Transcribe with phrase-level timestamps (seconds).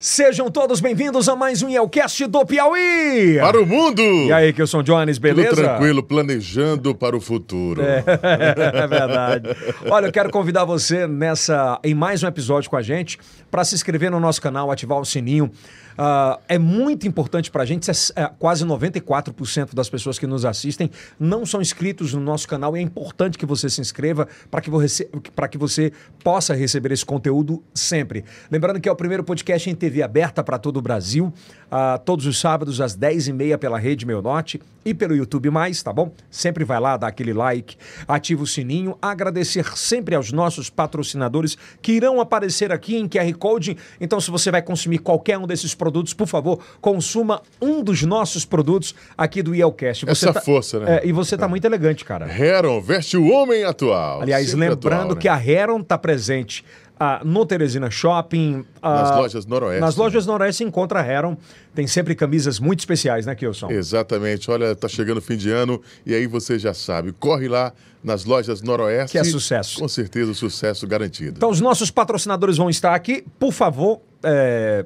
[0.00, 3.36] Sejam todos bem-vindos a mais um Yelcast do Piauí!
[3.40, 4.00] Para o mundo!
[4.00, 5.48] E aí, que eu sou o Jones, beleza?
[5.48, 7.82] Tudo tranquilo, planejando para o futuro.
[7.82, 9.48] É, é verdade.
[9.90, 13.18] Olha, eu quero convidar você nessa em mais um episódio com a gente
[13.50, 15.50] para se inscrever no nosso canal, ativar o sininho.
[15.98, 20.88] Uh, é muito importante para a gente, é, quase 94% das pessoas que nos assistem
[21.18, 24.70] não são inscritos no nosso canal e é importante que você se inscreva para que,
[24.70, 25.10] você,
[25.50, 25.92] que você
[26.22, 28.24] possa receber esse conteúdo sempre.
[28.48, 31.32] Lembrando que é o primeiro podcast em TV aberta para todo o Brasil,
[31.72, 35.92] uh, todos os sábados às 10h30 pela Rede Meu Norte e pelo YouTube Mais, tá
[35.92, 36.12] bom?
[36.30, 41.92] Sempre vai lá, dá aquele like, ativa o sininho, agradecer sempre aos nossos patrocinadores que
[41.92, 43.76] irão aparecer aqui em QR Code.
[44.00, 48.44] Então, se você vai consumir qualquer um desses produtos, por favor, consuma um dos nossos
[48.44, 50.04] produtos aqui do Yelcast.
[50.04, 50.98] Você Essa tá, força, né?
[50.98, 51.48] É, e você tá é.
[51.48, 52.28] muito elegante, cara.
[52.30, 54.22] Heron veste o homem atual.
[54.22, 55.20] Aliás, lembrando atual, né?
[55.20, 56.64] que a Heron tá presente
[56.98, 58.64] ah, no Teresina Shopping.
[58.82, 59.80] Ah, nas lojas Noroeste.
[59.80, 61.36] Nas lojas Noroeste encontra a Heron.
[61.74, 63.70] Tem sempre camisas muito especiais, né, Kilson?
[63.70, 64.50] Exatamente.
[64.50, 67.12] Olha, tá chegando o fim de ano e aí você já sabe.
[67.12, 69.12] Corre lá nas lojas Noroeste.
[69.12, 69.78] Que é sucesso.
[69.78, 71.34] Com certeza, sucesso garantido.
[71.36, 73.24] Então, os nossos patrocinadores vão estar aqui.
[73.38, 74.84] Por favor, é,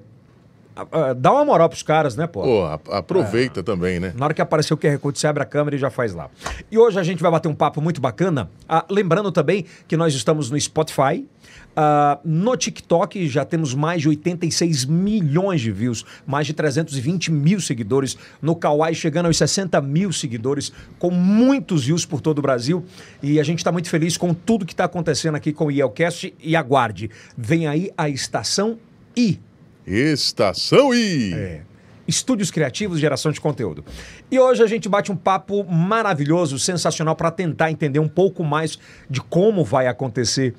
[1.16, 2.42] dá uma moral pros caras, né, pô?
[2.42, 3.62] Pô, aproveita é.
[3.62, 4.12] também, né?
[4.16, 6.30] Na hora que aparecer o QR Code, você abre a câmera e já faz lá.
[6.70, 8.50] E hoje a gente vai bater um papo muito bacana.
[8.68, 11.26] Ah, lembrando também que nós estamos no Spotify.
[11.74, 17.60] Ah, no TikTok já temos mais de 86 milhões de views, mais de 320 mil
[17.60, 18.16] seguidores.
[18.40, 22.84] No Kawaii chegando aos 60 mil seguidores, com muitos views por todo o Brasil.
[23.22, 26.34] E a gente está muito feliz com tudo que está acontecendo aqui com o Yelcast.
[26.40, 28.78] E aguarde, vem aí a estação
[29.16, 29.40] I
[29.86, 31.34] Estação I.
[31.34, 31.60] É.
[32.06, 33.84] Estúdios Criativos, geração de conteúdo.
[34.30, 38.78] E hoje a gente bate um papo maravilhoso, sensacional, para tentar entender um pouco mais
[39.08, 40.54] de como vai acontecer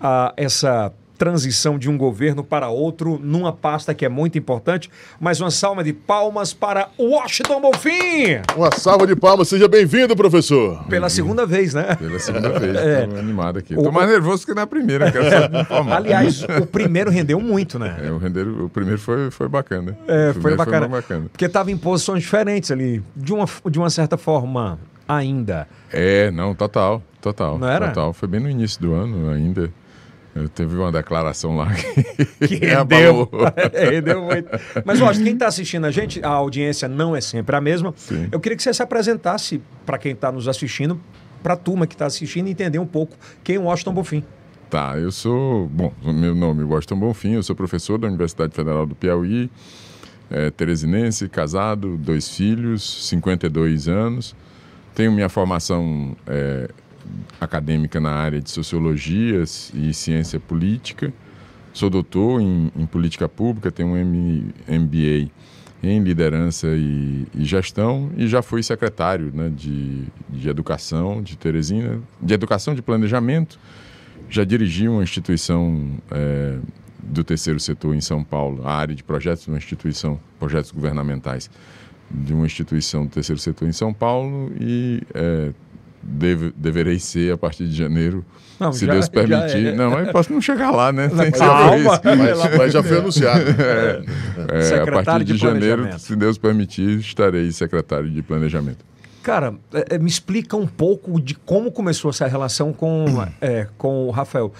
[0.00, 4.88] uh, essa transição de um governo para outro numa pasta que é muito importante.
[5.20, 8.40] Mais uma salva de palmas para Washington Bonfim!
[8.56, 10.84] Uma salva de palmas, seja bem-vindo, professor.
[10.84, 11.96] Pela segunda vez, né?
[11.96, 13.02] Pela segunda vez, é.
[13.02, 13.74] animado aqui.
[13.74, 17.96] Estou mais nervoso que na primeira, quero só Aliás, o primeiro rendeu muito, né?
[18.00, 19.98] É, o, o primeiro foi, foi bacana.
[20.06, 20.88] É, foi bacana.
[20.88, 21.26] Foi bacana.
[21.32, 25.66] Porque estava em posições diferentes ali, de uma, de uma certa forma ainda.
[25.92, 27.58] É, não, total, total.
[27.58, 27.88] Não era?
[27.88, 29.68] Total, foi bem no início do ano ainda.
[30.54, 33.28] Teve uma declaração lá que, que rendeu,
[33.72, 34.48] rendeu muito.
[34.84, 37.92] Mas, quem está assistindo a gente, a audiência não é sempre a mesma.
[37.96, 38.28] Sim.
[38.30, 41.00] Eu queria que você se apresentasse para quem está nos assistindo,
[41.42, 44.24] para a turma que está assistindo, entender um pouco quem é o Washington Bonfim.
[44.70, 45.66] Tá, eu sou.
[45.68, 49.50] Bom, meu nome é Washington Bonfim, eu sou professor da Universidade Federal do Piauí,
[50.30, 54.36] é, teresinense, casado, dois filhos, 52 anos.
[54.94, 56.16] Tenho minha formação.
[56.26, 56.68] É,
[57.40, 59.42] acadêmica na área de sociologia
[59.74, 61.12] e ciência política.
[61.72, 65.30] Sou doutor em, em política pública, tenho um MBA
[65.82, 72.00] em liderança e, e, gestão e já fui secretário né, de, de educação de Teresina,
[72.20, 73.58] de educação de planejamento.
[74.28, 76.58] Já dirigi uma instituição é,
[77.00, 81.48] do terceiro setor em São Paulo, a área de projetos de uma instituição, projetos governamentais
[82.10, 85.52] de uma instituição do terceiro setor em São Paulo e é,
[86.08, 88.24] deve, deverei ser a partir de janeiro,
[88.58, 89.68] não, se já, Deus permitir.
[89.68, 89.72] É.
[89.72, 91.08] Não, mas posso não chegar lá, né?
[91.08, 93.44] Tem que calma, mas, mas, já foi anunciado.
[94.50, 98.84] É, é, a partir de, de janeiro, se Deus permitir, estarei secretário de planejamento.
[99.22, 103.04] Cara, é, é, me explica um pouco de como começou essa relação com,
[103.40, 104.52] é, com o Rafael.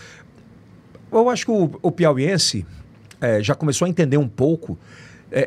[1.11, 2.67] Eu acho que o, o piauiense
[3.41, 4.79] já começou a entender um pouco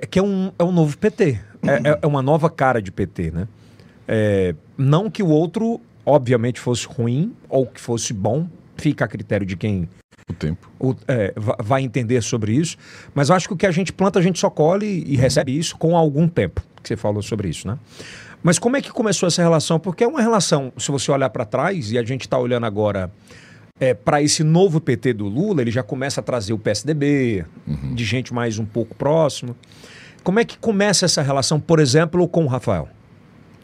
[0.10, 1.40] que é um, é um novo PT.
[1.64, 3.48] É, é uma nova cara de PT, né?
[4.08, 8.48] É, não que o outro, obviamente, fosse ruim ou que fosse bom,
[8.78, 9.88] fica a critério de quem.
[10.30, 10.72] O tempo.
[10.80, 12.78] O, é, vai entender sobre isso.
[13.14, 15.78] Mas acho que o que a gente planta, a gente só colhe e recebe isso
[15.78, 16.62] com algum tempo.
[16.82, 17.78] Que você falou sobre isso, né?
[18.44, 19.80] Mas como é que começou essa relação?
[19.80, 23.12] Porque é uma relação, se você olhar para trás, e a gente está olhando agora
[23.80, 27.94] é, para esse novo PT do Lula, ele já começa a trazer o PSDB, uhum.
[27.94, 29.56] de gente mais um pouco próximo.
[30.24, 32.88] Como é que começa essa relação, por exemplo, com o Rafael?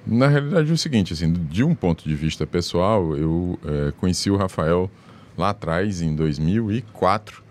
[0.10, 4.32] Na realidade é o seguinte, assim, de um ponto de vista pessoal, eu é, conheci
[4.32, 4.90] o Rafael
[5.38, 7.44] lá atrás, em 2004,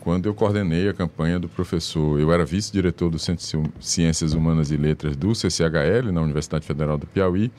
[0.00, 2.18] quando eu coordenei a campanha do professor.
[2.18, 6.98] Eu era vice-diretor do Centro de Ciências Humanas e Letras do CCHL, na Universidade Federal
[6.98, 7.52] do Piauí,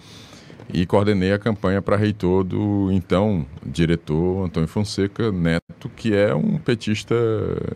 [0.74, 6.58] e coordenei a campanha para reitor do então diretor Antônio Fonseca Neto, que é um
[6.58, 7.16] petista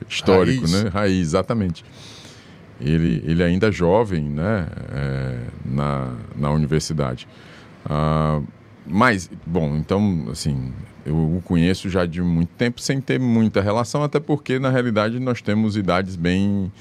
[0.09, 0.83] histórico, Raiz.
[0.83, 0.89] né?
[0.89, 1.85] Raiz, exatamente
[2.79, 7.27] ele, ele ainda é jovem né, é, na, na universidade.
[7.85, 8.41] Ah,
[8.85, 10.71] mas, bom, então, assim,
[11.05, 15.19] eu o conheço já de muito tempo sem ter muita relação, até porque, na realidade,
[15.19, 16.71] nós temos idades bem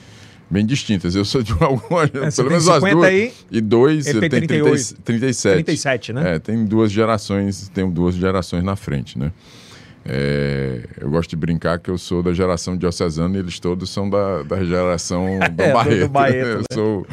[0.49, 1.17] bem distintas.
[1.17, 3.05] Eu sou de alguma, é, pelo menos as duas.
[3.05, 4.65] Aí, e dois, ele tem 30,
[5.05, 5.55] 37.
[5.55, 6.35] 37, né?
[6.35, 9.33] É, tem duas gerações, tem duas gerações na frente, né?
[10.09, 14.09] É, eu gosto de brincar que eu sou da geração diocesana e eles todos são
[14.09, 16.01] da, da geração do é, Barreto.
[16.01, 16.55] Do Barreto né?
[16.55, 17.07] Eu sou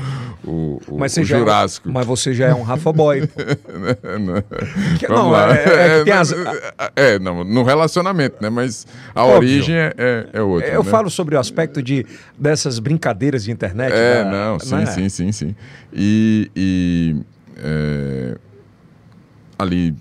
[0.44, 1.90] o, o, mas o Jurássico.
[1.90, 3.22] É mas você já é um Rafa Boy.
[4.20, 5.36] não, que, Vamos não.
[5.38, 6.34] É, é, as...
[6.96, 8.50] é, não, no relacionamento, né?
[8.50, 8.86] Mas
[9.16, 9.38] a Óbvio.
[9.38, 10.70] origem é, é outra.
[10.70, 10.92] Eu né?
[10.92, 12.06] falo sobre o aspecto de,
[12.38, 13.92] dessas brincadeiras de internet.
[13.92, 15.56] É, da, não, sim, sim, sim, sim.
[15.92, 17.16] E, e
[19.58, 19.96] ali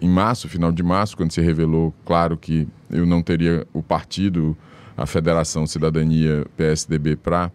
[0.00, 4.56] em março, final de março, quando se revelou, claro, que eu não teria o partido,
[4.96, 7.50] a Federação Cidadania PSDB, para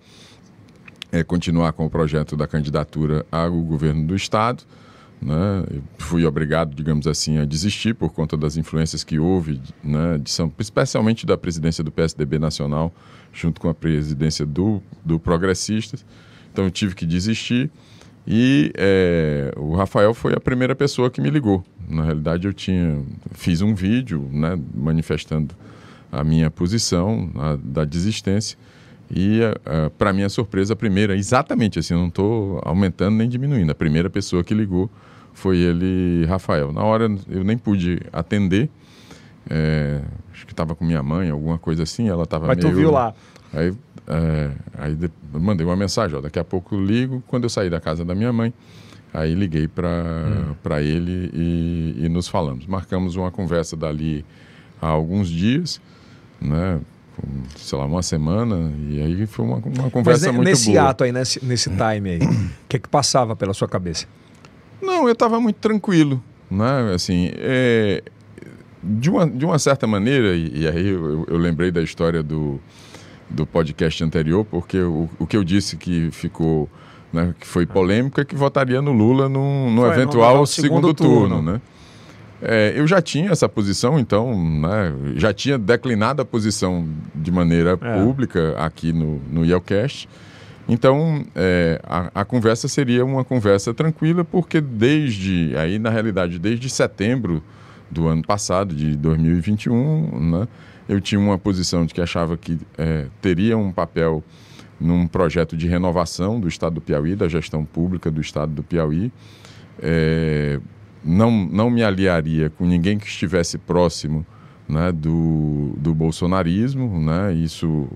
[1.12, 4.64] é, continuar com o projeto da candidatura ao governo do Estado.
[5.22, 5.36] Né?
[5.98, 10.52] Fui obrigado, digamos assim, a desistir por conta das influências que houve, né, de São,
[10.58, 12.92] especialmente da presidência do PSDB nacional,
[13.32, 16.04] junto com a presidência do, do Progressistas.
[16.52, 17.70] Então eu tive que desistir.
[18.26, 21.64] E é, o Rafael foi a primeira pessoa que me ligou.
[21.90, 23.02] Na realidade, eu tinha
[23.32, 25.56] fiz um vídeo né, manifestando
[26.12, 28.58] a minha posição a, da desistência.
[29.14, 29.42] E,
[29.98, 33.70] para minha surpresa, a primeira, exatamente assim, eu não estou aumentando nem diminuindo.
[33.70, 34.90] A primeira pessoa que ligou
[35.34, 36.72] foi ele, Rafael.
[36.72, 38.70] Na hora eu nem pude atender.
[39.50, 40.02] É,
[40.32, 42.08] acho que estava com minha mãe, alguma coisa assim.
[42.08, 42.56] Ela estava meio.
[42.56, 43.14] Mas tu viu lá?
[43.54, 43.74] Aí,
[44.08, 44.98] é, aí
[45.34, 48.32] mandei uma mensagem, ó, daqui a pouco ligo, quando eu sair da casa da minha
[48.32, 48.54] mãe,
[49.14, 50.78] aí liguei para hum.
[50.80, 52.66] ele e, e, nos falamos.
[52.66, 54.26] Marcamos uma conversa dali
[54.82, 55.82] há alguns dias,
[56.40, 56.80] né,
[57.58, 60.90] sei lá, uma semana, e aí foi uma, uma conversa Mas, muito nesse boa.
[60.90, 64.08] ato aí, nesse, nesse time aí, o que é que passava pela sua cabeça?
[64.82, 68.02] Não, eu estava muito tranquilo, né, assim, é,
[68.82, 72.60] de, uma, de uma certa maneira, e, e aí eu, eu lembrei da história do
[73.32, 76.70] do podcast anterior, porque o, o que eu disse que ficou,
[77.12, 80.88] né, que foi polêmico é que votaria no Lula no, no foi, eventual no segundo,
[80.88, 81.62] segundo, turno, turno né?
[82.44, 87.78] É, eu já tinha essa posição, então, né, já tinha declinado a posição de maneira
[87.80, 88.00] é.
[88.00, 90.10] pública aqui no, no Yelcast.
[90.68, 96.68] Então, é, a, a, conversa seria uma conversa tranquila, porque desde, aí na realidade, desde
[96.70, 97.44] setembro
[97.92, 100.48] do ano passado, de 2021, né,
[100.92, 104.22] eu tinha uma posição de que achava que é, teria um papel
[104.78, 109.10] num projeto de renovação do Estado do Piauí, da gestão pública do Estado do Piauí.
[109.82, 110.60] É,
[111.02, 114.26] não, não me aliaria com ninguém que estivesse próximo
[114.68, 117.00] né, do, do bolsonarismo.
[117.00, 117.88] Né, isso,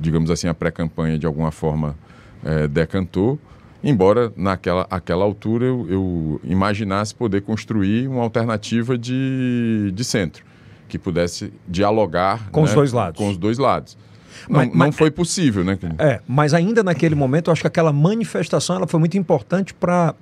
[0.00, 1.94] digamos assim, a pré-campanha de alguma forma
[2.42, 3.38] é, decantou.
[3.84, 10.50] Embora naquela aquela altura eu, eu imaginasse poder construir uma alternativa de, de centro
[10.92, 13.16] que pudesse dialogar com né, os dois lados.
[13.16, 13.96] Com os dois lados.
[14.46, 15.78] Não, mas, não foi possível, né?
[15.98, 20.14] É, mas ainda naquele momento, eu acho que aquela manifestação ela foi muito importante para.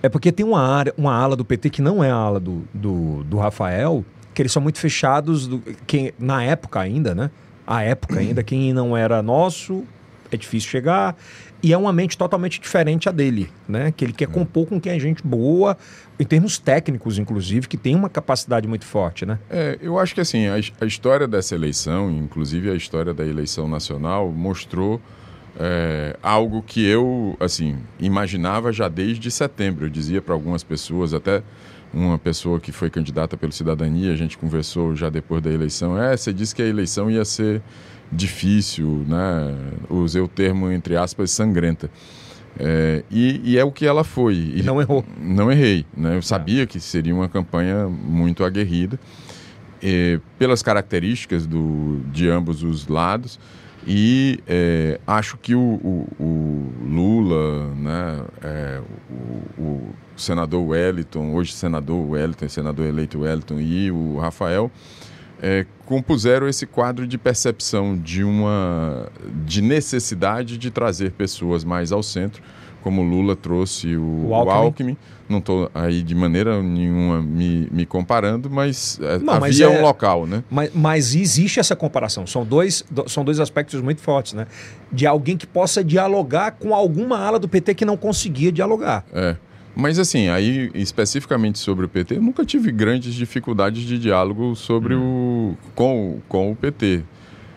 [0.00, 2.62] É porque tem uma área, uma ala do PT que não é a ala do,
[2.72, 7.28] do, do Rafael, que eles são muito fechados, do, que, na época ainda, né?
[7.66, 9.82] A época ainda, quem não era nosso,
[10.30, 11.16] é difícil chegar.
[11.62, 13.92] E é uma mente totalmente diferente a dele, né?
[13.94, 15.76] Que ele quer compor com quem é gente boa,
[16.18, 19.38] em termos técnicos, inclusive, que tem uma capacidade muito forte, né?
[19.50, 23.68] É, eu acho que assim, a, a história dessa eleição, inclusive a história da eleição
[23.68, 25.00] nacional, mostrou
[25.58, 29.86] é, algo que eu, assim, imaginava já desde setembro.
[29.86, 31.42] Eu dizia para algumas pessoas, até
[31.92, 36.16] uma pessoa que foi candidata pelo Cidadania, a gente conversou já depois da eleição, é,
[36.16, 37.62] você disse que a eleição ia ser
[38.10, 39.56] difícil, né?
[39.88, 41.90] Usei o termo, entre aspas, sangrenta.
[42.58, 44.52] É, e, e, é o que ela foi.
[44.56, 45.04] E não errou.
[45.20, 45.86] Não errei.
[45.96, 46.16] Né?
[46.16, 48.98] Eu sabia que seria uma campanha muito aguerrida,
[49.82, 53.38] e, pelas características do, de ambos os lados.
[53.86, 61.52] E é, acho que o, o, o Lula, né, é, o, o, senador Wellington, hoje
[61.52, 64.70] senador Wellington, senador eleito Wellington, e o Rafael,
[65.42, 69.08] é, compuseram esse quadro de percepção de uma
[69.44, 72.42] de necessidade de trazer pessoas mais ao centro,
[72.82, 74.52] como Lula trouxe o, o Alckmin.
[74.52, 74.96] O Alckmin.
[75.28, 79.68] Não estou aí de maneira nenhuma me, me comparando, mas é, Não, havia mas é,
[79.68, 80.42] um local, né?
[80.50, 82.26] Mas, mas existe essa comparação.
[82.26, 84.46] São dois, são dois aspectos muito fortes, né?
[84.90, 89.04] De alguém que possa dialogar com alguma ala do PT que não conseguia dialogar.
[89.12, 89.36] É.
[89.80, 94.96] Mas assim, aí especificamente sobre o PT, eu nunca tive grandes dificuldades de diálogo sobre
[94.96, 95.50] hum.
[95.52, 97.04] o com, com o PT.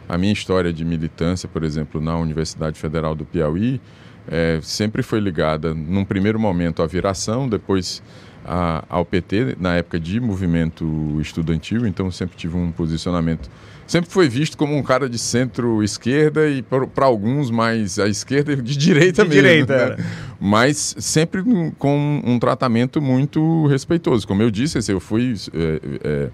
[0.07, 3.81] A minha história de militância, por exemplo, na Universidade Federal do Piauí,
[4.27, 8.03] é, sempre foi ligada, num primeiro momento, à viração, depois
[8.45, 13.49] a, ao PT, na época de movimento estudantil, então sempre tive um posicionamento.
[13.91, 18.77] Sempre foi visto como um cara de centro-esquerda e para alguns mais à esquerda de
[18.77, 19.41] direita De mesmo.
[19.43, 20.05] direita, né?
[20.39, 21.43] Mas sempre
[21.77, 24.25] com um tratamento muito respeitoso.
[24.25, 26.29] Como eu disse, assim, eu fui é, é,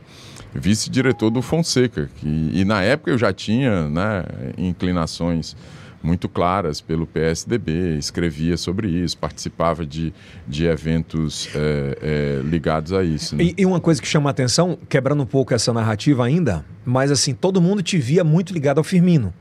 [0.54, 4.24] vice-diretor do Fonseca, que, e na época eu já tinha né,
[4.56, 5.56] inclinações
[6.01, 10.13] muito claras pelo PSDB, escrevia sobre isso, participava de,
[10.48, 13.36] de eventos é, é, ligados a isso.
[13.36, 13.46] Né?
[13.46, 17.12] E, e, uma coisa que chama a atenção, quebrando um pouco essa narrativa ainda, mas
[17.12, 19.34] assim, todo mundo te via muito ligado ao Firmino.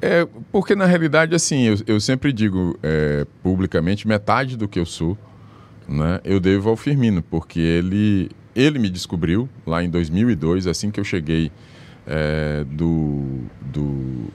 [0.00, 4.86] É, porque na realidade, assim, eu, eu sempre digo é, publicamente, metade do que eu
[4.86, 5.18] sou,
[5.88, 11.00] né, eu devo ao Firmino, porque ele, ele me descobriu lá em 2002, assim que
[11.00, 11.50] eu cheguei
[12.06, 14.28] é, do, do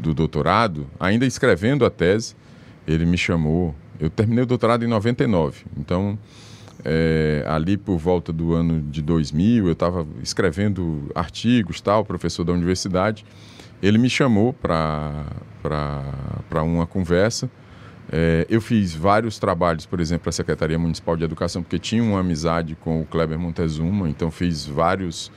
[0.00, 2.34] do doutorado, ainda escrevendo a tese,
[2.86, 3.74] ele me chamou.
[3.98, 6.18] Eu terminei o doutorado em 99, então
[6.84, 12.52] é, ali por volta do ano de 2000, eu estava escrevendo artigos, tal, professor da
[12.52, 13.24] universidade.
[13.82, 15.24] Ele me chamou para
[16.62, 17.50] uma conversa.
[18.12, 22.02] É, eu fiz vários trabalhos, por exemplo, para a Secretaria Municipal de Educação, porque tinha
[22.02, 25.30] uma amizade com o Kleber Montezuma, então fiz vários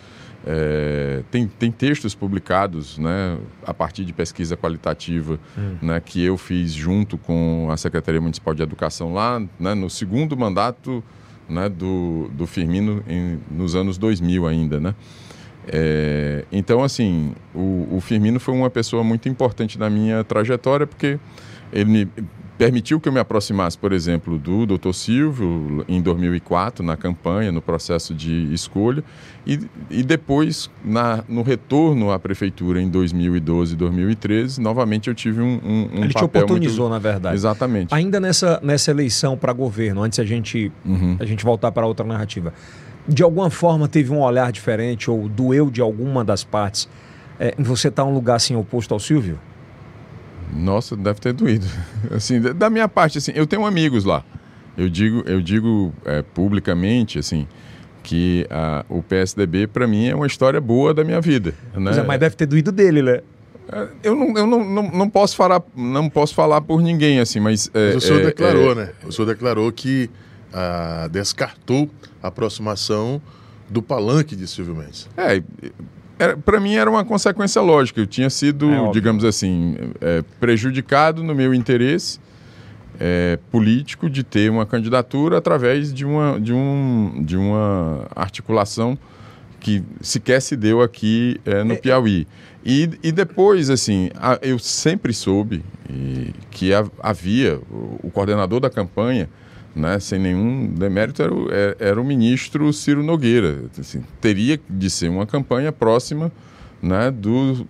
[0.46, 5.78] é, tem, tem textos publicados né, a partir de pesquisa qualitativa hum.
[5.82, 10.36] né, que eu fiz junto com a Secretaria Municipal de Educação lá né, no segundo
[10.36, 11.04] mandato
[11.48, 14.80] né, do, do Firmino em, nos anos 2000 ainda.
[14.80, 14.96] Né?
[15.68, 21.18] É, então, assim, o, o Firmino foi uma pessoa muito importante na minha trajetória porque
[21.72, 22.08] ele me
[22.58, 24.94] permitiu que eu me aproximasse, por exemplo, do Dr.
[24.94, 29.04] Silvio em 2004, na campanha, no processo de escolha,
[29.46, 35.42] e, e depois, na, no retorno à prefeitura em 2012 e 2013, novamente eu tive
[35.42, 37.04] um, um, um Ele te oportunizou, muito...
[37.04, 37.36] na verdade.
[37.36, 37.94] Exatamente.
[37.94, 41.18] Ainda nessa, nessa eleição para governo, antes a gente, uhum.
[41.20, 42.54] a gente voltar para outra narrativa,
[43.08, 46.88] de alguma forma teve um olhar diferente ou doeu de alguma das partes
[47.40, 49.40] é, você estar tá um lugar assim oposto ao Silvio?
[50.56, 51.66] Nossa, deve ter doído.
[52.12, 54.24] Assim, da minha parte, assim, eu tenho amigos lá.
[54.78, 57.48] Eu digo, eu digo é, publicamente, assim,
[58.02, 61.54] que a, o PSDB para mim é uma história boa da minha vida.
[61.76, 61.92] Né?
[61.98, 63.22] É, mas deve ter doído dele, né?
[63.72, 67.40] É, eu não, eu não, não, não, posso falar, não posso falar por ninguém, assim,
[67.40, 67.70] mas...
[67.74, 68.90] É, mas o senhor é, declarou, é, né?
[69.06, 70.10] O senhor declarou que
[70.54, 71.90] ah, descartou
[72.22, 73.22] a aproximação
[73.70, 75.10] do palanque de Silvio Mendes.
[75.18, 75.42] É,
[76.46, 78.00] para mim era uma consequência lógica.
[78.00, 82.20] Eu tinha sido, é digamos assim, é, prejudicado no meu interesse
[83.00, 88.98] é, político de ter uma candidatura através de uma, de um, de uma articulação
[89.60, 92.28] que sequer se deu aqui é, no é, Piauí.
[92.66, 98.70] E, e depois, assim, a, eu sempre soube e, que havia o, o coordenador da
[98.70, 99.30] campanha
[99.76, 103.64] né, sem nenhum demérito, era o, é, era o ministro Ciro Nogueira.
[103.80, 106.32] Assim, teria de ser uma campanha próxima
[106.82, 107.66] né, do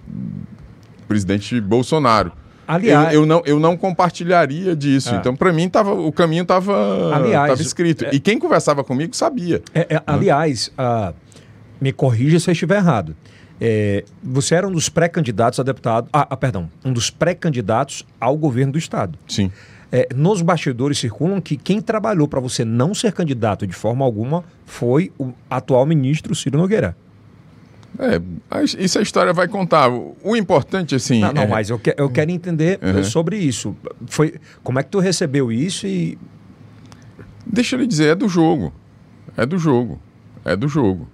[1.07, 2.31] presidente Bolsonaro.
[2.67, 5.13] Aliás, eu, eu, não, eu não compartilharia disso.
[5.13, 5.17] É.
[5.17, 8.05] Então, para mim, tava, o caminho estava escrito.
[8.05, 9.61] É, e quem conversava comigo sabia.
[9.73, 10.01] É, é, né?
[10.07, 11.13] aliás, uh,
[11.79, 13.15] me corrija se eu estiver errado.
[13.59, 16.09] É, você era um dos pré-candidatos a deputado.
[16.11, 16.69] Ah, ah perdão.
[16.83, 19.17] Um dos pré-candidatos ao governo do Estado.
[19.27, 19.51] Sim.
[19.95, 24.43] É, nos bastidores circulam que quem trabalhou para você não ser candidato de forma alguma
[24.65, 26.97] foi o atual ministro Ciro Nogueira.
[27.99, 28.19] É,
[28.79, 29.91] isso a história vai contar.
[29.91, 31.19] O importante, assim.
[31.19, 31.47] Não, não é...
[31.47, 33.03] mas eu, que, eu quero entender uhum.
[33.03, 33.77] sobre isso.
[34.07, 34.33] Foi,
[34.63, 36.17] como é que tu recebeu isso e.
[37.45, 38.73] Deixa eu lhe dizer, é do jogo.
[39.37, 40.01] É do jogo.
[40.43, 41.07] É do jogo.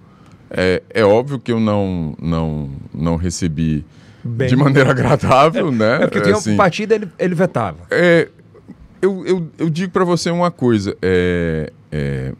[0.50, 3.86] É, é óbvio que eu não, não, não recebi
[4.24, 5.96] Bem, de maneira agradável, é, né?
[5.96, 7.80] É porque tinha assim, um partido ele, ele vetava.
[7.92, 8.30] É,
[9.02, 12.34] eu, eu, eu digo para você uma coisa: é, é,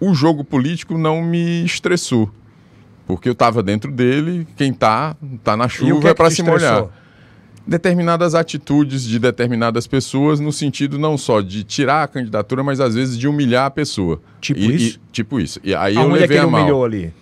[0.00, 2.30] o jogo político não me estressou.
[3.06, 6.86] Porque eu estava dentro dele, quem tá, tá na chuva é, é para se molhar.
[7.66, 12.94] Determinadas atitudes de determinadas pessoas, no sentido não só de tirar a candidatura, mas às
[12.94, 14.20] vezes de humilhar a pessoa.
[14.40, 14.98] Tipo e, isso?
[14.98, 15.60] E, tipo isso.
[15.62, 16.60] E aí Aonde eu levei é que ele a mal.
[16.62, 17.12] humilhou ali?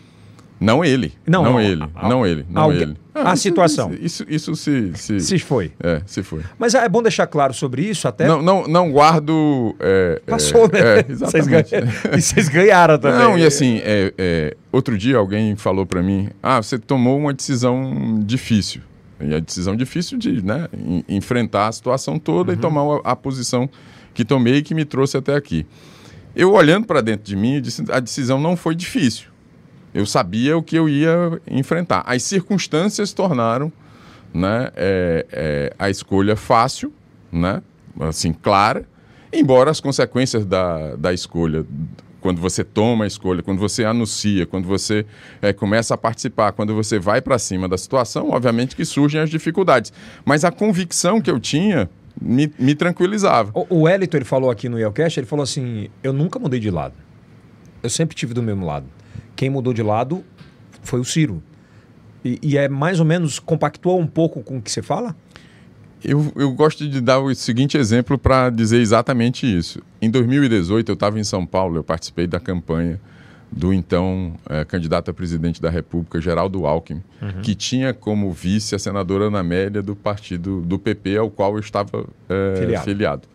[0.60, 1.14] Não ele.
[1.26, 1.82] Não, não, não ele.
[1.94, 2.46] A, não ele.
[2.50, 2.96] Não alguém, ele.
[3.14, 3.94] Ah, a isso, situação.
[3.94, 5.20] Isso, isso, isso, se, se.
[5.20, 5.72] Se foi.
[5.82, 6.42] É, se foi.
[6.58, 8.26] Mas é bom deixar claro sobre isso até.
[8.28, 9.74] Não, não, não guardo.
[9.80, 10.78] É, é Passou, né?
[10.80, 11.74] É, exatamente.
[12.14, 13.18] e vocês ganharam também.
[13.18, 17.32] Não, e assim, é, é, outro dia alguém falou para mim: ah, você tomou uma
[17.32, 18.82] decisão difícil.
[19.18, 20.68] E a decisão difícil de né,
[21.08, 22.58] enfrentar a situação toda uhum.
[22.58, 23.68] e tomar a, a posição
[24.12, 25.66] que tomei e que me trouxe até aqui.
[26.36, 29.29] Eu olhando para dentro de mim, disse, a decisão não foi difícil
[29.92, 32.02] eu sabia o que eu ia enfrentar.
[32.06, 33.72] As circunstâncias tornaram
[34.32, 36.92] né, é, é, a escolha fácil,
[37.32, 37.62] né?
[38.00, 38.86] assim clara,
[39.32, 41.66] embora as consequências da, da escolha
[42.20, 45.06] quando você toma a escolha, quando você anuncia, quando você
[45.40, 49.30] é, começa a participar, quando você vai para cima da situação, obviamente que surgem as
[49.30, 49.92] dificuldades.
[50.24, 51.88] Mas a convicção que eu tinha
[52.20, 53.50] me, me tranquilizava.
[53.68, 56.94] O, Elito, ele falou aqui no Yelcast, ele falou assim, eu nunca mudei de lado.
[57.82, 58.86] Eu sempre tive do mesmo lado.
[59.40, 60.22] Quem mudou de lado
[60.82, 61.42] foi o Ciro.
[62.22, 65.16] E, e é mais ou menos, compactuou um pouco com o que você fala?
[66.04, 69.80] Eu, eu gosto de dar o seguinte exemplo para dizer exatamente isso.
[69.98, 73.00] Em 2018, eu estava em São Paulo, eu participei da campanha
[73.50, 77.40] do então é, candidato a presidente da República, Geraldo Alckmin, uhum.
[77.40, 81.60] que tinha como vice a senadora Ana Amélia do partido do PP, ao qual eu
[81.60, 82.84] estava é, filiado.
[82.84, 83.28] filiado.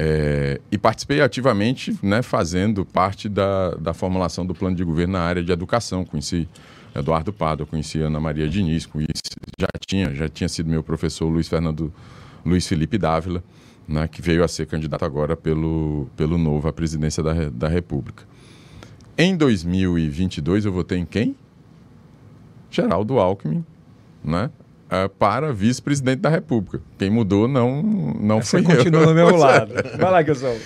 [0.00, 5.22] É, e participei ativamente, né, fazendo parte da, da formulação do plano de governo na
[5.22, 6.04] área de educação.
[6.04, 6.48] Conheci
[6.94, 9.10] Eduardo Pado, conheci Ana Maria Diniz, conheci,
[9.58, 11.92] já tinha, já tinha sido meu professor Luiz Fernando
[12.46, 13.42] Luiz Felipe Dávila,
[13.88, 18.22] né, que veio a ser candidato agora pelo, pelo novo à presidência da, da República.
[19.16, 21.34] Em 2022 eu votei em quem?
[22.70, 23.64] Geraldo Alckmin,
[24.22, 24.48] né?
[24.88, 26.80] Uh, para vice-presidente da República.
[26.98, 29.06] Quem mudou não, não Você foi continua eu.
[29.08, 29.74] no meu lado.
[29.98, 30.56] Vai lá, Gilson.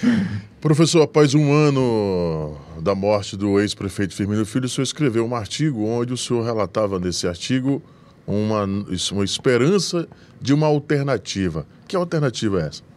[0.61, 5.85] Professor, após um ano da morte do ex-prefeito Firmino Filho, o senhor escreveu um artigo
[5.85, 7.83] onde o senhor relatava nesse artigo
[8.25, 10.07] uma, uma esperança
[10.41, 11.67] de uma alternativa.
[11.89, 12.92] Que alternativa é essa?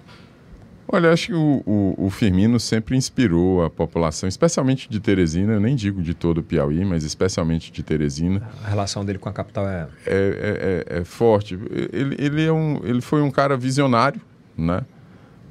[0.88, 5.60] Olha, acho que o, o, o, Firmino sempre inspirou a população, especialmente de Teresina, eu
[5.60, 8.48] nem digo de todo o Piauí, mas especialmente de Teresina.
[8.63, 9.88] A relação dele com a capital é...
[10.06, 11.60] É, é, é, é forte.
[11.92, 14.22] Ele, ele, é um, ele foi um cara visionário,
[14.56, 14.86] né?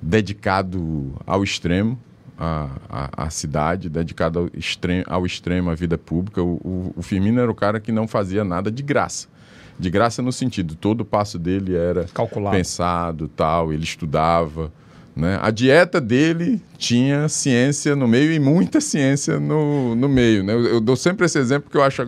[0.00, 1.98] dedicado ao extremo,
[2.38, 6.42] à, cidade, dedicado ao extremo, ao extremo à vida pública.
[6.42, 9.32] O, o, o Firmino era o cara que não fazia nada de graça
[9.76, 12.56] de graça no sentido todo o passo dele era Calculado.
[12.56, 14.72] pensado tal ele estudava
[15.16, 15.38] né?
[15.40, 20.42] A dieta dele tinha ciência no meio e muita ciência no, no meio.
[20.42, 20.52] Né?
[20.52, 22.02] Eu, eu dou sempre esse exemplo que eu acho,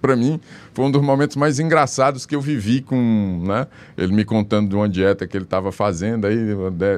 [0.00, 0.38] para mim,
[0.74, 3.66] foi um dos momentos mais engraçados que eu vivi com né?
[3.96, 6.36] ele me contando de uma dieta que ele estava fazendo, aí,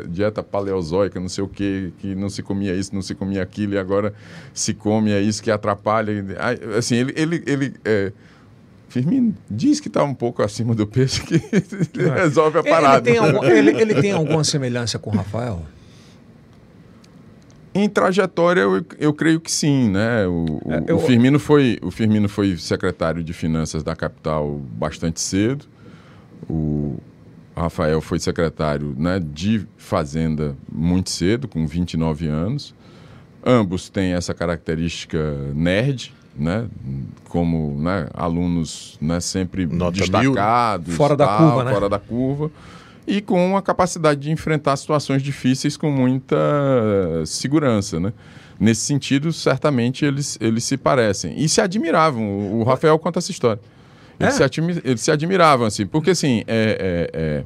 [0.09, 3.75] dieta paleozoica, não sei o que, que não se comia isso, não se comia aquilo,
[3.75, 4.13] e agora
[4.53, 6.13] se come, é isso que atrapalha.
[6.77, 8.13] Assim, ele, ele, ele é,
[8.91, 11.37] Firmino diz que está um pouco acima do peso que
[12.03, 12.23] é.
[12.23, 13.09] resolve a parada.
[13.09, 15.63] Ele tem, algum, ele, ele tem alguma semelhança com o Rafael?
[17.73, 20.27] Em trajetória, eu, eu creio que sim, né?
[20.27, 20.97] O, é, eu...
[20.97, 25.67] o, Firmino foi, o Firmino foi secretário de Finanças da capital bastante cedo.
[26.49, 26.99] O
[27.57, 32.75] Rafael foi secretário né, de Fazenda muito cedo, com 29 anos.
[33.47, 36.67] Ambos têm essa característica nerd, né,
[37.29, 40.97] como né, alunos né, sempre Nota destacados, mil.
[40.97, 41.73] fora da curva, né?
[41.73, 42.51] fora da curva,
[43.07, 46.37] e com a capacidade de enfrentar situações difíceis com muita
[47.27, 48.13] segurança, né?
[48.59, 52.61] Nesse sentido, certamente eles, eles se parecem e se admiravam.
[52.61, 53.61] O Rafael conta essa história.
[54.19, 54.49] Eles, é?
[54.49, 57.45] se, eles se admiravam assim, porque assim, é, é, é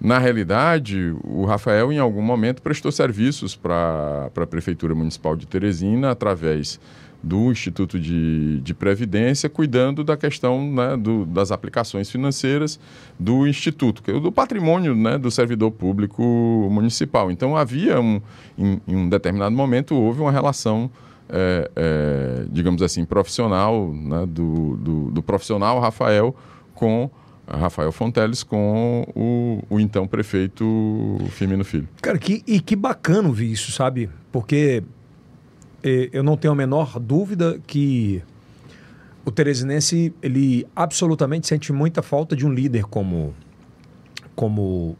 [0.00, 6.10] na realidade, o Rafael, em algum momento, prestou serviços para a Prefeitura Municipal de Teresina
[6.10, 6.78] através
[7.22, 12.78] do Instituto de, de Previdência, cuidando da questão né, do, das aplicações financeiras
[13.18, 16.22] do Instituto, é do patrimônio né, do servidor público
[16.70, 17.30] municipal.
[17.30, 18.20] Então, havia, um,
[18.56, 20.90] em, em um determinado momento, houve uma relação,
[21.28, 26.34] é, é, digamos assim, profissional, né, do, do, do, profissional Rafael
[26.74, 27.10] com.
[27.50, 31.88] Rafael Fonteles com o, o então prefeito Firmino Filho.
[32.02, 34.10] Cara, que, e que bacana ouvir isso, sabe?
[34.30, 34.82] Porque
[35.82, 38.22] eu não tenho a menor dúvida que
[39.24, 43.34] o Teresinense ele absolutamente sente muita falta de um líder como
[44.34, 44.96] como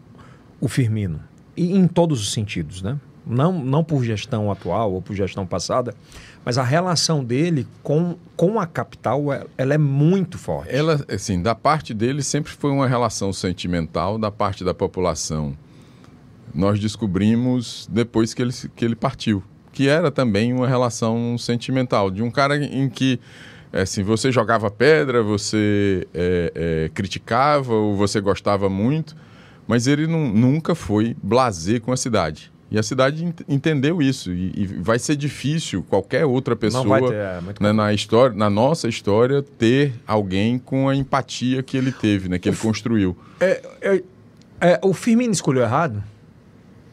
[0.60, 1.20] o Firmino
[1.56, 2.98] e em todos os sentidos, né?
[3.26, 5.94] Não, não por gestão atual ou por gestão passada,
[6.44, 10.74] mas a relação dele com, com a capital é, ela é muito forte.
[10.74, 15.54] Ela, assim, da parte dele sempre foi uma relação sentimental, da parte da população.
[16.54, 19.42] Nós descobrimos depois que ele, que ele partiu
[19.78, 23.20] que era também uma relação sentimental, de um cara em que
[23.72, 29.14] é, assim, você jogava pedra, você é, é, criticava ou você gostava muito,
[29.68, 32.50] mas ele não, nunca foi blazer com a cidade.
[32.72, 34.32] E a cidade ent entendeu isso.
[34.32, 38.88] E, e, vai ser difícil qualquer outra pessoa ter, é, né, na, história, na nossa
[38.88, 43.16] história ter alguém com a empatia que ele teve, né, que ele construiu.
[43.38, 44.02] É, é,
[44.60, 46.02] é, o Firmino escolheu errado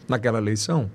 [0.07, 0.87] naquela eleição?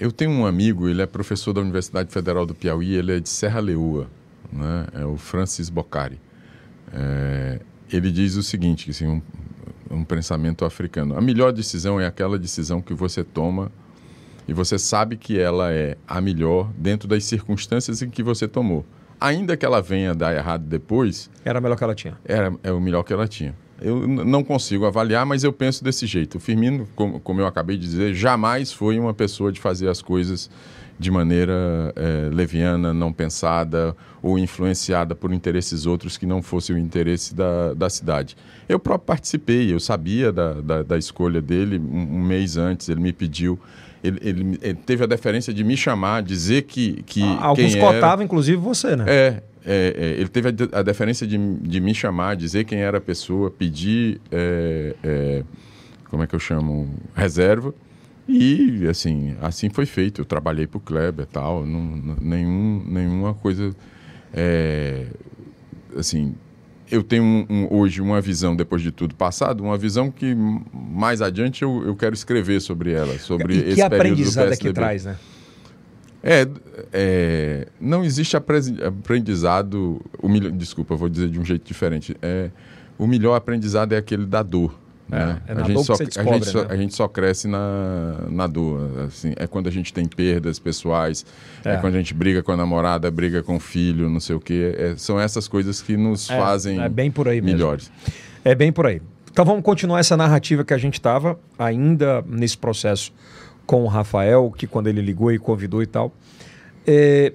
[0.00, 3.28] Eu tenho um amigo, ele é professor da Universidade Federal do Piauí, ele é de
[3.28, 4.08] Serra Leoa,
[4.50, 4.86] né?
[4.94, 6.18] é o Francis Boccari.
[6.90, 7.60] É,
[7.92, 9.20] ele diz o seguinte, assim, um,
[9.90, 11.18] um pensamento africano.
[11.18, 13.70] A melhor decisão é aquela decisão que você toma
[14.48, 18.86] e você sabe que ela é a melhor dentro das circunstâncias em que você tomou.
[19.20, 21.30] Ainda que ela venha dar errado depois.
[21.44, 22.18] Era a melhor que ela tinha.
[22.24, 23.54] Era é o melhor que ela tinha.
[23.80, 26.36] Eu não consigo avaliar, mas eu penso desse jeito.
[26.36, 30.02] O Firmino, como, como eu acabei de dizer, jamais foi uma pessoa de fazer as
[30.02, 30.50] coisas
[31.00, 36.78] de maneira é, leviana, não pensada ou influenciada por interesses outros que não fosse o
[36.78, 38.36] interesse da, da cidade.
[38.68, 43.00] Eu próprio participei, eu sabia da, da, da escolha dele um, um, mês antes, ele
[43.00, 43.58] me pediu.
[44.04, 47.02] Ele, ele, ele, teve a deferência de me chamar, dizer que.
[47.04, 49.04] que Alguns cotavam, inclusive, você, né?
[49.08, 52.98] É, é, é, ele teve a, a deferência de, de, me chamar, dizer quem era
[52.98, 55.44] a pessoa, pedir, é, é,
[56.08, 57.74] como é que eu chamo, reserva.
[58.28, 60.20] E, assim, assim foi feito.
[60.20, 63.74] Eu trabalhei para o Kleber e tal, não, nenhum, nenhuma coisa,
[64.32, 65.06] é,
[65.96, 66.34] assim...
[66.92, 70.34] Eu tenho um, um, hoje uma visão, depois de tudo passado, uma visão que
[70.74, 74.72] mais adiante eu, eu quero escrever sobre ela, sobre e que esse aprendizado é que
[74.72, 75.16] traz, né?
[76.22, 76.46] É,
[76.92, 80.00] é, não existe aprendizado.
[80.22, 82.16] O desculpa, vou dizer de um jeito diferente.
[82.20, 82.50] É,
[82.98, 84.74] o melhor aprendizado é aquele da dor.
[85.12, 85.42] É, né?
[85.48, 86.66] é a, gente só, descobre, a, gente só, né?
[86.70, 89.06] a gente só cresce na, na dor.
[89.08, 91.24] Assim, é quando a gente tem perdas pessoais,
[91.64, 91.74] é.
[91.74, 94.40] é quando a gente briga com a namorada, briga com o filho, não sei o
[94.40, 94.74] quê.
[94.76, 97.90] É, são essas coisas que nos é, fazem é bem por aí melhores.
[97.90, 98.20] Mesmo.
[98.44, 99.02] É bem por aí.
[99.32, 103.12] Então vamos continuar essa narrativa que a gente estava ainda nesse processo
[103.70, 106.12] com o Rafael, que quando ele ligou e convidou e tal.
[106.84, 107.32] É,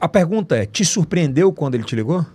[0.00, 2.26] a pergunta é: te surpreendeu quando ele te ligou?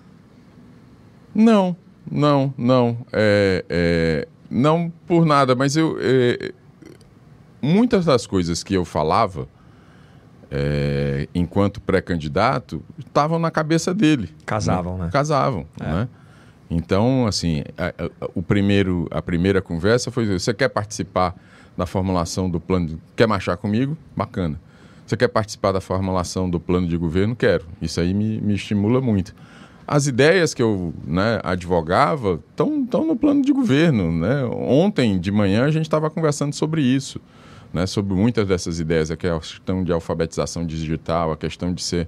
[1.34, 1.76] Não,
[2.10, 2.98] não, não.
[3.12, 5.98] É, é, não por nada, mas eu.
[6.00, 6.54] É,
[7.62, 9.46] muitas das coisas que eu falava
[10.50, 14.34] é, enquanto pré-candidato estavam na cabeça dele.
[14.46, 15.04] Casavam, né?
[15.04, 15.10] né?
[15.12, 15.84] Casavam, é.
[15.84, 16.10] né?
[16.70, 21.36] Então, assim, a, a, o primeiro, a primeira conversa foi: você quer participar
[21.78, 22.88] da formulação do plano?
[22.88, 22.98] De...
[23.16, 23.98] Quer marchar comigo?
[24.16, 24.60] Bacana.
[25.06, 27.36] Você quer participar da formulação do plano de governo?
[27.36, 27.66] Quero.
[27.82, 29.36] Isso aí me, me estimula muito.
[29.88, 34.12] As ideias que eu né, advogava estão no plano de governo.
[34.12, 34.44] Né?
[34.46, 37.22] Ontem de manhã a gente estava conversando sobre isso.
[37.72, 42.08] Né, sobre muitas dessas ideias, a questão de alfabetização digital, a questão de ser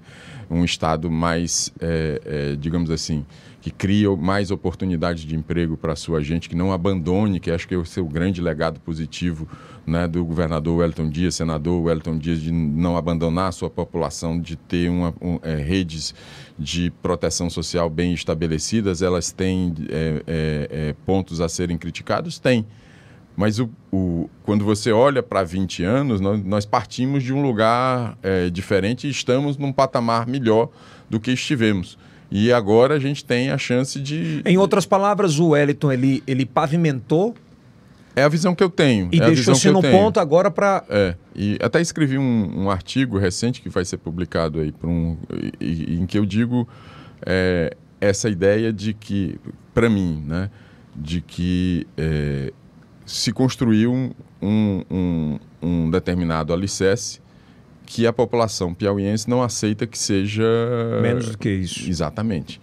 [0.49, 3.25] um Estado mais, é, é, digamos assim,
[3.67, 7.67] que cria mais oportunidades de emprego para a sua gente, que não abandone, que acho
[7.67, 9.47] que é o seu grande legado positivo
[9.85, 14.55] né, do governador Wellington Dias, senador Wellington Dias, de não abandonar a sua população, de
[14.55, 16.15] ter uma, um, é, redes
[16.57, 22.39] de proteção social bem estabelecidas, elas têm é, é, é pontos a serem criticados?
[22.39, 22.65] Tem.
[23.35, 28.17] Mas o, o, quando você olha para 20 anos, nós, nós, partimos de um lugar
[28.23, 30.69] é, diferente e estamos num patamar melhor
[31.09, 31.97] do que estivemos.
[32.29, 34.41] E agora a gente tem a chance de.
[34.45, 37.33] Em outras palavras, o Wellington ele, ele pavimentou.
[38.15, 39.09] É a visão que eu tenho.
[39.11, 40.83] E é deixou-se no ponto agora para.
[40.89, 41.15] É.
[41.35, 45.15] E até escrevi um, um, artigo recente que vai ser publicado aí, um,
[45.61, 46.67] e, em que eu digo
[47.25, 49.39] é, essa ideia de que,
[49.73, 50.49] para mim, né,
[50.95, 52.51] de que é,
[53.05, 53.93] se construiu
[54.41, 57.21] um, um, um determinado alicerce
[57.87, 60.43] que a população piauiense não aceita que seja.
[61.01, 61.89] Menos do que isso.
[61.89, 62.61] Exatamente.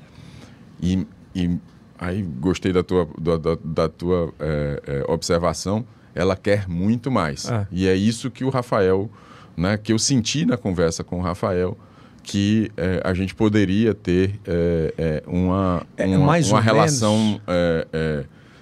[0.80, 1.58] E, e
[1.98, 5.84] aí gostei da tua, da, da, da tua é, é, observação.
[6.14, 7.50] Ela quer muito mais.
[7.50, 7.66] Ah.
[7.72, 9.10] E é isso que o Rafael,
[9.56, 11.76] né, que eu senti na conversa com o Rafael,
[12.22, 17.40] que é, a gente poderia ter é, é, uma, é, uma, uma relação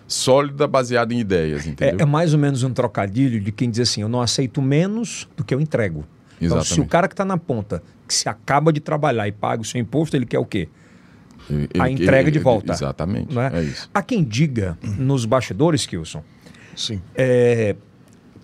[0.06, 1.96] sólida baseada em ideias, entendeu?
[1.98, 5.42] É, mais ou menos um trocadilho de quem diz assim, eu não aceito menos do
[5.42, 6.04] que eu entrego.
[6.46, 9.62] Então, se o cara que está na ponta, que se acaba de trabalhar e paga
[9.62, 10.68] o seu imposto, ele quer o quê?
[11.50, 12.72] Ele, a entrega ele, de volta.
[12.72, 13.36] Exatamente.
[13.38, 13.58] É?
[13.58, 13.62] é?
[13.62, 13.90] isso.
[13.92, 16.22] Há quem diga nos bastidores, Kilson,
[16.76, 17.00] Sim.
[17.14, 17.76] É,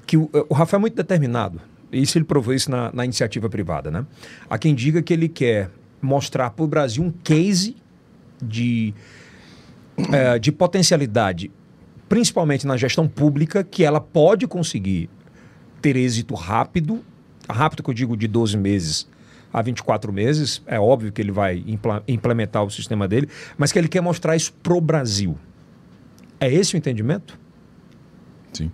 [0.06, 1.61] que o, o Rafael é muito determinado.
[1.92, 4.04] Isso ele provou isso na, na iniciativa privada, né?
[4.48, 5.70] Há quem diga que ele quer
[6.02, 7.76] mostrar para o Brasil um case
[8.42, 8.94] de,
[10.12, 11.50] é, de potencialidade,
[12.08, 15.08] principalmente na gestão pública, que ela pode conseguir
[15.80, 17.02] ter êxito rápido
[17.48, 19.08] rápido que eu digo de 12 meses
[19.52, 21.64] a 24 meses, é óbvio que ele vai
[22.06, 25.38] implementar o sistema dele, mas que ele quer mostrar isso pro Brasil.
[26.38, 27.38] É esse o entendimento?
[28.52, 28.70] Sim.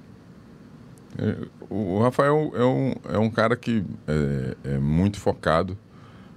[1.16, 1.36] É,
[1.70, 5.78] o Rafael é um, é um cara que é, é muito focado.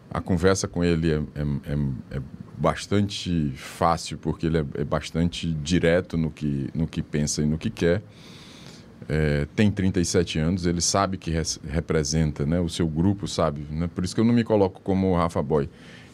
[0.09, 2.21] A conversa com ele é, é, é, é
[2.57, 7.69] bastante fácil, porque ele é, bastante direto no que, no que pensa e no que
[7.69, 8.01] quer
[9.09, 12.59] é, tem 37 anos, ele sabe que res, representa, né?
[12.59, 13.61] o seu grupo sabe.
[13.71, 13.89] Né?
[13.93, 15.69] Por isso que eu não me coloco como o Rafa Boy.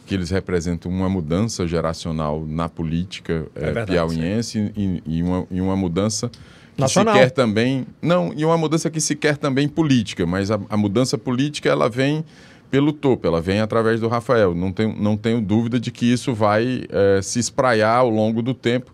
[0.05, 5.61] que eles representam uma mudança geracional na política é, é piauiense e, e, uma, e
[5.61, 6.29] uma mudança
[6.75, 7.13] que Nacional.
[7.13, 10.75] se quer também não e uma mudança que se quer também política mas a, a,
[10.75, 12.25] mudança política ela vem
[12.71, 16.33] pelo topo ela vem através do Rafael não tenho, não tenho dúvida de que isso
[16.33, 18.91] vai é, se espraiar ao longo do tempo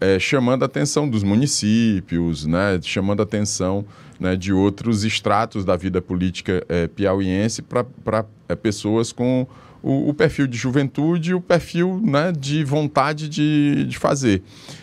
[0.00, 3.84] é, chamando a atenção dos municípios né chamando a atenção
[4.18, 9.46] né, de outros estratos da vida política é, piauiense para é, pessoas com
[9.82, 14.42] o, o, perfil de juventude e o perfil né, de vontade de, de fazer.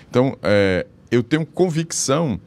[0.09, 2.39] Então, é, eu tenho convicção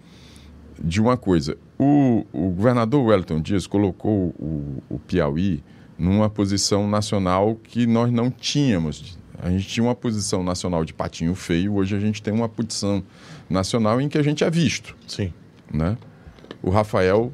[0.80, 1.56] de uma coisa.
[1.76, 5.62] O, o governador Wellington Dias colocou o, o Piauí
[5.98, 9.18] numa posição nacional que nós não tínhamos.
[9.44, 13.04] A gente tinha uma posição nacional de patinho feio, hoje a gente tem uma posição
[13.48, 14.96] nacional em que a gente é visto.
[15.06, 15.34] Sim.
[15.70, 15.98] Né?
[16.62, 17.30] O Rafael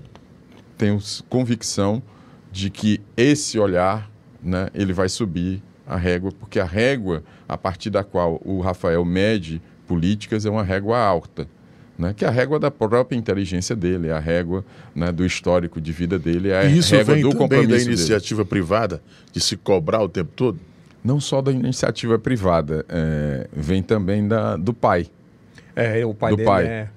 [0.76, 2.02] tem convicção
[2.50, 4.10] de que esse olhar,
[4.42, 9.04] né, ele vai subir a régua, porque a régua a partir da qual o Rafael
[9.04, 11.46] mede políticas é uma régua alta.
[11.96, 15.80] Né, que é a régua da própria inteligência dele, é a régua né, do histórico
[15.80, 18.48] de vida dele, é a isso régua vem do compromisso da iniciativa dele.
[18.48, 20.58] privada de se cobrar o tempo todo?
[21.02, 25.06] Não só da iniciativa privada, é, vem também da, do pai.
[25.74, 26.66] É, o pai do dele pai.
[26.66, 26.88] é...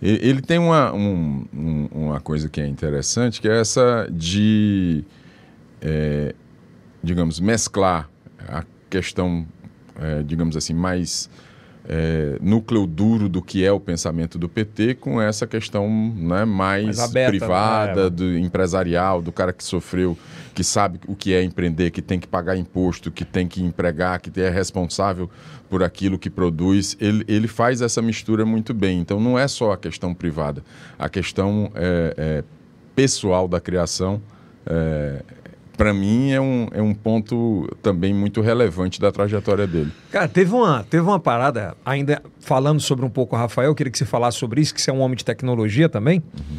[0.00, 5.04] Ele tem uma, um, uma coisa que é interessante, que é essa de,
[5.80, 6.36] é,
[7.02, 8.08] digamos, mesclar
[8.46, 9.44] a questão,
[10.00, 11.28] é, digamos assim, mais
[11.90, 16.84] é, núcleo duro do que é o pensamento do PT com essa questão né, mais,
[16.84, 18.10] mais aberta, privada, né?
[18.10, 20.16] do empresarial, do cara que sofreu,
[20.54, 24.20] que sabe o que é empreender, que tem que pagar imposto, que tem que empregar,
[24.20, 25.30] que é responsável
[25.70, 26.94] por aquilo que produz.
[27.00, 29.00] Ele, ele faz essa mistura muito bem.
[29.00, 30.62] Então não é só a questão privada,
[30.98, 32.44] a questão é, é,
[32.94, 34.20] pessoal da criação.
[34.66, 35.22] É,
[35.78, 39.92] para mim é um, é um ponto também muito relevante da trajetória dele.
[40.10, 43.90] Cara, teve uma, teve uma parada, ainda falando sobre um pouco o Rafael, eu queria
[43.90, 46.20] que você falasse sobre isso, que você é um homem de tecnologia também.
[46.36, 46.56] Uhum.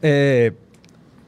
[0.00, 0.52] É,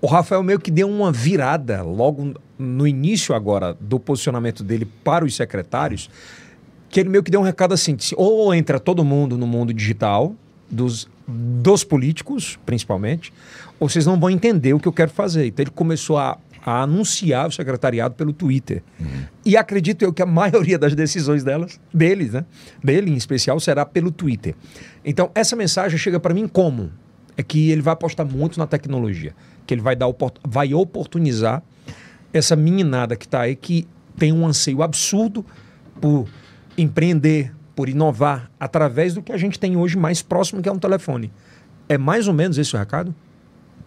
[0.01, 5.25] o Rafael meio que deu uma virada logo no início agora do posicionamento dele para
[5.25, 6.09] os secretários,
[6.89, 10.33] que ele meio que deu um recado assim, ou entra todo mundo no mundo digital,
[10.71, 13.33] dos, dos políticos, principalmente,
[13.81, 15.47] ou vocês não vão entender o que eu quero fazer.
[15.47, 18.83] Então ele começou a a anunciar o secretariado pelo Twitter.
[19.01, 19.25] Uhum.
[19.45, 22.45] E acredito eu que a maioria das decisões delas, deles, né?
[22.83, 24.55] Dele em especial, será pelo Twitter.
[25.05, 26.91] Então, essa mensagem chega para mim como?
[27.37, 29.35] É que ele vai apostar muito na tecnologia,
[29.67, 30.07] que ele vai dar
[30.47, 31.63] vai oportunizar
[32.33, 35.45] essa meninada que está aí que tem um anseio absurdo
[36.01, 36.29] por
[36.77, 40.79] empreender, por inovar através do que a gente tem hoje mais próximo que é um
[40.79, 41.33] telefone.
[41.89, 43.15] É mais ou menos esse o recado?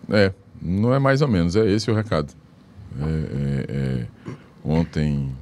[0.10, 2.34] É, não é mais ou menos, é esse o recado.
[3.02, 4.08] É, é, é,
[4.64, 5.36] ontem,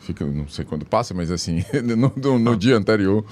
[0.00, 3.24] fica, não sei quando passa, mas assim, no, no, no dia anterior,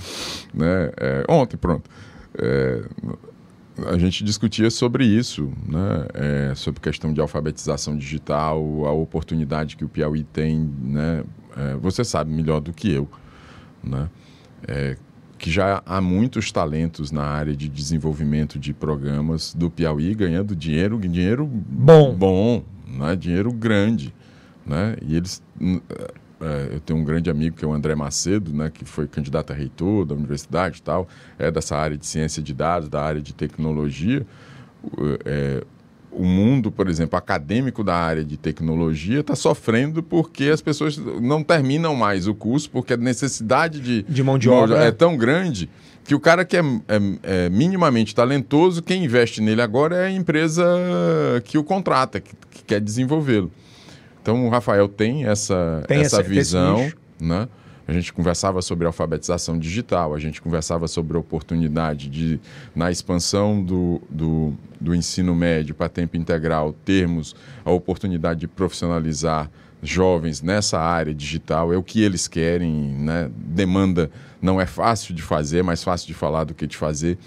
[0.55, 1.91] né, é, ontem, pronto,
[2.39, 2.83] é,
[3.89, 9.85] a gente discutia sobre isso, né, é, sobre questão de alfabetização digital, a oportunidade que
[9.85, 11.25] o Piauí tem, né,
[11.81, 13.09] você sabe melhor do que eu,
[13.83, 14.09] né,
[15.39, 20.99] que já há muitos talentos na área de desenvolvimento de programas do Piauí ganhando dinheiro,
[20.99, 23.16] dinheiro bom, bom né?
[23.16, 24.14] dinheiro grande.
[24.64, 24.96] Né?
[25.03, 25.42] E eles.
[26.40, 29.53] É, eu tenho um grande amigo que é o André Macedo, né, que foi candidato
[29.53, 33.22] a reitor da universidade e tal, é dessa área de ciência de dados, da área
[33.22, 34.27] de tecnologia.
[35.25, 35.64] É,
[36.12, 41.42] o mundo, por exemplo, acadêmico da área de tecnologia está sofrendo porque as pessoas não
[41.42, 45.70] terminam mais o curso, porque a necessidade de, de mão de obra é tão grande
[46.07, 50.11] que o cara que é, é, é, minimamente talentoso, quem investe nele agora é a
[50.11, 50.64] empresa
[51.45, 53.51] que o contrata, que, que quer desenvolvê-lo.
[54.23, 56.90] Então o Rafael tem essa, tem essa, essa visão,
[57.21, 57.49] né?
[57.88, 62.40] A gente conversava sobre alfabetização digital, a gente conversava sobre a oportunidade de,
[62.75, 69.49] na expansão do, do, do ensino médio para tempo integral, termos a oportunidade de profissionalizar
[69.83, 73.31] jovens nessa área digital, é o que eles querem, né?
[73.37, 74.11] Demanda
[74.41, 77.19] não é fácil de fazer, mais fácil de falar do que de fazer,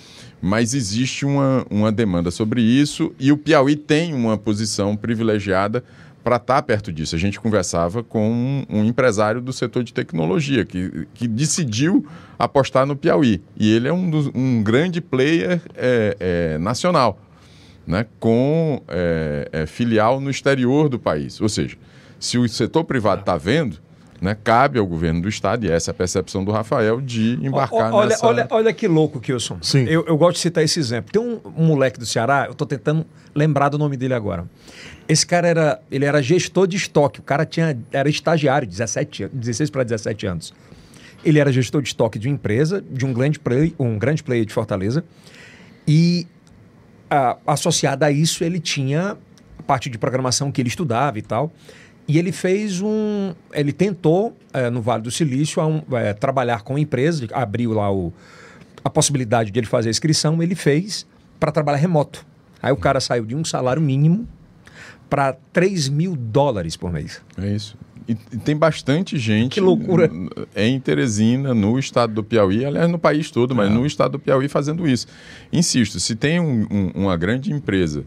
[0.41, 5.83] mas existe uma, uma demanda sobre isso e o Piauí tem uma posição privilegiada
[6.23, 7.15] para estar tá perto disso.
[7.15, 12.05] A gente conversava com um, um, empresário do setor de tecnologia que, que decidiu
[12.37, 17.19] apostar no Piauí e ele é um, dos, um grande player é, é, nacional,
[17.85, 18.05] né?
[18.19, 21.39] com é, é filial no exterior do país.
[21.41, 21.77] Ou seja,
[22.19, 23.77] se o setor privado está vendo,
[24.21, 27.93] né, cabe ao governo do estado, e essa é a percepção do Rafael, de embarcar
[27.93, 28.27] olha, nessa...
[28.27, 29.59] Olha, olha que louco, Kilson.
[29.61, 29.85] Sim.
[29.85, 31.11] Eu, eu gosto de citar esse exemplo.
[31.11, 34.45] Tem um, um moleque do Ceará, eu estou tentando lembrar do nome dele agora.
[35.07, 37.19] Esse cara era, ele era gestor de estoque.
[37.19, 40.53] O cara tinha, era estagiário, 17, 16 para 17 anos.
[41.23, 44.45] Ele era gestor de estoque de uma empresa, de um grande player, um grande player
[44.45, 45.03] de Fortaleza.
[45.87, 46.27] E
[47.09, 49.17] a, associado a isso, ele tinha
[49.57, 51.51] a parte de programação que ele estudava e tal.
[52.09, 53.35] E ele fez um.
[53.53, 57.93] Ele tentou, é, no Vale do Silício, um, é, trabalhar com a empresa, abriu lá
[57.93, 58.11] o,
[58.83, 61.05] a possibilidade de ele fazer a inscrição, ele fez
[61.39, 62.25] para trabalhar remoto.
[62.63, 64.27] Aí o cara saiu de um salário mínimo
[65.07, 67.21] para 3 mil dólares por mês.
[67.37, 67.77] É isso.
[68.07, 69.53] E, e tem bastante gente.
[69.53, 70.09] Que loucura.
[70.55, 73.73] Em Teresina, no estado do Piauí, aliás, no país todo, mas é.
[73.73, 75.05] no estado do Piauí fazendo isso.
[75.53, 78.03] Insisto, se tem um, um, uma grande empresa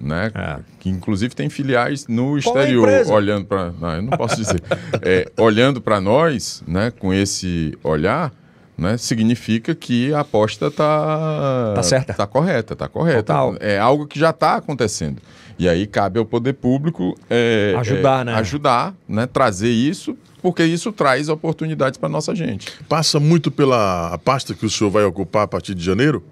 [0.00, 0.30] né?
[0.34, 0.58] É.
[0.78, 4.62] Que inclusive tem filiais no Qual exterior, é olhando para, não, eu não posso dizer,
[5.02, 6.90] é, olhando para nós, né?
[6.90, 8.32] Com esse olhar,
[8.76, 8.96] né?
[8.96, 13.22] Significa que a aposta está tá certa, tá correta, tá correta.
[13.22, 13.56] Total.
[13.60, 15.20] É algo que já está acontecendo.
[15.58, 18.34] E aí cabe ao poder público é, ajudar, né?
[18.34, 19.26] Ajudar, né?
[19.26, 22.72] Trazer isso porque isso traz oportunidades para nossa gente.
[22.88, 26.24] Passa muito pela pasta que o senhor vai ocupar a partir de janeiro?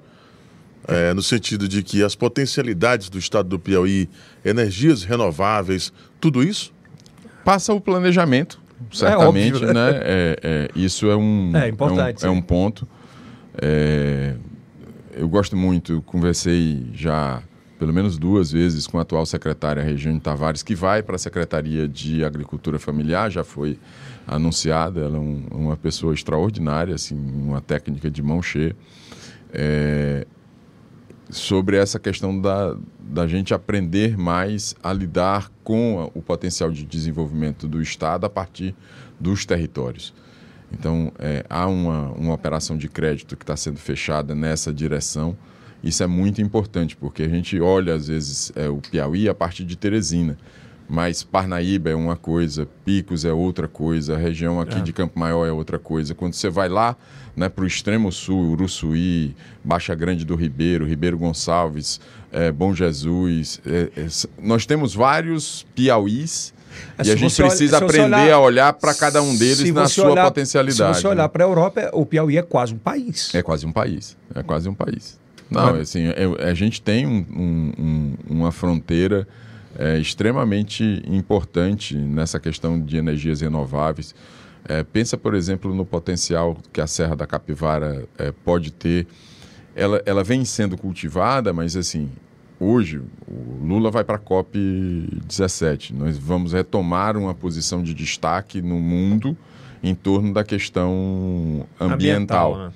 [0.89, 4.09] É, no sentido de que as potencialidades do estado do Piauí,
[4.45, 6.73] energias renováveis, tudo isso?
[7.45, 8.61] Passa o planejamento,
[8.93, 9.93] certamente, é óbvio, né?
[9.93, 10.01] né?
[10.03, 12.89] É, é, isso é um, é, importante, é um, é um ponto.
[13.61, 14.35] É,
[15.15, 17.43] eu gosto muito, conversei já
[17.79, 21.87] pelo menos duas vezes com a atual secretária Regiane Tavares, que vai para a Secretaria
[21.87, 23.79] de Agricultura Familiar, já foi
[24.27, 28.75] anunciada, ela é um, uma pessoa extraordinária, assim, uma técnica de mão cheia.
[29.53, 30.27] É,
[31.31, 37.67] sobre essa questão da, da gente aprender mais a lidar com o potencial de desenvolvimento
[37.67, 38.75] do Estado a partir
[39.19, 40.15] dos territórios.
[40.73, 45.37] Então, é, há uma, uma operação de crédito que está sendo fechada nessa direção.
[45.83, 49.65] Isso é muito importante, porque a gente olha, às vezes, é, o Piauí a partir
[49.65, 50.37] de Teresina
[50.89, 54.81] mas Parnaíba é uma coisa, Picos é outra coisa, a região aqui é.
[54.81, 56.15] de Campo Maior é outra coisa.
[56.15, 56.97] Quando você vai lá
[57.35, 62.01] né, para o extremo sul, Uruçuí, Baixa Grande do Ribeiro, Ribeiro Gonçalves,
[62.33, 64.07] é, Bom Jesus, é, é
[64.41, 66.55] nós temos vários Piauís
[67.03, 70.11] e a gente precisa olha, aprender olhar, a olhar para cada um deles na sua
[70.11, 70.97] olhar, potencialidade.
[70.97, 71.29] Se você olhar né?
[71.29, 73.35] para a Europa, o Piauí é quase um país.
[73.35, 74.17] É quase um país.
[74.35, 75.19] É quase um país.
[75.51, 77.25] Não, assim, é, a gente tem um,
[77.79, 79.27] um, uma fronteira
[79.79, 84.15] é, extremamente importante nessa questão de energias renováveis.
[84.69, 89.07] É, pensa, por exemplo, no potencial que a Serra da Capivara é, pode ter.
[89.75, 92.11] Ela, ela vem sendo cultivada, mas assim,
[92.59, 94.59] hoje o Lula vai para a COP
[95.27, 95.95] 17.
[95.95, 99.37] Nós vamos retomar uma posição de destaque no mundo
[99.83, 102.73] em torno da questão ambiental, ambiental né?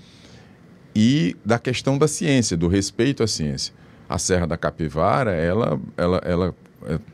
[0.95, 3.75] e da questão da ciência, do respeito à ciência.
[4.09, 6.55] A Serra da Capivara, ela, ela, ela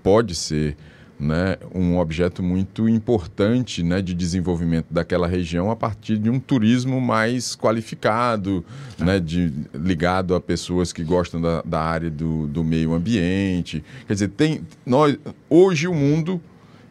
[0.03, 0.77] pode ser
[1.19, 7.01] né, um objeto muito importante né, de desenvolvimento daquela região a partir de um turismo
[7.01, 8.65] mais qualificado,
[8.99, 13.83] né, de, ligado a pessoas que gostam da, da área do, do meio ambiente.
[14.07, 15.17] Quer dizer, tem, nós,
[15.49, 16.41] hoje o mundo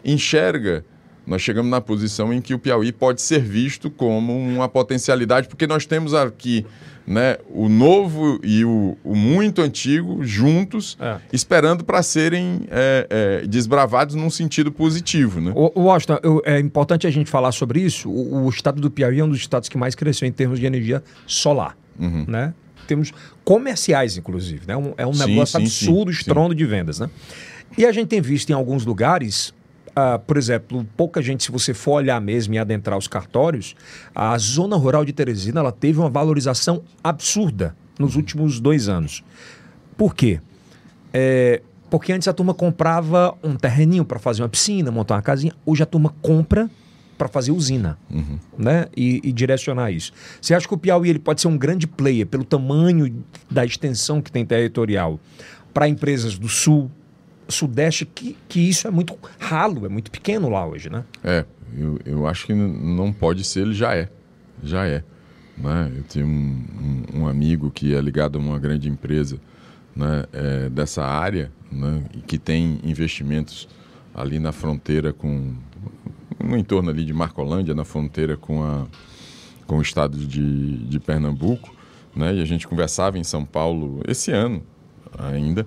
[0.04, 0.84] enxerga
[1.26, 5.66] nós chegamos na posição em que o Piauí pode ser visto como uma potencialidade, porque
[5.66, 6.66] nós temos aqui
[7.08, 11.18] né, o novo e o, o muito antigo juntos, é.
[11.32, 13.08] esperando para serem é,
[13.44, 15.40] é, desbravados num sentido positivo.
[15.40, 15.52] Né?
[15.56, 18.10] O, o Washington, eu, é importante a gente falar sobre isso.
[18.10, 20.66] O, o, estado do Piauí é um dos estados que mais cresceu em termos de
[20.66, 21.78] energia solar.
[22.00, 22.26] Uhum.
[22.28, 22.54] Né?
[22.88, 23.12] Temos
[23.44, 24.62] comerciais, inclusive.
[24.68, 24.76] Né?
[24.76, 27.00] Um, é um sim, negócio sim, absurdo, sim, estrondo de vendas.
[27.00, 27.10] Né?
[27.78, 29.54] E a gente tem visto em alguns lugares
[29.98, 33.76] Uh, por exemplo, pouca gente, se você for olhar mesmo e adentrar os cartórios,
[34.14, 39.24] a zona rural de Teresina ela teve uma valorização absurda nos últimos dois anos.
[39.98, 40.42] Por quê?
[41.14, 45.54] É, porque antes a turma comprava um terreninho para fazer uma piscina, montar uma casinha.
[45.66, 46.70] Hoje a turma compra
[47.18, 48.38] para fazer usina, uhum.
[48.58, 48.88] né?
[48.98, 50.12] E, e, direcionar isso.
[50.42, 54.22] Você acha que o Piauí ele pode ser um grande player pelo tamanho da extensão
[54.22, 55.18] que tem territorial
[55.74, 56.92] para empresas do sul,
[57.48, 61.04] Sudeste que, que isso é muito ralo, é muito pequeno lá hoje, né?
[61.24, 61.46] É,
[61.78, 64.10] eu, eu acho que não pode ser, ele já é.
[64.64, 65.04] Já é.
[65.58, 65.92] Né?
[65.96, 66.66] Eu tenho um,
[67.14, 69.40] um, um amigo que é ligado a uma grande empresa
[69.96, 73.68] né, é, dessa área né, que tem investimentos
[74.14, 75.54] ali na fronteira com
[76.44, 78.86] no entorno ali de Marcolândia, na fronteira com, a,
[79.66, 81.74] com o estado de, de Pernambuco,
[82.16, 82.36] né?
[82.36, 84.62] E a gente conversava em São Paulo esse ano
[85.18, 85.66] ainda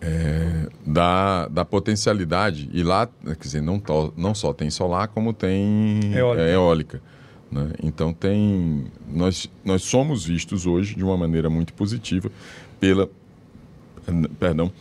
[0.00, 2.68] é, da, da potencialidade.
[2.72, 6.42] E lá, quer dizer, não, to, não só tem solar, como tem Eólica.
[6.42, 7.02] é, eólica.
[7.50, 7.72] né?
[7.82, 8.86] Então tem.
[9.10, 12.30] Nós, nós somos vistos hoje de uma maneira muito positiva
[12.78, 13.08] pela.
[14.38, 14.72] Perdão.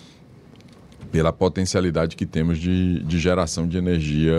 [1.12, 4.36] Pela potencialidade que temos de, de geração de energia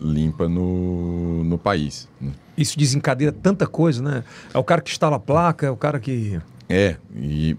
[0.00, 2.08] limpa no, no país.
[2.20, 2.32] né?
[2.56, 4.24] Isso desencadeia tanta coisa, né?
[4.52, 6.40] É o cara que instala a placa, é o cara que.
[6.68, 7.56] É, e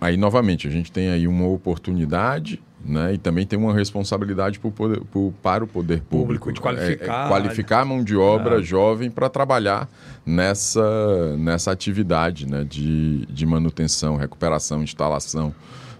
[0.00, 3.14] aí novamente a gente tem aí uma oportunidade, né?
[3.14, 7.22] E também tem uma responsabilidade pro poder- pro- para o poder público, Público, de qualificar,
[7.22, 8.62] É, é qualificar a mão de obra É.
[8.62, 9.88] jovem para trabalhar
[10.26, 12.64] nessa nessa atividade, né?
[12.68, 15.54] De, de manutenção, recuperação, instalação,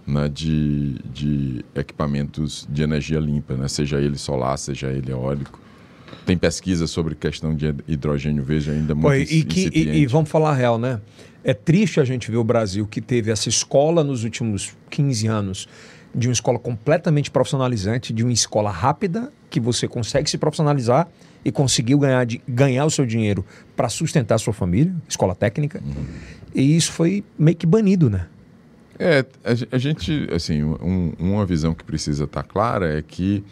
[0.05, 0.27] né?
[0.29, 3.67] De, de equipamentos de energia limpa, né?
[3.67, 5.59] Seja ele solar, seja ele eólico.
[6.25, 10.29] Tem pesquisa sobre questão de hidrogênio verde ainda muito Pô, e, que, e- e vamos
[10.29, 10.99] falar a real, né?
[11.43, 15.67] É triste a gente ver o Brasil que teve essa escola nos últimos 15 anos,
[16.13, 21.07] de uma escola completamente profissionalizante, de uma escola rápida, que você consegue se profissionalizar
[21.43, 23.43] e conseguiu ganhar, de, ganhar o seu dinheiro
[23.75, 25.81] para sustentar a sua família, escola técnica.
[26.53, 28.27] E isso foi meio que banido, né?
[28.99, 33.43] É, a, a gente, assim, um- uma visão que precisa estar clara é que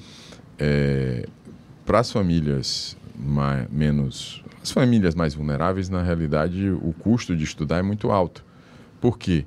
[1.90, 7.80] para as famílias ma- menos, as famílias mais vulneráveis, na realidade, o custo de estudar
[7.80, 8.46] é muito alto.
[9.02, 9.44] Por quê?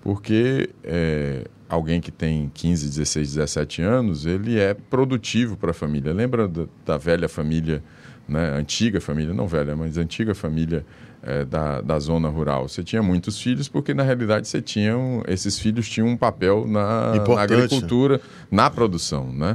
[0.00, 6.10] Porque é, alguém que tem 15, 16, 17 anos, ele é produtivo para a família.
[6.14, 7.82] Lembra da, da velha família,
[8.26, 8.54] né?
[8.56, 10.86] antiga família, não velha, mas antiga família
[11.22, 12.66] é, da, da zona rural?
[12.66, 16.66] Você tinha muitos filhos porque, na realidade, você tinha um- esses filhos tinham um papel
[16.66, 17.52] na, na Importante.
[17.52, 18.20] agricultura,
[18.50, 19.30] na produção.
[19.30, 19.54] Né?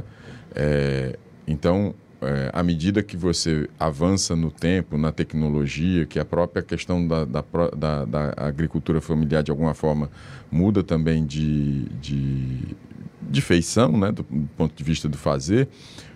[0.54, 1.92] É, então,
[2.22, 7.24] é, à medida que você avança no tempo, na tecnologia, que a própria questão da,
[7.24, 7.44] da,
[7.76, 10.10] da- da agricultura familiar, de alguma forma,
[10.50, 12.76] muda também de, de,
[13.22, 14.24] de feição, né, do
[14.56, 15.68] ponto de vista do fazer,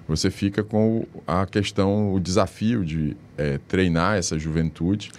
[0.07, 5.11] você fica com a questão, o desafio de é, treinar essa juventude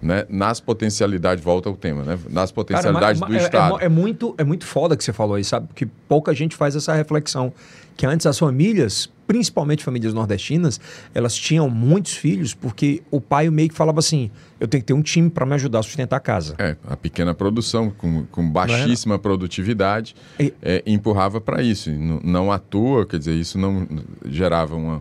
[0.00, 3.80] né, nas potencialidades, volta ao tema, né, nas potencialidades Cara, do mas- é- Estado.
[3.80, 5.66] É, é muito, é muito foda que você falou aí, sabe?
[5.66, 7.52] Porque pouca gente faz essa reflexão.
[7.98, 10.80] Que antes as famílias, principalmente famílias nordestinas,
[11.14, 14.28] elas tinham muitos filhos porque o pai meio que falava assim:
[14.58, 16.56] eu tenho que ter um time para me ajudar a sustentar a casa.
[16.58, 21.92] É, a pequena produção, com, com baixíssima produtividade, E- é, empurrava para isso.
[21.92, 23.86] Não, não à toa, quer dizer, isso não
[24.28, 25.00] gerava uma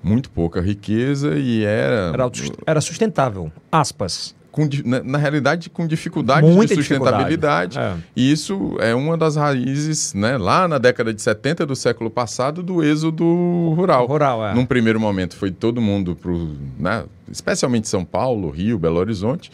[0.00, 2.12] muito pouca riqueza e era,
[2.64, 3.50] era sustentável.
[3.72, 4.36] Aspas.
[4.54, 7.72] Com na, na realidade com dificuldade Muita de sustentabilidade.
[7.72, 8.04] dificuldade.
[8.14, 12.62] E isso é uma das raízes, né, lá na década de 70 do século passado,
[12.62, 13.24] do êxodo
[13.76, 14.06] rural.
[14.06, 14.54] Rural, é.
[14.54, 16.30] Num primeiro momento foi todo mundo para
[16.78, 19.50] né, especialmente São Paulo, Rio, Belo Horizonte.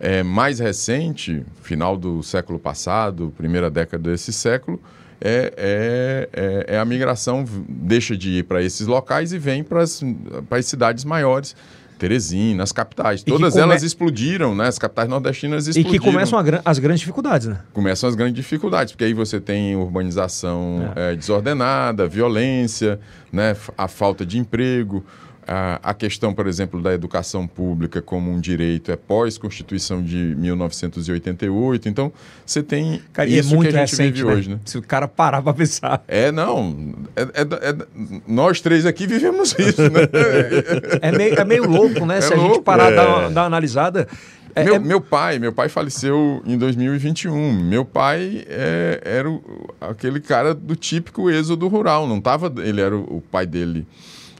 [0.00, 4.80] É, mais recente, final do século passado, primeira década desse século,
[5.20, 9.82] é, é, é, é a migração, deixa de ir para esses locais e vem para
[9.82, 10.00] as
[10.62, 11.54] cidades maiores.
[11.98, 13.22] Teresina, as capitais.
[13.22, 14.68] que Todas come- elas explodiram, né?
[14.68, 16.04] As capitais nordestinas E explodiram.
[16.04, 17.58] que começam a gran- as grandes dificuldades, né?
[17.72, 22.98] Começam as grandes dificuldades, porque aí você tem urbanização eh, desordenada, violência,
[23.32, 25.04] né, a falta de emprego,
[25.82, 31.88] a, questão, por exemplo, da educação pública como um direito é pós-Constituição de 1988.
[31.88, 32.12] Então,
[32.44, 34.32] você tem Cara, e isso é muito que a gente recente, vive né?
[34.34, 34.60] hoje, né?
[34.64, 36.02] Se o cara parar pra pensar.
[36.06, 36.94] É, não.
[37.16, 37.76] É, é é
[38.26, 40.00] nós três aqui vivemos isso, né?
[41.00, 42.18] É meio, é meio louco, né?
[42.18, 42.96] É Se a gente louco, parar é.
[42.96, 44.06] dar, uma, dar uma analisada.
[44.54, 47.52] É, meu, é- meu pai, meu pai faleceu em 2021.
[47.52, 52.06] Meu pai é, era o- aquele cara do típico êxodo rural.
[52.06, 53.86] Não tava, ele era o, o pai dele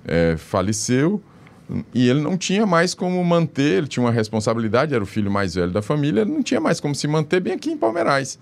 [0.08, 1.22] é, faleceu
[1.94, 3.78] e ele não tinha mais como manter.
[3.78, 6.22] Ele tinha uma responsabilidade, era o filho mais velho da família.
[6.22, 8.38] Ele não tinha mais como se manter bem aqui em Palmeirais.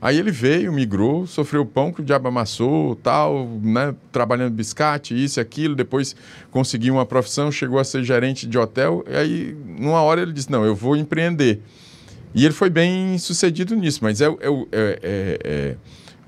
[0.00, 5.38] Aí ele veio, migrou, sofreu pão que o diabo amassou, tal, né, trabalhando biscate, isso
[5.38, 6.16] e aquilo, depois
[6.50, 10.50] conseguiu uma profissão, chegou a ser gerente de hotel, e aí, numa hora ele disse,
[10.50, 11.60] não, eu vou empreender.
[12.34, 15.76] E ele foi bem sucedido nisso, mas é, é, é- é- é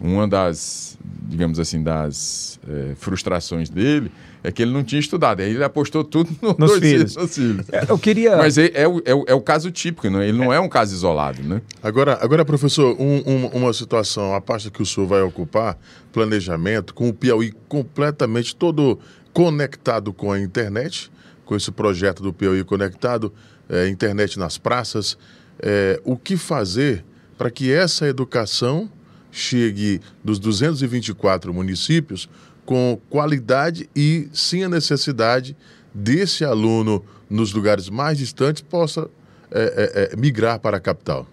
[0.01, 0.97] uma das,
[1.29, 4.13] digamos assim, das é, frustrações dele
[4.45, 5.41] é que ele não tinha estudado.
[5.41, 7.17] Aí ele apostou tudo no- Nos filhos.
[7.17, 7.67] nos filhos.
[7.73, 8.37] é, eu queria.
[8.37, 10.29] Mas é, é o, é o- é o caso típico, né?
[10.29, 11.61] ele não é um caso isolado, né?
[11.83, 15.79] Agora, agora professor, um- um- uma situação, a pasta que o senhor vai ocupar,
[16.13, 18.99] planejamento, com o Piauí completamente todo
[19.33, 21.11] conectado com a internet,
[21.45, 23.33] com esse projeto do Piauí conectado,
[23.69, 25.17] é, internet nas praças.
[25.59, 27.05] É, o que fazer
[27.39, 28.91] para que essa educação
[29.33, 32.29] chegue dos 224 municípios
[32.65, 35.57] com qualidade e sem a necessidade
[35.93, 39.09] desse aluno nos lugares mais distantes possa
[39.51, 41.27] é, é, é, migrar para a capital?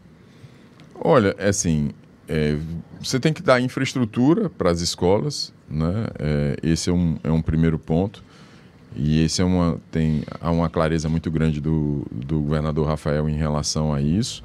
[0.96, 1.92] Olha, é assim,
[2.28, 2.58] é,
[3.00, 6.08] você tem que dar infraestrutura para as escolas, né?
[6.20, 8.24] É, esse é um, é um primeiro ponto.
[8.96, 13.36] E esse é uma, tem, há uma clareza muito grande do, do governador Rafael em
[13.36, 14.44] relação a isso.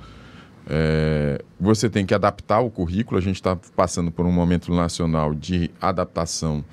[0.69, 5.33] É, você tem que adaptar o currículo, a gente está passando por um momento nacional
[5.33, 6.65] de adaptação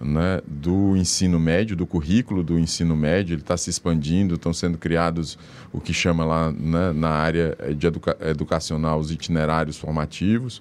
[0.00, 4.78] né, do ensino médio, do currículo do ensino médio, ele está se expandindo, estão sendo
[4.78, 5.38] criados
[5.72, 10.60] o que chama lá né, na área de educa educacional os itinerários formativos,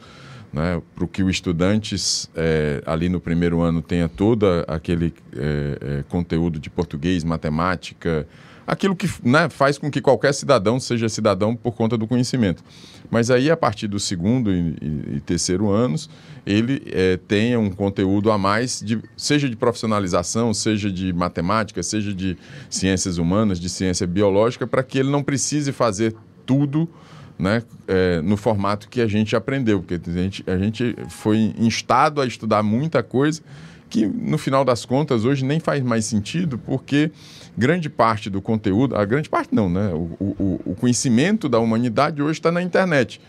[0.52, 1.96] né, para que o estudante
[2.36, 8.28] é, ali no primeiro ano tenha todo aquele é, é, conteúdo de português, matemática,
[8.66, 12.64] aquilo que né, faz com que qualquer cidadão seja cidadão por conta do conhecimento.
[13.10, 16.10] Mas aí, a partir do segundo e, e, e terceiro anos,
[16.46, 22.14] ele é, tenha um conteúdo a mais, de, seja de profissionalização, seja de matemática, seja
[22.14, 22.38] de
[22.70, 26.90] ciências humanas, de ciência biológica, para que ele não precise fazer tudo
[27.38, 32.22] né, é, no formato que a gente aprendeu, porque a gente, a gente foi instado
[32.22, 33.42] a estudar muita coisa
[33.90, 37.12] que, no final das contas, hoje nem faz mais sentido, porque
[37.58, 39.92] grande parte do conteúdo, a grande parte não, né?
[39.94, 43.22] O, o, o conhecimento da humanidade hoje está na internet.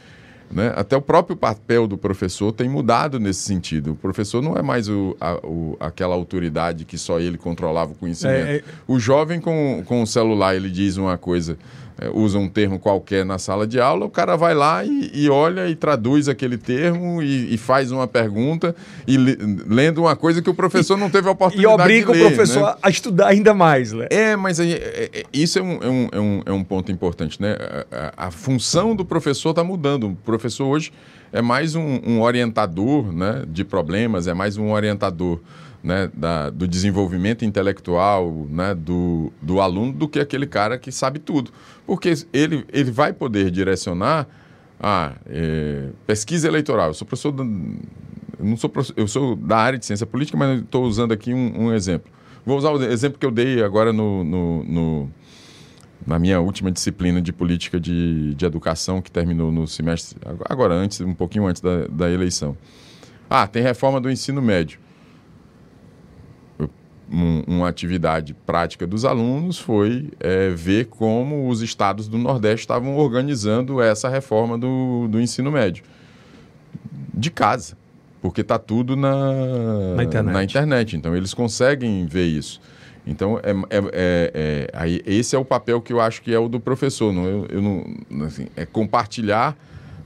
[0.51, 0.73] Né?
[0.77, 3.93] Até o próprio papel do professor tem mudado nesse sentido.
[3.93, 7.95] O professor não é mais o, a, o, aquela autoridade que só ele controlava o
[7.95, 8.47] conhecimento.
[8.47, 8.65] É, é...
[8.87, 11.59] O jovem com, com o celular, ele diz uma coisa
[11.99, 15.31] é, usa um termo qualquer na sala de aula, o cara vai lá e, e
[15.31, 18.75] olha e traduz aquele termo e, e faz uma pergunta
[19.07, 21.99] e lendo uma coisa que o professor não teve a oportunidade de ler.
[21.99, 22.75] E obriga o professor né?
[22.83, 24.07] a estudar ainda mais, né?
[24.11, 26.91] É, mas aí, é, é, isso é um, é, um, é, um, é um ponto
[26.91, 27.57] importante, né?
[27.91, 30.09] A, a, a função do professor está mudando.
[30.09, 30.93] O professor hoje
[31.33, 35.41] é mais um, um orientador né, de problemas, é mais um orientador
[35.85, 41.19] né, da, do desenvolvimento intelectual né, do, do aluno do que aquele cara que sabe
[41.19, 41.51] tudo.
[41.87, 44.27] Porque ele, ele vai poder direcionar
[44.81, 46.89] a é, pesquisa eleitoral.
[46.89, 50.85] Eu sou professor, da, não sou, eu sou da área de ciência política, mas estou
[50.85, 52.11] usando aqui um, um, exemplo.
[52.47, 55.11] Vou usar o exemplo que eu dei agora no, no, no
[56.07, 60.19] na minha última disciplina de política de, de educação, que terminou no semestre,
[60.49, 62.57] agora antes, um pouquinho antes da, da eleição.
[63.29, 64.84] Ah, tem reforma do ensino médio
[67.11, 72.97] um, uma atividade prática dos alunos foi é, ver como os estados do Nordeste estavam
[72.97, 75.85] organizando essa reforma do, do ensino médio.
[77.13, 77.77] De casa,
[78.21, 80.35] porque está tudo na, na internet.
[80.35, 80.97] na, internet.
[80.97, 82.61] Então, eles conseguem ver isso.
[83.07, 86.39] Então, é, é, é, é, aí, esse é o papel que eu acho que é
[86.39, 87.13] o do professor.
[87.13, 89.57] Não, eu, eu não, assim, é compartilhar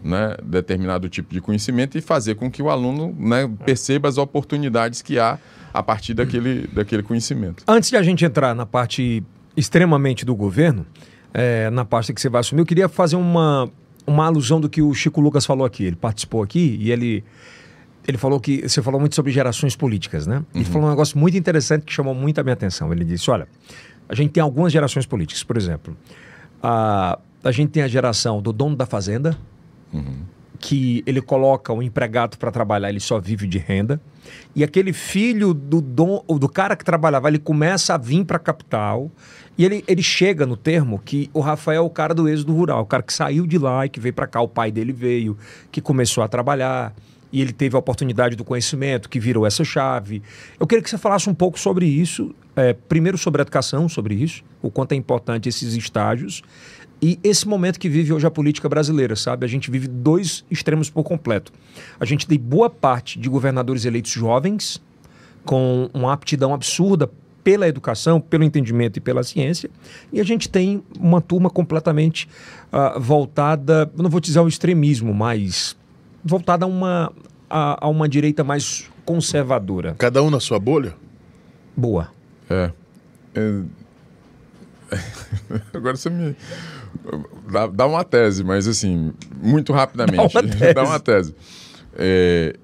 [0.03, 5.01] né, determinado tipo de conhecimento e fazer com que o aluno né, perceba as oportunidades
[5.01, 5.39] que há
[5.73, 7.65] a partir daquele, daquele conhecimento.
[7.67, 9.23] Antes de a gente entrar na parte
[9.57, 10.87] extremamente do governo,
[11.33, 13.71] é, na parte que você vai assumir, eu queria fazer uma,
[14.07, 15.85] uma alusão do que o Chico Lucas falou aqui.
[15.85, 17.25] Ele participou aqui e ele,
[18.07, 20.45] ele falou que você falou muito sobre gerações políticas, né?
[20.55, 20.71] Ele uhum.
[20.71, 22.93] falou um negócio muito interessante que chamou muito a minha atenção.
[22.93, 23.49] Ele disse: olha,
[24.09, 25.97] a gente tem algumas gerações políticas, por exemplo,
[26.63, 29.37] a, a gente tem a geração do dono da fazenda.
[29.93, 34.01] Uhum que ele coloca o empregado para trabalhar, ele só vive de renda.
[34.55, 38.41] E aquele filho do, dom, do cara que trabalhava, ele começa a vir para a
[38.41, 39.11] capital.
[39.57, 42.83] E ele, ele chega no termo que o Rafael é o cara do êxodo rural,
[42.83, 44.41] o cara que saiu de lá e que veio para cá.
[44.41, 45.37] O pai dele veio,
[45.71, 46.95] que começou a trabalhar.
[47.31, 50.23] E ele teve a oportunidade do conhecimento, que virou essa chave.
[50.59, 52.35] Eu queria que você falasse um pouco sobre isso.
[52.57, 56.43] É, primeiro sobre a educação, sobre isso, o quanto é importante esses estágios.
[57.01, 59.45] E esse momento que vive hoje a política brasileira, sabe?
[59.45, 61.53] A gente vive dois extremos por completo.
[61.99, 64.83] A gente tem boa parte de governadores eleitos jovens,
[65.45, 67.09] com uma aptidão absurda
[67.43, 69.71] pela educação, pelo entendimento e pela ciência,
[70.13, 72.29] e a gente tem uma turma completamente
[72.71, 75.75] uh, voltada, não vou dizer ao extremismo, mas
[76.23, 77.11] voltada a uma,
[77.49, 79.95] a, a, uma direita mais conservadora.
[79.97, 80.95] Cada um na sua bolha?
[81.75, 82.11] Boa.
[82.51, 82.71] É.
[83.35, 83.63] é...
[85.73, 86.37] Agora você me
[87.51, 89.13] Dá, dá, uma tese, mas assim,
[89.43, 90.17] muito rapidamente.
[90.35, 90.75] Dá uma tese.
[90.75, 91.35] dá uma tese.
[91.95, 92.57] É,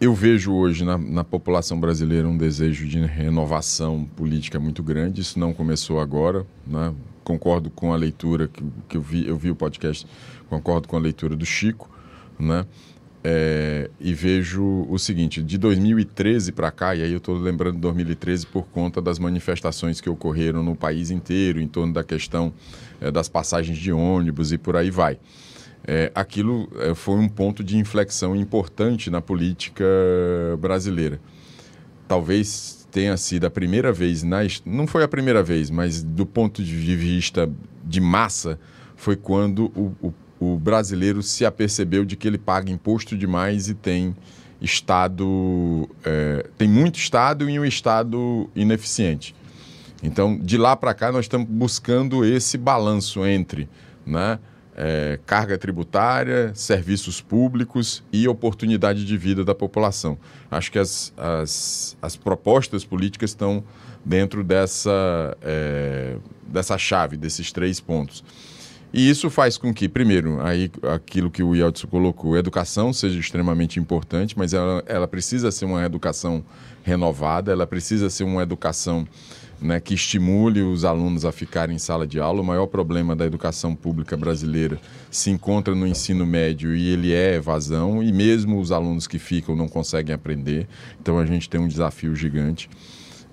[0.00, 5.20] eu vejo hoje na, na, população brasileira um desejo de renovação política muito grande.
[5.20, 6.46] Isso não começou agora.
[6.66, 6.94] Né?
[7.22, 10.06] Concordo com a leitura que, que eu vi, eu vi o podcast,
[10.48, 11.88] concordo com a leitura do Chico.
[12.38, 12.66] Né?
[13.26, 17.80] É, e vejo o seguinte: de 2013 para cá, e aí eu estou lembrando de
[17.80, 22.52] 2013 por conta das manifestações que ocorreram no país inteiro em torno da questão
[23.00, 25.18] é, das passagens de ônibus e por aí vai.
[25.86, 29.84] É, aquilo é, foi um ponto de inflexão importante na política
[30.58, 31.18] brasileira.
[32.06, 36.62] Talvez tenha sido a primeira vez, na, não foi a primeira vez, mas do ponto
[36.62, 37.50] de vista
[37.82, 38.58] de massa,
[38.96, 43.74] foi quando o, o o brasileiro se apercebeu de que ele paga imposto demais e
[43.74, 44.14] tem
[44.60, 45.88] Estado.
[46.04, 49.34] É, tem muito Estado e um Estado ineficiente.
[50.02, 53.68] Então, de lá para cá, nós estamos buscando esse balanço entre
[54.04, 54.38] né,
[54.76, 60.18] é, carga tributária, serviços públicos e oportunidade de vida da população.
[60.50, 63.64] Acho que as, as, as propostas políticas estão
[64.04, 66.16] dentro dessa, é,
[66.46, 68.22] dessa chave, desses três pontos.
[68.96, 73.80] E isso faz com que, primeiro, aí aquilo que o Yeltsin colocou, educação seja extremamente
[73.80, 76.44] importante, mas ela, ela precisa ser uma educação
[76.84, 79.04] renovada, ela precisa ser uma educação
[79.60, 82.40] né, que estimule os alunos a ficarem em sala de aula.
[82.40, 84.78] O maior problema da educação pública brasileira
[85.10, 89.56] se encontra no ensino médio e ele é evasão, e mesmo os alunos que ficam
[89.56, 90.68] não conseguem aprender.
[91.02, 92.70] Então a gente tem um desafio gigante.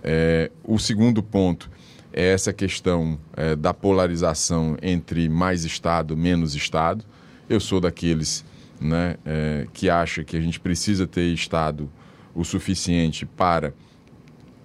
[0.04, 1.70] É, o segundo ponto
[2.14, 7.06] é essa questão é, da polarização entre mais Estado, menos Estado.
[7.50, 8.46] Eu sou daqueles
[8.80, 11.90] né, é, que acha que a gente precisa ter Estado
[12.34, 13.74] o suficiente para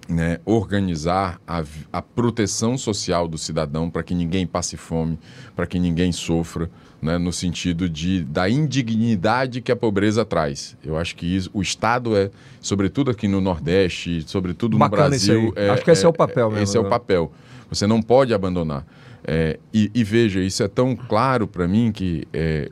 [0.07, 5.19] né, organizar a, a, proteção social do cidadão para que ninguém passe fome,
[5.55, 6.69] para que ninguém sofra,
[7.01, 10.75] né, no sentido de, da indignidade que a pobreza traz.
[10.83, 12.29] Eu acho que isso, o Estado é,
[12.59, 15.53] sobretudo aqui no Nordeste, sobretudo Bacana no Brasil.
[15.55, 16.63] É, acho que esse é, é o papel mesmo.
[16.63, 16.89] Esse é o né?
[16.89, 17.31] papel.
[17.69, 18.85] Você não pode abandonar.
[19.23, 22.71] É, e, e, veja, isso é tão claro para mim que é,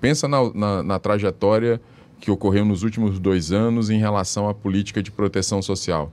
[0.00, 1.80] pensa na, na, na trajetória
[2.20, 6.12] que ocorreu nos últimos dois anos em relação à política de proteção social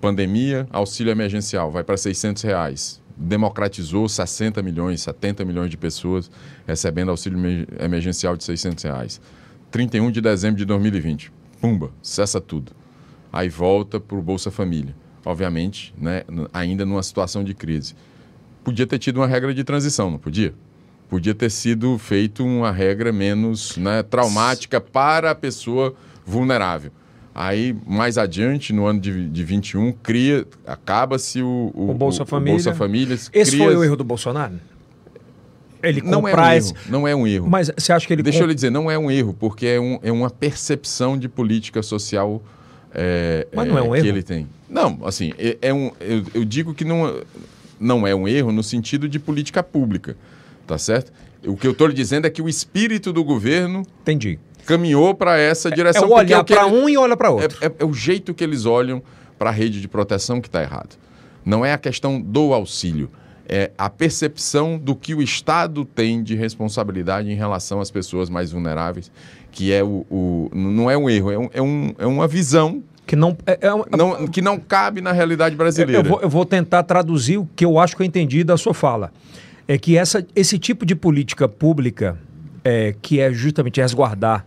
[0.00, 3.00] pandemia, auxílio emergencial, vai para 600 reais.
[3.22, 6.30] Democratizou 60 milhões, 70 milhões de pessoas
[6.66, 7.38] recebendo auxílio
[7.78, 9.20] emergencial de 600 reais.
[9.70, 12.72] 31 de dezembro de 2020, pumba, cessa tudo.
[13.30, 14.96] Aí volta para o Bolsa Família.
[15.24, 17.94] Obviamente, né, ainda numa situação de crise.
[18.64, 20.54] Podia ter tido uma regra de transição, não podia?
[21.08, 25.94] Podia ter sido feito uma regra menos né, traumática para a pessoa
[26.24, 26.90] vulnerável.
[27.34, 32.26] Aí, mais adiante, no ano de, de 21, cria, acaba-se o, o, o, Bolsa, o,
[32.26, 32.54] Família.
[32.54, 33.14] Bolsa Família.
[33.14, 33.64] Esse cria...
[33.64, 34.54] foi o erro do Bolsonaro?
[35.82, 36.72] Ele não é um esse...
[36.72, 37.48] erro, não é um erro.
[37.48, 38.22] Mas você acha que ele...
[38.22, 38.44] Deixa comp...
[38.44, 41.82] eu lhe dizer, não é um erro, porque é, um, é uma percepção de política
[41.82, 42.42] social
[42.92, 44.08] é, Mas não é, é um que erro?
[44.08, 44.48] ele tem.
[44.68, 47.22] Não, assim, é, é um, eu, eu, digo que não,
[47.78, 50.16] não é um erro no sentido de política pública,
[50.66, 51.12] tá certo?
[51.46, 53.84] O que eu estou lhe dizendo é que o espírito do governo...
[54.02, 56.04] Entendi caminhou para essa é, direção.
[56.04, 57.58] É olhar para um e olha para outro.
[57.60, 59.02] É, é, é, o jeito que eles olham
[59.38, 60.96] para a rede de proteção que está errado.
[61.44, 63.10] Não é a questão do auxílio,
[63.48, 68.52] é a percepção do que o Estado tem de responsabilidade em relação às pessoas mais
[68.52, 69.10] vulneráveis,
[69.50, 72.82] que é o, o não é um erro, é, um, é, um, é uma visão
[73.10, 76.00] que não, é, é, não, que não cabe na realidade brasileira.
[76.00, 78.72] Eu vou, eu vou, tentar traduzir o que eu acho que eu entendi da sua
[78.72, 79.12] fala.
[79.66, 82.16] É que essa, esse tipo de política pública,
[82.64, 84.46] é, que é justamente resguardar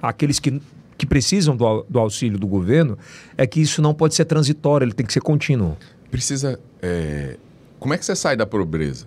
[0.00, 0.60] aqueles que,
[0.96, 2.98] que precisam do, do auxílio do governo,
[3.36, 5.76] é que isso não pode ser transitório, ele tem que ser contínuo.
[6.10, 6.58] Precisa.
[6.80, 7.36] É...
[7.78, 9.06] Como é que você sai da pobreza?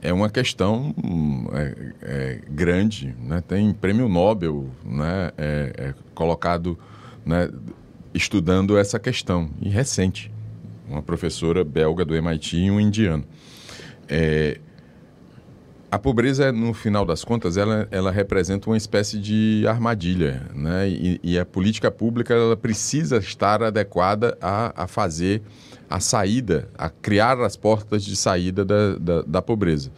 [0.00, 0.94] É uma questão
[1.52, 3.42] é, é, grande, né?
[3.46, 5.32] tem prêmio Nobel né?
[5.36, 6.78] É, é, colocado
[7.24, 7.48] né?
[8.12, 10.30] estudando essa questão, e recente.
[10.88, 13.24] Uma professora belga do MIT e um indiano.
[14.08, 14.60] É,
[15.94, 20.88] a pobreza, no final das contas, ela, ela representa uma espécie de armadilha, né?
[20.88, 25.40] E, e a política pública ela precisa estar adequada a, a fazer
[25.88, 29.92] a saída, a criar as portas de saída da, da, da pobreza.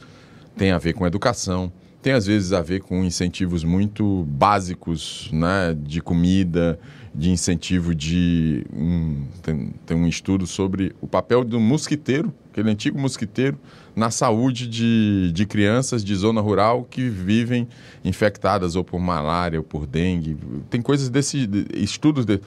[0.54, 1.72] Tem a ver com educação,
[2.02, 5.74] tem às vezes a ver com incentivos muito básicos, né?
[5.74, 6.78] De comida,
[7.14, 8.66] de incentivo de.
[8.70, 13.58] Um, tem, tem um estudo sobre o papel do mosquiteiro, aquele antigo mosquiteiro
[13.96, 17.66] na saúde de, de crianças de zona rural que vivem
[18.04, 20.36] infectadas ou por malária ou por dengue.
[20.68, 21.46] Tem coisas desse.
[21.46, 22.26] De, estudos.
[22.26, 22.38] De,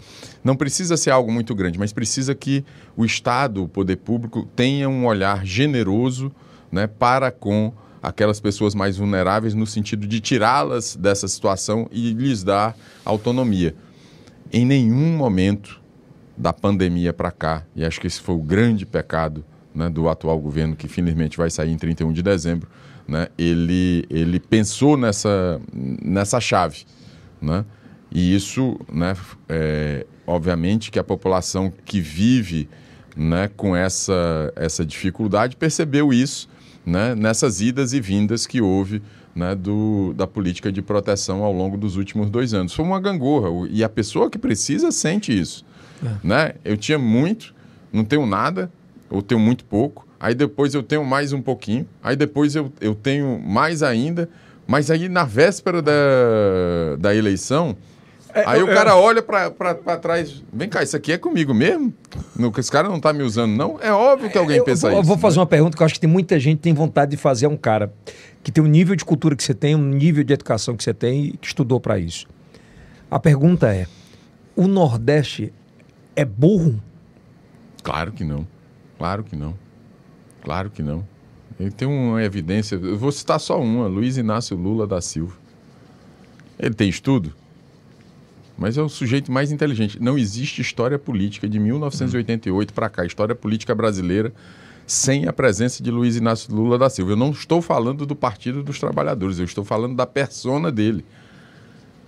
[0.44, 2.64] não precisa ser algo muito grande, mas precisa que
[2.96, 6.32] o Estado, o poder público, tenha um olhar generoso
[6.72, 12.44] né, para com aquelas pessoas mais vulneráveis, no sentido de tirá-las dessa situação e lhes
[12.44, 13.76] dar autonomia.
[14.54, 15.82] Em nenhum momento
[16.38, 19.44] da pandemia para cá, e acho que esse foi o grande pecado
[19.74, 22.68] né, do atual governo, que finalmente vai sair em 31 de dezembro,
[23.08, 26.86] né, ele, ele pensou nessa, nessa chave.
[27.42, 27.66] Né?
[28.12, 29.16] E isso, né,
[29.48, 32.70] é, obviamente, que a população que vive
[33.16, 36.50] né, com essa, essa dificuldade percebeu isso
[36.86, 39.02] né, nessas idas e vindas que houve
[39.36, 42.74] né, do, da política de proteção ao longo dos últimos dois anos.
[42.74, 43.50] Foi uma gangorra.
[43.70, 45.66] E a pessoa que precisa sente isso.
[46.04, 46.28] É.
[46.28, 46.54] Né?
[46.64, 47.54] Eu tinha muito,
[47.92, 48.72] não tenho nada,
[49.10, 52.94] ou tenho muito pouco, aí depois eu tenho mais um pouquinho, aí depois eu, eu
[52.96, 54.30] tenho mais ainda,
[54.68, 55.92] mas aí na véspera da,
[57.00, 57.76] da eleição,
[58.34, 61.18] É, aí eu- o cara olha pra, pra, pra trás, vem cá, isso aqui é
[61.18, 61.92] comigo mesmo?
[62.36, 63.80] No, esse cara não tá me usando, não?
[63.82, 65.08] É óbvio que alguém eu, pensa vou, eu isso.
[65.08, 65.22] vou né?
[65.22, 67.48] fazer uma pergunta que eu acho que tem muita gente que tem vontade de fazer
[67.48, 67.92] a um cara
[68.44, 70.94] que tem o nível de cultura que você tem, o nível de educação que você
[70.94, 72.28] tem e que estudou para isso.
[73.10, 73.88] A pergunta é:
[74.56, 75.52] o Nordeste
[76.16, 76.80] é burro?
[77.82, 78.46] Claro que não.
[79.00, 79.56] Claro que não.
[80.44, 81.08] Claro que não.
[81.58, 82.76] Ele tem uma evidência.
[82.76, 85.36] Eu vou citar só uma: Luiz Inácio Lula da Silva.
[86.60, 87.34] Ele tem estudo,
[88.58, 90.02] mas é o sujeito mais inteligente.
[90.02, 94.34] Não existe história política de 1988 para cá, história política brasileira,
[94.86, 97.14] sem a presença de Luiz Inácio Lula da Silva.
[97.14, 101.06] Eu não estou falando do Partido dos Trabalhadores, eu estou falando da persona dele.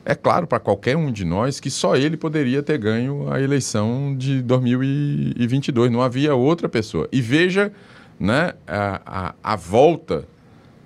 [0.04, 4.16] É claro para qualquer um de nós que só ele poderia ter ganho a eleição
[4.18, 5.92] de 2022.
[5.92, 7.08] Não havia outra pessoa.
[7.12, 7.72] E veja
[8.20, 10.26] né, a, a, a volta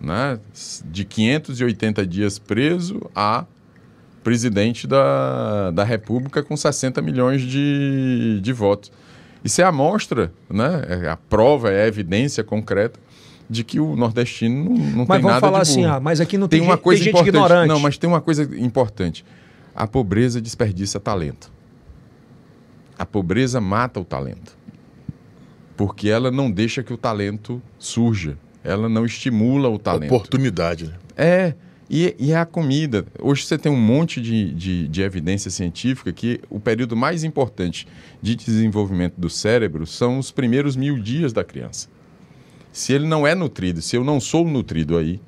[0.01, 0.37] né,
[0.85, 3.45] de 580 dias preso a
[4.23, 8.91] presidente da, da República com 60 milhões de, de votos.
[9.43, 12.99] Isso é a amostra, né, é a prova, é a evidência concreta
[13.49, 15.93] de que o nordestino não, não Mas tem vamos nada falar de assim, burro.
[15.93, 17.35] ah, mas aqui não Tem tem, uma coisa tem gente importante.
[17.43, 17.67] ignorante.
[17.67, 19.25] Não, mas tem uma coisa importante.
[19.75, 21.51] A pobreza desperdiça talento.
[22.97, 24.57] A pobreza mata o talento.
[25.77, 28.37] Porque ela não deixa que o talento surja.
[28.63, 30.13] Ela não estimula o talento.
[30.13, 30.93] Oportunidade, né?
[31.17, 31.53] É,
[31.89, 33.05] e, e é a comida.
[33.21, 37.87] Hoje você tem um monte de, de, de evidência científica que o período mais importante
[38.21, 41.89] de desenvolvimento do cérebro são os primeiros mil dias da criança.
[42.75, 45.21] Se ele não é nutrido, se eu não sou nutrido aí,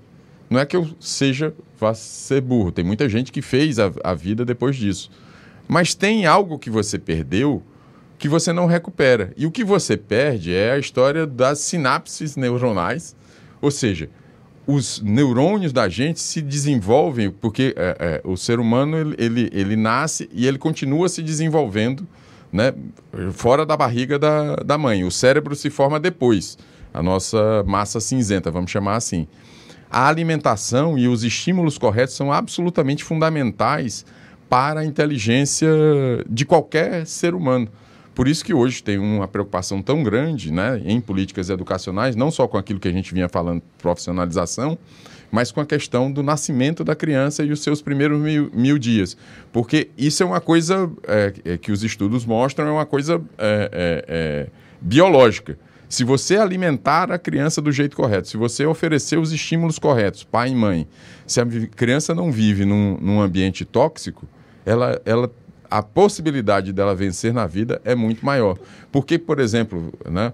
[0.50, 2.74] não é que eu seja, vá ser burro.
[2.74, 5.10] Tem muita gente que fez a, a vida depois disso.
[5.66, 7.64] Mas tem algo que você perdeu
[8.20, 9.32] que você não recupera.
[9.38, 13.16] E o que você perde é a história das sinapses neuronais,
[13.62, 14.10] ou seja,
[14.68, 19.76] os neurônios da gente se desenvolvem, porque é, é, o ser humano ele, ele, ele
[19.78, 22.06] nasce e ele continua se desenvolvendo
[22.52, 22.74] né,
[23.32, 25.06] fora da barriga da, da mãe.
[25.06, 26.58] O cérebro se forma depois,
[26.98, 29.28] a nossa massa cinzenta, vamos chamar assim.
[29.90, 34.04] A alimentação e os estímulos corretos são absolutamente fundamentais
[34.50, 35.70] para a inteligência
[36.28, 37.70] de qualquer ser humano.
[38.16, 42.48] Por isso que hoje tem uma preocupação tão grande né, em políticas educacionais, não só
[42.48, 44.76] com aquilo que a gente vinha falando, profissionalização,
[45.32, 49.16] mas com a questão do nascimento da criança e os seus primeiros mil, mil dias.
[49.54, 53.70] Porque isso é uma coisa é, é, que os estudos mostram, é uma coisa é,
[53.72, 54.48] é, é,
[54.82, 55.60] biológica.
[55.90, 60.50] Se você alimentar a criança do jeito correto, se você oferecer os estímulos corretos, pai
[60.50, 60.88] e mãe,
[61.26, 64.28] se a criança não vive num, num ambiente tóxico,
[64.66, 65.32] ela, ela,
[65.70, 68.58] a possibilidade dela vencer na vida é muito maior.
[68.92, 70.34] Porque, por exemplo, né,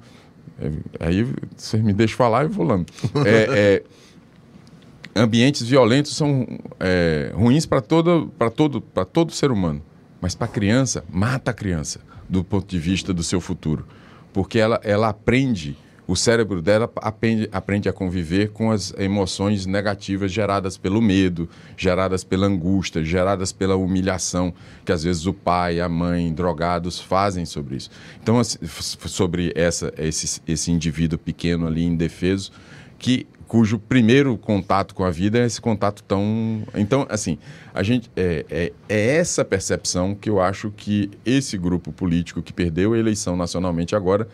[0.59, 2.79] é, aí você me deixa falar e vou lá.
[3.25, 3.83] É,
[5.15, 6.47] é, ambientes violentos são
[6.79, 9.81] é, ruins para todo, todo, para todo ser humano,
[10.19, 13.85] mas para a criança mata a criança do ponto de vista do seu futuro,
[14.33, 20.31] porque ela, ela aprende, o cérebro dela aprende, aprende a conviver com as emoções negativas
[20.31, 24.53] geradas pelo medo, geradas pela angústia, geradas pela humilhação
[24.83, 27.89] que às vezes o pai, a mãe, drogados fazem sobre isso.
[28.21, 28.57] Então assim,
[29.05, 32.51] sobre essa, esse, esse indivíduo pequeno ali indefeso
[32.97, 37.37] que cujo primeiro contato com a vida é esse contato tão então assim
[37.71, 42.51] a gente é, é, é essa percepção que eu acho que esse grupo político que
[42.51, 44.27] perdeu a eleição nacionalmente agora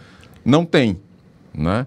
[0.45, 0.97] não tem
[1.53, 1.86] né?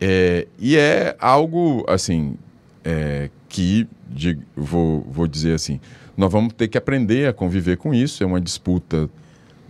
[0.00, 2.36] É, e é algo assim
[2.82, 5.78] é, que de- vou, vou dizer assim
[6.16, 9.08] nós vamos ter que aprender a conviver com isso é uma disputa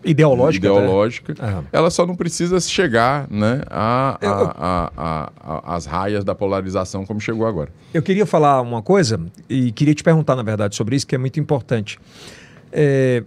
[0.05, 0.69] Ideológica.
[0.69, 0.75] né?
[0.77, 1.65] ideológica Aham.
[1.73, 6.35] ela só não precisa chegar né, a, Eu- a, a, a- a- as raias da
[6.35, 7.71] polarização como chegou agora.
[7.93, 11.19] Eu queria falar uma coisa e queria te perguntar, na verdade, sobre isso, que é
[11.19, 11.99] muito importante.
[12.73, 13.25] É,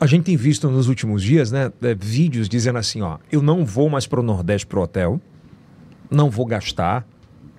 [0.00, 3.64] a gente tem visto nos últimos dias né, é, vídeos dizendo assim: ó, eu não
[3.64, 5.20] vou mais para o Nordeste para o hotel,
[6.10, 7.06] não vou gastar,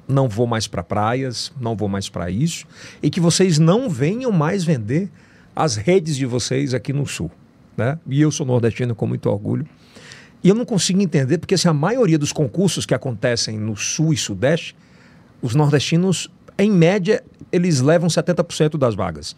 [0.07, 2.65] não vou mais para praias, não vou mais para isso,
[3.01, 5.09] e que vocês não venham mais vender
[5.55, 7.31] as redes de vocês aqui no Sul.
[7.75, 7.97] Né?
[8.07, 9.65] E eu sou nordestino com muito orgulho.
[10.43, 14.13] E eu não consigo entender, porque assim, a maioria dos concursos que acontecem no Sul
[14.13, 14.75] e Sudeste,
[15.41, 19.35] os nordestinos, em média, eles levam 70% das vagas.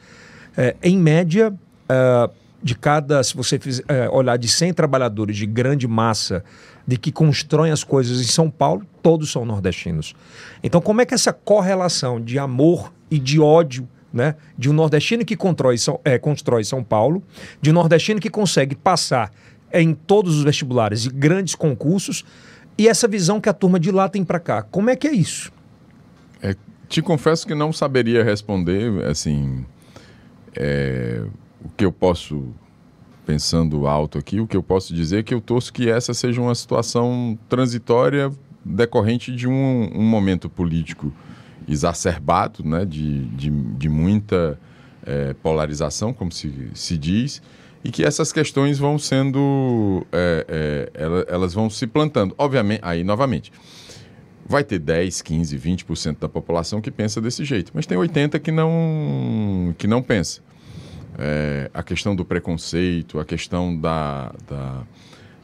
[0.58, 1.54] É, em média,
[1.88, 2.30] ah,
[2.66, 6.44] de cada, se você fizer, eh, olhar de 100 trabalhadores de grande massa
[6.88, 10.16] de que constroem as coisas em São Paulo, todos são nordestinos.
[10.64, 15.26] Então, como é que essa correlação de amor e de ódio né, de um nordestino
[15.26, 17.22] que constrói São, eh, constrói São Paulo,
[17.62, 19.30] de um nordestino que consegue passar
[19.74, 22.24] em todos os vestibulares e grandes concursos,
[22.78, 24.62] e essa visão que a turma de lá tem para cá.
[24.62, 25.52] Como é que é isso?
[26.42, 26.56] É,
[26.88, 29.66] te confesso que não saberia responder, assim,
[30.56, 31.22] é,
[31.64, 32.54] o que eu posso,
[33.26, 36.40] pensando alto aqui, o que eu posso dizer é que eu torço que essa seja
[36.40, 38.32] uma situação transitória
[38.64, 41.14] decorrente de um, um momento político
[41.68, 44.60] exacerbado, né, de, de, de muita
[45.06, 47.42] é, polarização, como se, se diz,
[47.84, 52.34] e que essas questões vão sendo, é, é, elas vão se plantando.
[52.38, 53.52] Obviamente, aí novamente,
[54.48, 58.52] vai ter 10, 15, 20% da população que pensa desse jeito, mas tem 80% que
[58.52, 60.42] não, que não pensa.
[61.74, 64.84] A questão do preconceito, a questão da, da,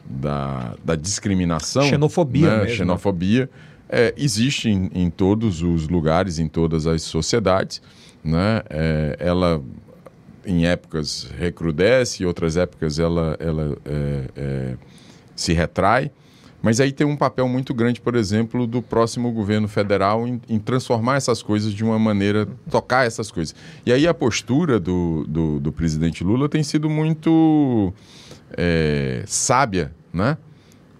[0.04, 1.84] da, da discriminação.
[1.84, 2.62] Xenofobia né?
[2.64, 2.76] mesmo.
[2.76, 3.48] Xenofobia
[3.92, 7.82] é, existe em, em, todos os lugares, em todas as sociedades.
[8.24, 8.62] Né?
[8.70, 9.62] É, ela
[10.46, 14.74] em épocas recrudesce, em outras épocas ela, ela é, é,
[15.36, 16.10] se retrai.
[16.62, 20.58] Mas aí tem um papel muito grande, por exemplo, do próximo governo federal em, em,
[20.58, 23.54] transformar essas coisas de uma maneira, tocar essas coisas.
[23.84, 27.92] E aí a postura do, do, do presidente Lula tem sido muito
[28.56, 30.38] é, sábia, né?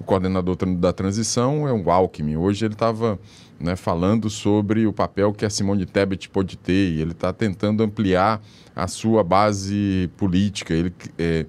[0.02, 2.34] O coordenador da transição é o Alckmin.
[2.34, 3.20] Hoje ele estava
[3.58, 7.84] né, falando sobre o papel que a Simone Tebet pode ter e ele está tentando
[7.84, 8.42] ampliar
[8.74, 10.74] a sua base política.
[10.74, 11.46] Ele, é,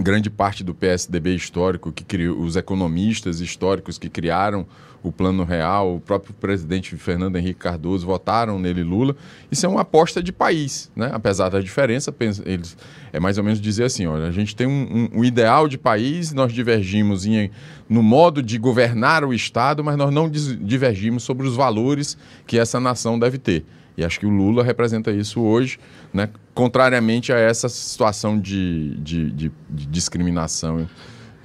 [0.00, 4.66] grande parte do PSDB histórico, que criou, os economistas históricos que criaram
[5.02, 9.16] o Plano Real, o próprio presidente Fernando Henrique Cardoso votaram nele Lula.
[9.50, 11.10] Isso é uma aposta de país, né?
[11.12, 12.14] apesar da diferença.
[12.44, 12.76] Eles,
[13.12, 15.76] é mais ou menos dizer assim: olha, a gente tem um, um, um ideal de
[15.76, 17.50] país, nós divergimos em,
[17.88, 22.78] no modo de governar o Estado, mas nós não divergimos sobre os valores que essa
[22.78, 23.64] nação deve ter.
[23.96, 25.78] E acho que o Lula representa isso hoje,
[26.14, 26.28] né?
[26.54, 30.88] contrariamente a essa situação de, de, de, de discriminação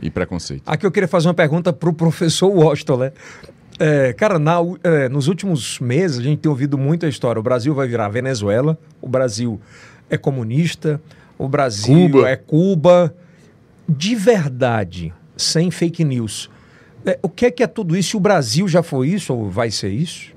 [0.02, 0.64] e preconceito.
[0.66, 3.12] Aqui eu queria fazer uma pergunta para o professor Washington, né?
[3.80, 7.40] É, cara, na, é, nos últimos meses a gente tem ouvido muita história.
[7.40, 9.60] O Brasil vai virar Venezuela, o Brasil
[10.10, 11.00] é comunista,
[11.38, 12.30] o Brasil Cuba.
[12.30, 13.16] é Cuba.
[13.88, 16.50] De verdade, sem fake news.
[17.06, 18.18] É, o que é que é tudo isso?
[18.18, 20.34] O Brasil já foi isso ou vai ser isso?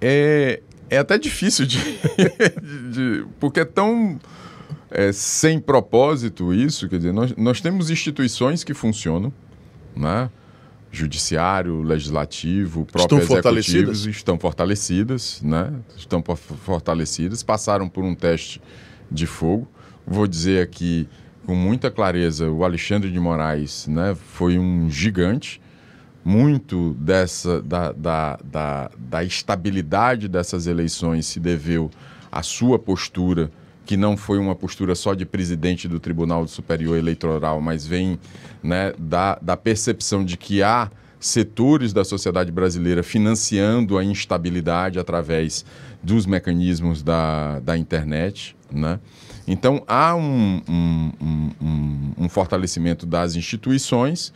[0.00, 0.60] É,
[0.90, 1.78] é até difícil de,
[2.62, 4.18] de, de porque é tão
[4.90, 9.32] é, sem propósito isso, quer dizer, nós, nós temos instituições que funcionam,
[9.94, 10.30] né?
[10.92, 14.06] Judiciário, legislativo, próprio estão fortalecidas?
[14.06, 15.72] estão fortalecidas, né?
[15.96, 18.62] Estão fortalecidas, passaram por um teste
[19.10, 19.68] de fogo.
[20.06, 21.08] Vou dizer aqui
[21.44, 25.60] com muita clareza, o Alexandre de Moraes, né, foi um gigante.
[26.24, 31.88] Muito dessa da, da, da, da estabilidade dessas eleições se deveu
[32.32, 33.48] à sua postura
[33.86, 38.18] que não foi uma postura só de presidente do Tribunal Superior Eleitoral, mas vem
[38.62, 45.64] né, da, da percepção de que há setores da sociedade brasileira financiando a instabilidade através
[46.02, 48.56] dos mecanismos da, da internet.
[48.70, 48.98] Né?
[49.46, 51.12] Então, há um, um,
[51.60, 54.32] um, um fortalecimento das instituições.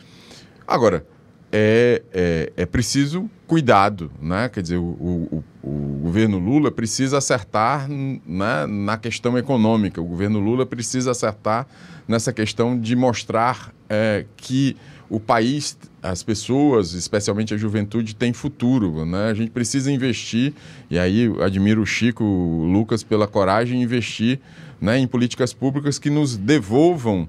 [0.65, 1.05] Agora,
[1.51, 4.47] é, é, é, preciso cuidado, né?
[4.47, 10.39] Quer dizer, o, o, o governo Lula precisa acertar né, na questão econômica, o governo
[10.39, 11.67] Lula precisa acertar
[12.07, 14.77] nessa questão de mostrar é, que
[15.09, 19.05] o país, as pessoas, especialmente a juventude, tem futuro.
[19.05, 19.29] Né?
[19.29, 20.53] A gente precisa investir,
[20.89, 24.39] e aí admiro o Chico, o Lucas, pela coragem de investir
[24.79, 27.27] né, em políticas públicas que nos devolvam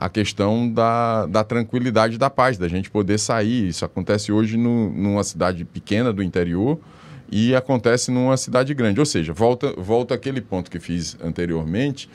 [0.00, 3.68] a questão da, da tranquilidade da paz, da gente poder sair.
[3.68, 6.80] Isso acontece hoje no, numa cidade pequena do interior
[7.30, 8.98] e acontece numa cidade grande.
[8.98, 12.08] Ou seja, volta, volta aquele ponto que fiz anteriormente.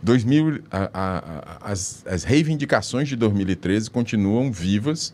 [0.00, 5.12] 2000, a, a, as, as reivindicações de 2013 continuam vivas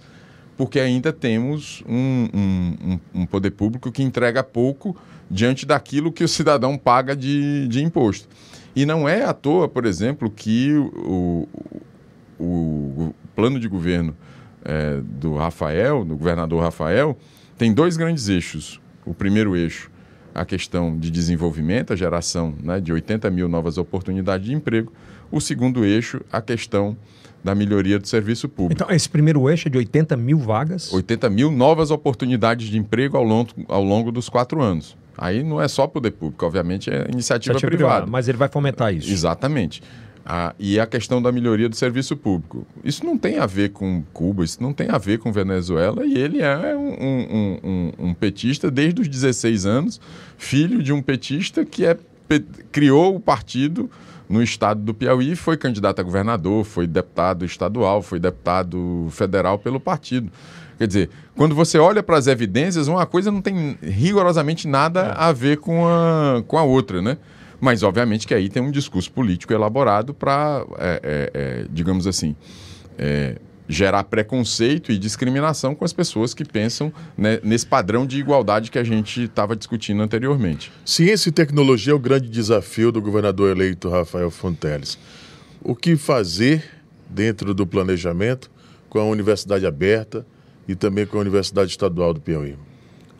[0.59, 4.95] porque ainda temos um, um, um, poder público que entrega pouco
[5.31, 8.29] diante daquilo que o cidadão paga de, de imposto.
[8.77, 11.49] E não é à toa, por exemplo, que o,
[12.41, 14.17] o, plano de governo
[14.65, 17.17] é, do Rafael, do governador Rafael,
[17.57, 18.81] tem dois grandes eixos.
[19.05, 19.91] O primeiro eixo,
[20.35, 24.93] a questão de desenvolvimento, a geração né, de 80 mil novas oportunidades de emprego.
[25.31, 26.97] O segundo eixo, a questão
[27.43, 28.83] da melhoria do serviço público.
[28.83, 30.93] Então, esse primeiro eixo é de 80 mil vagas?
[30.93, 34.97] 80 mil novas oportunidades de emprego ao longo, ao longo dos quatro anos.
[35.17, 37.77] Aí não é só poder público, obviamente é iniciativa, iniciativa privada.
[37.77, 38.07] privada.
[38.11, 39.11] Mas ele vai fomentar isso.
[39.11, 39.83] Exatamente.
[40.33, 42.65] Ah, e a questão da melhoria do serviço público.
[42.85, 46.17] Isso não tem a ver com Cuba, isso não tem a ver com Venezuela, e
[46.17, 50.01] ele é um, um, um, um petista desde os 16 anos,
[50.39, 51.99] filho de um petista que é,
[52.71, 53.91] criou o partido
[54.29, 59.81] no estado do Piauí, foi candidato a governador, foi deputado estadual, foi deputado federal pelo
[59.81, 60.31] partido.
[60.79, 65.15] Quer dizer, quando você olha para as evidências, uma coisa não tem rigorosamente nada é.
[65.17, 67.19] a ver com a, com a outra, né?
[67.61, 72.35] Mas, obviamente, que aí tem um discurso político elaborado para, é, é, é, digamos assim,
[72.97, 73.37] é,
[73.69, 78.79] gerar preconceito e discriminação com as pessoas que pensam né, nesse padrão de igualdade que
[78.79, 80.73] a gente estava discutindo anteriormente.
[80.85, 84.99] Ciência e tecnologia é o grande desafio do governador eleito Rafael Fonteles.
[85.63, 86.65] O que fazer
[87.09, 88.51] dentro do planejamento
[88.89, 90.27] com a universidade aberta
[90.67, 92.57] e também com a Universidade Estadual do Piauí?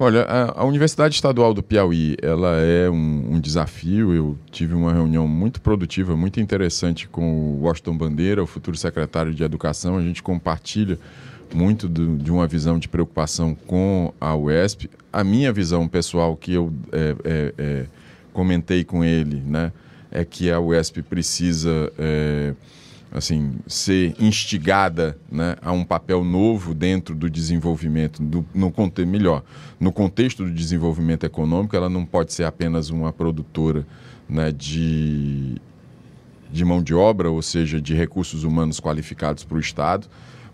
[0.03, 4.15] Olha, a, a, Universidade Estadual do Piauí, ela é um, um, desafio.
[4.15, 9.35] Eu tive uma reunião muito produtiva, muito interessante com o Washington Bandeira, o futuro secretário
[9.35, 9.99] de Educação.
[9.99, 10.99] A gente compartilha
[11.53, 14.89] muito do, de uma visão de preocupação com a UESP.
[15.13, 17.87] A minha visão pessoal, que eu é, é, é,
[18.33, 19.71] comentei com ele, né,
[20.11, 22.55] é que a UESP precisa é,
[23.13, 29.43] assim ser instigada né, a um papel novo dentro do desenvolvimento do, no contexto melhor
[29.81, 33.85] no contexto do desenvolvimento econômico ela não pode ser apenas uma produtora
[34.29, 35.57] né, de
[36.53, 40.07] de mão de obra ou seja de recursos humanos qualificados para o estado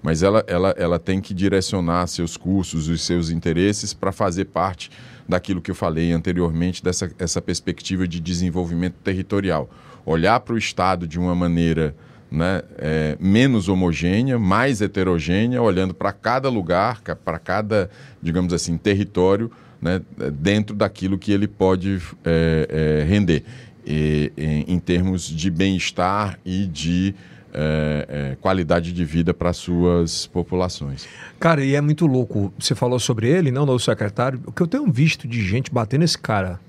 [0.02, 4.90] mas ela, ela, ela tem que direcionar seus cursos os seus interesses para fazer parte
[5.28, 9.68] daquilo que eu falei anteriormente dessa essa perspectiva de desenvolvimento territorial.
[10.04, 11.94] Olhar para o estado de uma maneira
[12.30, 17.90] né, é, menos homogênea, mais heterogênea, olhando para cada lugar, para cada,
[18.22, 19.50] digamos assim, território,
[19.80, 20.00] né,
[20.32, 23.44] dentro daquilo que ele pode é, é, render,
[23.86, 27.14] e, em, em, termos de bem-estar e de
[27.54, 31.06] é, é, qualidade de vida para suas populações.
[31.38, 32.52] Cara, e é muito louco.
[32.58, 34.42] Você falou sobre ele, não, o secretário.
[34.44, 36.60] O que eu tenho visto de gente batendo esse cara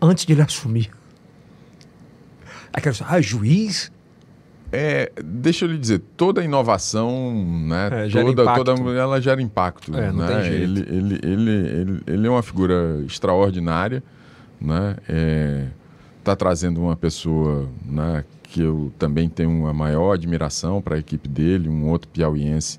[0.00, 0.90] antes de ele assumir.
[2.72, 3.92] Aquela, ah, juiz
[4.76, 7.32] é, deixa eu lhe dizer, toda inovação,
[7.66, 9.96] né, é, toda, toda, ela gera impacto.
[9.96, 10.46] É, né?
[10.46, 14.02] Ele, ele, ele, ele, ele é uma figura extraordinária,
[14.60, 14.96] né?
[16.18, 20.98] Está é, trazendo uma pessoa né, que eu também tenho uma maior admiração para a
[20.98, 22.78] equipe dele, um outro piauiense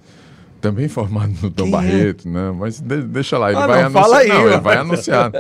[0.59, 1.71] também formado no Dom Quem é?
[1.71, 2.31] Barreto, é?
[2.31, 2.51] né?
[2.57, 4.19] Mas de, deixa lá, ele ah, vai não, anunciar.
[4.19, 5.31] Aí, não, ele vai anunciar.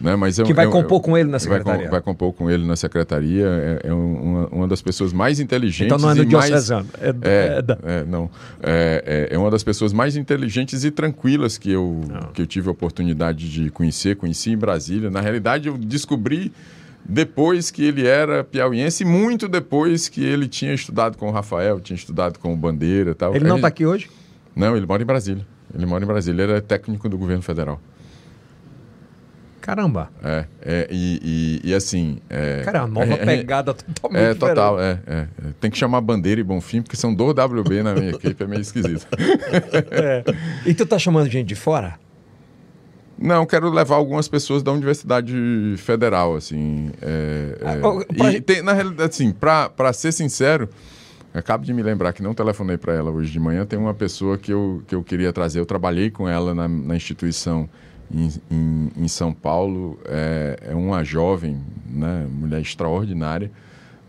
[0.00, 0.16] né?
[0.16, 1.82] Mas é, que vai compor com ele na secretaria.
[1.82, 3.46] Vai, vai, compor com ele na secretaria.
[3.46, 5.86] É, é uma, uma, das pessoas mais inteligentes.
[5.86, 6.88] Então não é do diocesano.
[7.00, 8.30] É, é, é, não.
[8.62, 12.02] É, é, uma das pessoas mais inteligentes e tranquilas que eu,
[12.34, 14.16] que eu tive a oportunidade de conhecer.
[14.16, 15.10] Conheci em Brasília.
[15.10, 16.52] Na realidade, eu descobri
[17.08, 21.96] depois que ele era piauiense, muito depois que ele tinha estudado com o Rafael, tinha
[21.96, 23.34] estudado com o Bandeira tal.
[23.34, 24.10] Ele não está aqui hoje?
[24.56, 25.46] Não, ele mora em Brasília.
[25.74, 26.42] Ele mora em Brasília.
[26.42, 27.78] Ele é técnico do governo federal.
[29.60, 30.08] Caramba.
[30.22, 32.18] É, é e, e, e, assim.
[32.30, 34.22] É, Cara, uma nova é, pegada totalmente.
[34.22, 35.26] É, total, é, é,
[35.60, 38.62] Tem que chamar Bandeira e Bonfim, porque são dois WB na minha equipe, é meio
[38.62, 39.06] esquisito.
[39.90, 40.24] é.
[40.64, 41.98] E tu tá chamando gente de fora?
[43.18, 45.34] Não, quero levar algumas pessoas da Universidade
[45.78, 46.92] Federal, assim.
[47.02, 48.32] É, é, ah, pra...
[48.32, 50.68] E tem, na realidade, assim, para ser sincero,
[51.36, 53.66] Acabo de me lembrar que não telefonei para ela hoje de manhã.
[53.66, 55.60] Tem uma pessoa que eu, que eu queria trazer.
[55.60, 57.68] Eu trabalhei com ela na, na instituição
[58.10, 59.98] em, em, em, São Paulo.
[60.06, 61.60] É, é, uma jovem,
[61.90, 63.50] né, mulher extraordinária.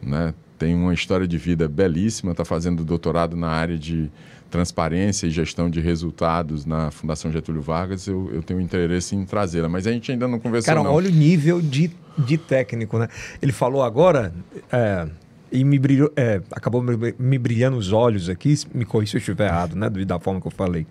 [0.02, 2.32] Né, tem uma história de vida belíssima.
[2.32, 4.10] Está fazendo doutorado na área de
[4.50, 8.08] transparência e gestão de resultados na Fundação Getúlio Vargas.
[8.08, 9.68] Eu, eu tenho interesse em trazê-la.
[9.68, 10.74] Mas a gente ainda não conversou.
[10.74, 10.94] Cara, não.
[10.94, 12.98] olha o nível de, de técnico.
[12.98, 13.10] Né?
[13.42, 14.34] Ele falou agora.
[14.72, 15.10] É
[15.52, 19.20] e me brilhou, é, acabou me, me, brilhando os olhos aqui, me corri se eu
[19.20, 19.90] estiver errado, né?
[19.90, 20.86] Da forma que eu falei.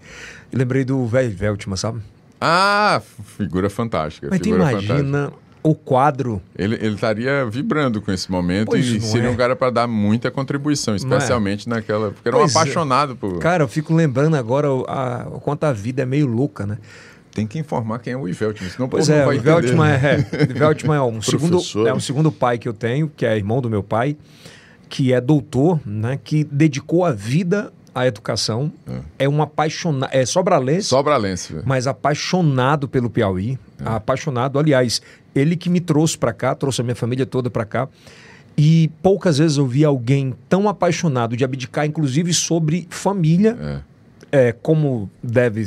[0.51, 2.01] Eu lembrei do velho Veltman, sabe?
[2.41, 3.01] Ah,
[3.37, 4.29] figura fantástica.
[4.31, 5.43] Mas figura tu imagina fantástica.
[5.63, 6.43] o quadro.
[6.57, 9.31] Ele, ele estaria vibrando com esse momento pois e seria é.
[9.31, 10.97] um cara para dar muita contribuição, é?
[10.97, 11.71] especialmente é.
[11.71, 12.11] naquela.
[12.13, 12.63] Porque era pois um é.
[12.63, 13.39] apaixonado por.
[13.39, 16.79] Cara, eu fico lembrando agora a, o quanto a vida é meio louca, né?
[17.37, 20.97] Tem que informar quem é o Iveltman, senão pois é, vai o Iveltman é, é,
[20.97, 23.83] é, um segundo, é um segundo pai que eu tenho, que é irmão do meu
[23.83, 24.17] pai
[24.89, 28.71] que é doutor, né, que dedicou a vida à educação,
[29.19, 33.89] é, é um apaixonado, é sobralense, sobralense mas apaixonado pelo Piauí, é.
[33.89, 35.01] apaixonado, aliás,
[35.35, 37.89] ele que me trouxe para cá, trouxe a minha família toda para cá,
[38.57, 43.85] e poucas vezes eu vi alguém tão apaixonado de abdicar, inclusive sobre família,
[44.33, 44.49] é.
[44.49, 45.65] é como deve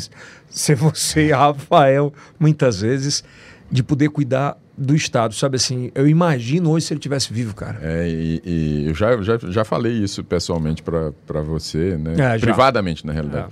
[0.60, 3.24] ser você, Rafael, muitas vezes,
[3.72, 5.92] de poder cuidar do Estado, sabe assim?
[5.94, 7.78] Eu imagino hoje se ele tivesse vivo, cara.
[7.82, 12.36] É, e, e eu já, já, já falei isso pessoalmente para você, né?
[12.36, 13.50] É, Privadamente, na realidade.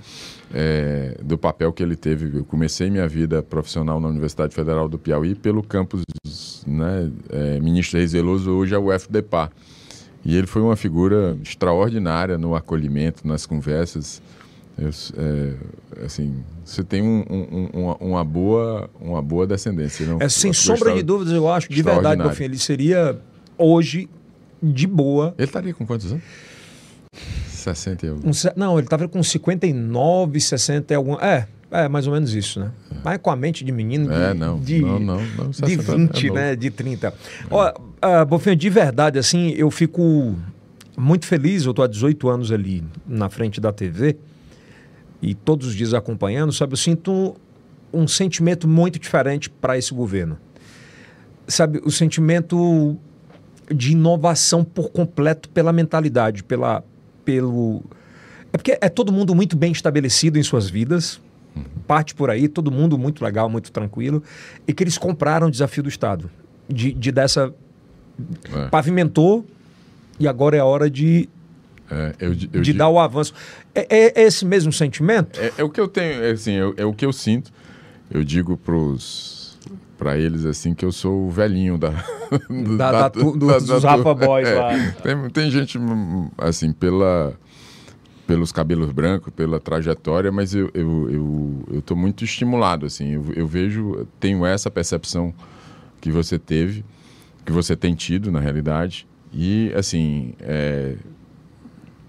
[0.54, 1.14] É.
[1.18, 1.22] é.
[1.22, 2.38] do papel que ele teve.
[2.38, 6.02] Eu comecei minha vida profissional na Universidade Federal do Piauí pelo campus
[6.66, 9.50] né, é, Ministro Reis Veloso, hoje é o FDPA.
[10.24, 14.20] E ele foi uma figura extraordinária no acolhimento, nas conversas.
[14.78, 20.06] Eu, é, assim, você tem um, um, uma, uma, boa, uma boa descendência.
[20.06, 20.18] Não?
[20.20, 23.18] É, sem sombra de dúvidas, eu acho, de verdade, filho, ele seria
[23.56, 24.08] hoje
[24.62, 25.34] de boa.
[25.36, 26.22] Ele estaria com quantos anos?
[27.48, 28.28] 60 e algum.
[28.28, 31.14] Um, não, ele estava com 59, 60 e algum.
[31.14, 32.70] É, é mais ou menos isso, né?
[32.92, 32.96] É.
[33.04, 36.28] Mas com a mente de menino de, é, não, de, não, não, não, de 20,
[36.28, 36.56] é né?
[36.56, 37.08] De 30.
[37.08, 38.22] É.
[38.22, 40.36] Uh, Bofinho, de verdade, assim, eu fico
[40.96, 41.64] muito feliz.
[41.64, 44.16] Eu estou há 18 anos ali na frente da TV
[45.20, 46.72] e todos os dias acompanhando, sabe?
[46.72, 47.36] Eu sinto
[47.92, 50.38] um sentimento muito diferente para esse governo.
[51.46, 52.96] Sabe, o sentimento
[53.74, 56.82] de inovação por completo pela mentalidade, pela,
[57.24, 57.82] pelo.
[58.52, 61.20] É porque é todo mundo muito bem estabelecido em suas vidas,
[61.54, 61.64] uhum.
[61.86, 64.22] parte por aí, todo mundo muito legal, muito tranquilo,
[64.66, 66.30] e que eles compraram o desafio do Estado.
[66.68, 67.52] De, de dessa.
[68.52, 68.68] É.
[68.68, 69.46] Pavimentou
[70.18, 71.28] e agora é a hora de.
[71.90, 73.32] É, eu, eu de dar o avanço.
[73.74, 75.40] É, é, esse mesmo sentimento?
[75.40, 77.52] É, é, o que eu tenho, é assim, é, é o que eu sinto.
[78.10, 79.38] Eu digo para os
[79.98, 81.90] para eles assim que eu sou o velhinho da,
[82.76, 84.70] da, da, da tu, dos, da, dos Rafa Boys é, lá.
[85.02, 85.78] Tem, tem gente
[86.38, 87.34] assim pela
[88.24, 93.14] pelos cabelos brancos, pela trajetória, mas eu eu, eu, eu tô muito estimulado assim.
[93.14, 95.34] Eu, eu vejo, tenho essa percepção
[96.00, 96.84] que você teve,
[97.44, 100.94] que você tem tido na realidade e assim é,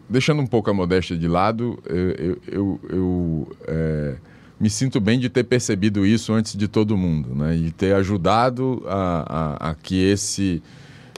[0.09, 4.15] deixando um pouco a modéstia de lado, eu, eu, eu, é,
[4.59, 7.55] me sinto bem de ter percebido isso antes de todo mundo, né?
[7.55, 10.61] E ter ajudado a, a, a que esse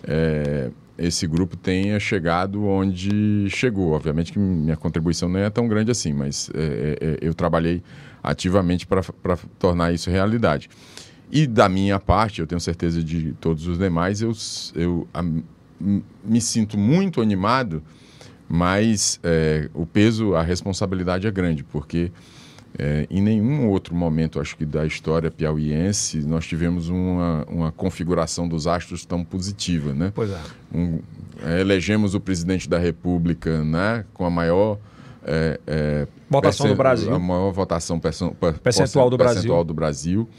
[0.04, 3.94] é, esse grupo tenha chegado onde chegou.
[3.94, 7.82] Obviamente que minha contribuição não é tão grande assim, mas é, é, é eu trabalhei
[8.22, 10.70] ativamente para tornar isso realidade.
[11.32, 14.34] E da minha parte, eu tenho certeza de todos os demais, eu,
[14.76, 15.24] eu a,
[15.80, 17.82] me sinto muito animado,
[18.52, 22.12] mas é, o peso, a responsabilidade é grande, porque
[22.78, 28.50] é, em nenhum outro momento, acho que da história piauiense, nós tivemos uma, uma configuração
[28.50, 30.12] dos astros tão positiva, né?
[30.14, 30.40] Pois é.
[30.74, 31.00] Um,
[31.42, 34.04] é, elegemos o presidente da República, né?
[34.14, 34.78] Com a maior
[35.24, 39.64] é, é, votação do Brasil, a maior votação percentual, percentual do percentual Brasil.
[39.64, 40.30] do Brasil.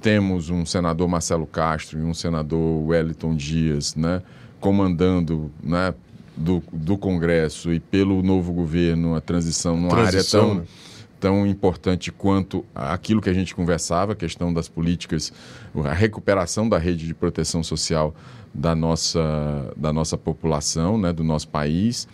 [0.00, 4.20] Temos um senador Marcelo Castro e um senador Wellington Dias, né?
[4.58, 5.94] Comandando, né?
[6.36, 10.66] Do, do Congresso e pelo novo governo a transição numa transição, área tão né?
[11.18, 15.32] tão importante quanto aquilo que a gente conversava, a questão das políticas,
[15.84, 18.14] a recuperação da rede de proteção social
[18.52, 22.06] da nossa, da nossa população, né, do nosso país,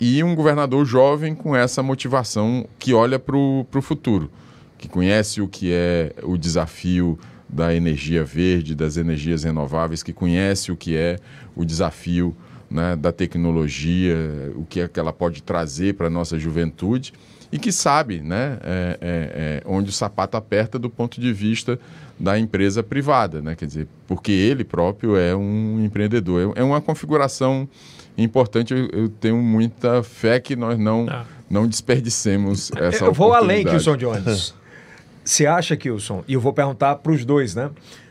[0.00, 4.30] e um governador jovem com essa motivação que olha para o futuro,
[4.78, 7.18] que conhece o que é o desafio
[7.48, 11.18] da energia verde, das energias renováveis, que conhece o que é
[11.54, 12.34] o desafio
[12.72, 14.16] né, da tecnologia,
[14.54, 17.12] o que é que ela pode trazer para a nossa juventude
[17.52, 21.78] e que sabe né, é, é, é, onde o sapato aperta do ponto de vista
[22.18, 23.54] da empresa privada, né?
[23.54, 26.54] quer dizer, porque ele próprio é um empreendedor.
[26.56, 27.68] É, é uma configuração
[28.16, 31.26] importante, eu, eu tenho muita fé que nós não, ah.
[31.50, 34.54] não desperdicemos essa Eu vou além, Kilson Jones.
[35.24, 37.70] Você acha, Kilson, e eu vou perguntar para os dois, né?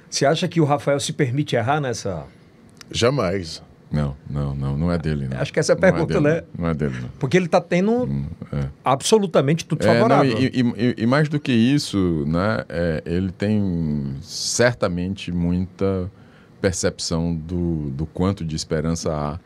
[0.09, 2.25] Você acha que o Rafael se permite errar nessa...
[2.89, 3.61] Jamais.
[3.91, 5.27] Não, não, não, não é dele.
[5.27, 5.37] Não.
[5.37, 6.43] Acho que essa é a pergunta, não é né?
[6.57, 6.95] Não é dele.
[7.01, 7.09] Não.
[7.19, 8.67] Porque ele está tendo hum, é.
[8.85, 10.31] absolutamente tudo favorável.
[10.31, 16.09] É, não, e, e, e, mais do que isso, né, é, ele tem certamente muita
[16.61, 19.39] percepção do, do quanto de esperança há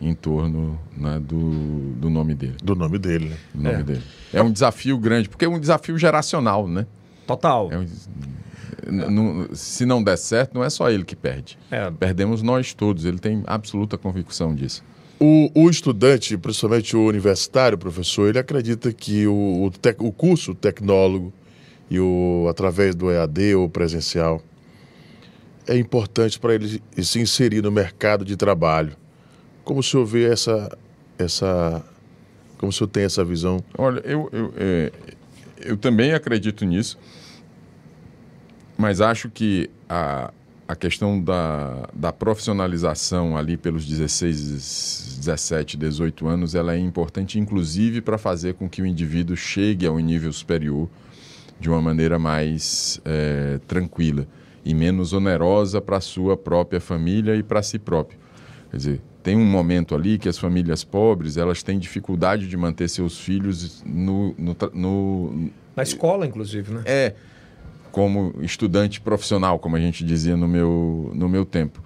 [0.00, 2.56] em torno né, do, do nome dele.
[2.62, 3.36] Do nome dele, né?
[3.54, 3.82] Do nome é.
[3.84, 4.02] dele.
[4.32, 6.86] É um desafio grande, porque é um desafio geracional, né?
[7.24, 7.70] Total.
[7.70, 7.86] É um,
[8.90, 11.58] não, se não der certo, não é só ele que perde.
[11.70, 11.90] É.
[11.90, 13.04] Perdemos nós todos.
[13.04, 14.82] Ele tem absoluta convicção disso.
[15.20, 20.54] O, o, estudante, principalmente o universitário, professor, ele acredita que o, o, tec, o curso
[20.54, 21.32] tecnólogo
[21.88, 24.42] e o através do EAD ou presencial
[25.66, 28.96] é importante para ele se inserir no mercado de trabalho.
[29.62, 30.76] Como o senhor vê essa,
[31.16, 31.84] essa
[32.58, 33.62] como o senhor tem essa visão?
[33.78, 34.92] Olha, eu, eu, é,
[35.60, 36.98] eu também acredito nisso.
[38.76, 40.32] Mas acho que a,
[40.66, 48.00] a questão da, da profissionalização ali pelos 16, 17, 18 anos, ela é importante, inclusive,
[48.00, 50.88] para fazer com que o indivíduo chegue ao nível superior
[51.60, 54.26] de uma maneira mais é, tranquila
[54.64, 58.18] e menos onerosa para a sua própria família e para si próprio.
[58.70, 62.88] Quer dizer, tem um momento ali que as famílias pobres elas têm dificuldade de manter
[62.88, 66.82] seus filhos no, no, no na escola, inclusive, né?
[66.84, 67.14] É
[67.92, 71.80] como estudante profissional, como a gente dizia no meu, no meu tempo.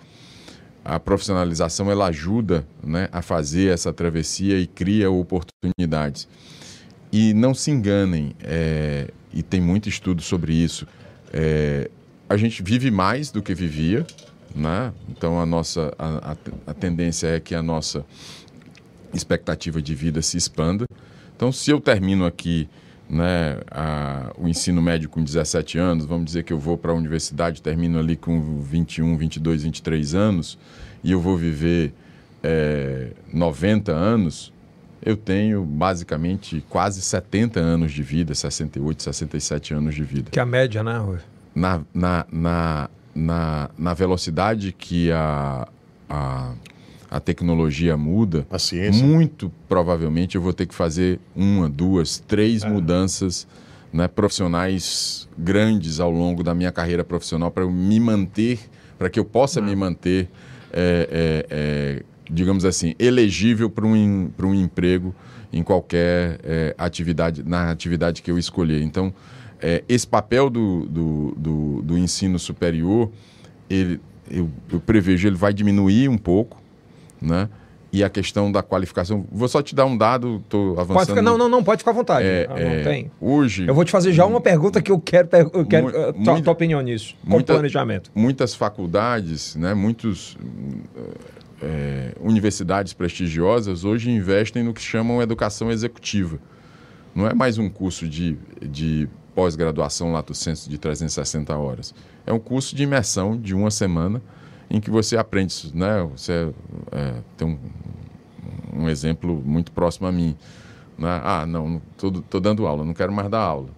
[0.85, 6.29] a profissionalização ela ajuda né, a fazer essa travessia e cria oportunidades.
[7.13, 10.87] E não se enganem, é, e tem muito estudo sobre isso.
[11.33, 11.91] É,
[12.29, 14.07] a gente vive mais do que vivia,
[14.55, 14.93] né?
[15.09, 16.37] então a nossa a, a,
[16.69, 18.05] a tendência é que a nossa
[19.13, 20.87] expectativa de vida se expanda.
[21.35, 22.69] Então, se eu termino aqui
[23.09, 26.95] né, a, o ensino médio com 17 anos, vamos dizer que eu vou para a
[26.95, 30.59] universidade, termino ali com 21, 22, 23 anos,
[31.03, 31.93] e eu vou viver
[32.43, 34.53] é, 90 anos,
[35.03, 40.31] eu tenho basicamente quase 70 anos de vida, 68, 67 anos de vida.
[40.31, 41.19] Que é a média, né, Rui?
[41.55, 45.69] Na, na, na, na, na velocidade que a,
[46.09, 46.53] a
[47.11, 49.05] a tecnologia muda, a ciência.
[49.05, 52.69] muito provavelmente eu vou ter que fazer uma, duas, três é.
[52.69, 53.47] mudanças
[53.93, 58.59] né, profissionais grandes ao longo da minha carreira profissional para eu me manter,
[58.99, 60.29] para que eu possa me manter,
[60.73, 65.15] é, é, é, digamos assim, elegível para um, um emprego
[65.53, 68.83] em qualquer é, atividade, na atividade que eu escolher.
[68.83, 69.15] Então,
[69.61, 73.11] é, esse papel do, do, do, do ensino superior,
[73.71, 74.01] ele,
[74.31, 76.61] eu, eu prevejo, ele vai diminuir um pouco,
[77.27, 77.49] né?
[77.93, 79.27] E a questão da qualificação.
[79.31, 81.07] Vou só te dar um dado, estou avançando.
[81.07, 82.27] Ficar, não, não, não, pode ficar à vontade.
[82.27, 83.11] É, não, é, tem.
[83.21, 83.67] Hoje.
[83.67, 86.43] Eu vou te fazer já uma pergunta que eu quero, eu quero mu tua, muita,
[86.43, 87.15] tua opinião nisso.
[87.23, 88.11] Com muita, planejamento.
[88.15, 90.37] Muitas faculdades, né, muitos
[91.63, 96.39] é, universidades prestigiosas hoje investem no que chamam educação executiva.
[97.15, 101.95] Não é mais um curso de, de pós-graduação lato senso de 360 horas.
[102.27, 104.21] É um curso de imersão de uma semana
[104.71, 106.03] em que você aprende, né?
[106.17, 106.53] Você
[106.93, 110.37] é, tem um, um, exemplo muito próximo a mim.
[110.99, 111.21] Né?
[111.23, 113.69] Ah, não, estou dando aula, não quero mais dar aula.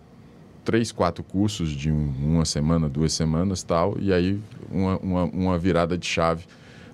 [0.64, 4.40] Três, quatro cursos de um, uma semana, duas semanas tal, e aí
[4.70, 6.44] uma, uma, uma virada de chave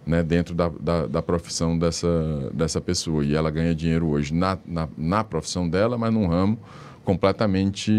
[0.06, 3.24] né, dentro da, da, da, profissão dessa, dessa pessoa.
[3.24, 6.58] E ela ganha dinheiro hoje na, na, na profissão dela, mas num ramo
[7.04, 7.92] completamente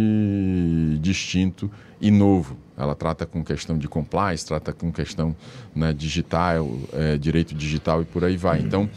[0.99, 1.69] distinto
[2.01, 2.57] e novo.
[2.77, 5.35] Ela trata com questão de compliance, trata com questão
[5.73, 8.59] né, digital, é, direito digital e por aí vai.
[8.59, 8.89] Então,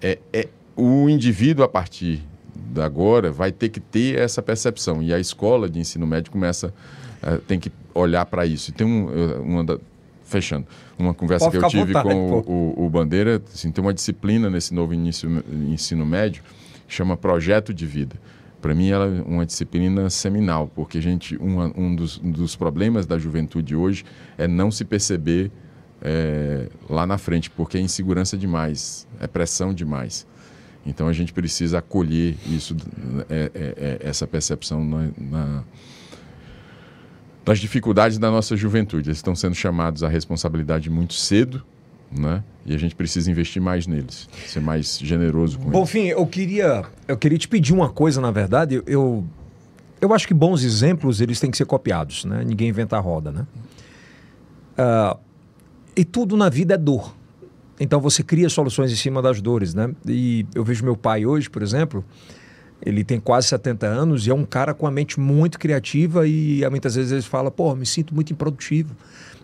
[0.00, 2.22] é, é, o indivíduo, a partir
[2.54, 5.02] de agora, vai ter que ter essa percepção.
[5.02, 6.74] E a escola de ensino médio começa,
[7.22, 8.70] é, tem que olhar para isso.
[8.70, 9.78] E tem um, uma da,
[10.24, 10.66] fechando,
[10.98, 13.94] uma conversa Pode que eu tive vontade, com o, o, o, Bandeira, assim, tem uma
[13.94, 16.42] disciplina nesse novo início, ensino médio
[16.92, 18.16] chama Projeto de Vida.
[18.62, 23.74] Para mim, ela é uma disciplina seminal, porque gente, um dos, dos, problemas da juventude
[23.74, 24.04] hoje
[24.38, 25.50] é não se perceber
[26.00, 30.26] é, lá na frente, porque é insegurança demais, é pressão demais.
[30.86, 32.76] Então a gente precisa acolher isso,
[33.28, 35.64] é, é, é essa percepção na, na,
[37.44, 39.08] nas dificuldades da nossa juventude.
[39.08, 41.64] Eles estão sendo chamados à responsabilidade muito cedo
[42.16, 42.44] né?
[42.64, 45.88] E a gente precisa investir mais neles, ser mais generoso com Bom, eles.
[45.90, 48.80] Enfim, eu queria, eu queria te pedir uma coisa, na verdade.
[48.86, 49.24] Eu,
[50.00, 52.44] eu acho que bons exemplos eles têm que ser copiados, né?
[52.44, 53.46] Ninguém inventa a roda, né?
[54.78, 55.18] Uh,
[55.96, 57.14] e tudo na vida é dor.
[57.80, 59.92] Então você cria soluções em cima das dores, né?
[60.06, 62.04] E eu vejo meu pai hoje, por exemplo,
[62.84, 66.68] ele tem quase 70 anos e é um cara com a mente muito criativa e
[66.70, 68.94] muitas vezes ele fala, pô, me sinto muito improdutivo.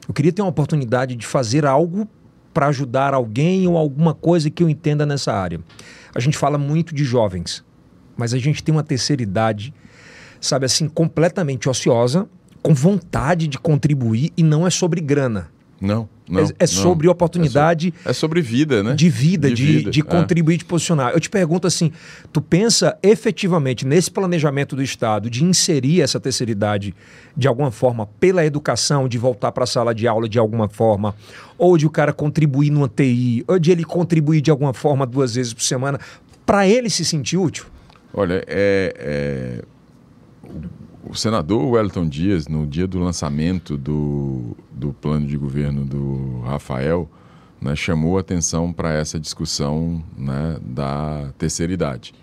[0.07, 2.09] Eu queria ter uma oportunidade de fazer algo
[2.53, 5.61] para ajudar alguém ou alguma coisa que eu entenda nessa área.
[6.15, 7.65] A gente fala muito de jovens,
[8.17, 9.73] mas a gente tem uma terceira idade,
[10.41, 12.29] sabe assim, completamente ociosa,
[12.63, 15.51] com vontade de contribuir e não é sobre grana.
[15.81, 16.09] Não.
[16.29, 17.13] Não, é, é sobre não.
[17.13, 17.95] oportunidade.
[18.01, 18.95] É, so, é, sobre vida, né?
[18.95, 20.03] De vida, de, de, vida, de é.
[20.03, 20.59] contribuir, é.
[20.59, 21.13] de posicionar.
[21.13, 21.91] Eu te pergunto assim:
[22.33, 26.95] tu pensa efetivamente nesse planejamento do Estado de inserir essa terceira idade
[27.37, 31.15] de alguma forma pela educação, de voltar para a sala de aula de alguma forma,
[31.57, 35.35] ou de o cara contribuir numa TI, ou de ele contribuir de alguma forma duas
[35.35, 35.99] vezes por semana,
[36.45, 37.67] para ele se sentir útil?
[38.13, 39.65] Olha, é, é
[41.05, 47.09] o senador Wellington Dias, no dia do lançamento do, do plano de governo do Rafael,
[47.61, 52.15] né, chamou atenção para essa discussão né, da terceira idade.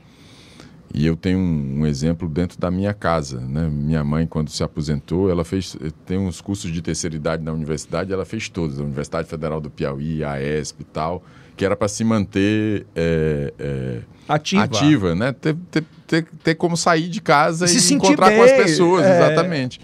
[0.93, 3.41] E eu tenho um, um, exemplo dentro da minha casa.
[3.41, 3.68] Né?
[3.68, 5.76] Minha mãe, quando se aposentou, ela fez
[6.06, 9.69] tem uns cursos de terceira idade na universidade, ela fez todos, a Universidade Federal do
[9.69, 11.22] Piauí, a ESP e tal,
[11.56, 14.64] que era para se manter é, é, ativa.
[14.64, 15.32] ativa, né?
[15.32, 18.38] Ter, ter, ter, ter como sair de casa se e encontrar bem.
[18.38, 19.15] com as pessoas, é...
[19.15, 19.80] exatamente.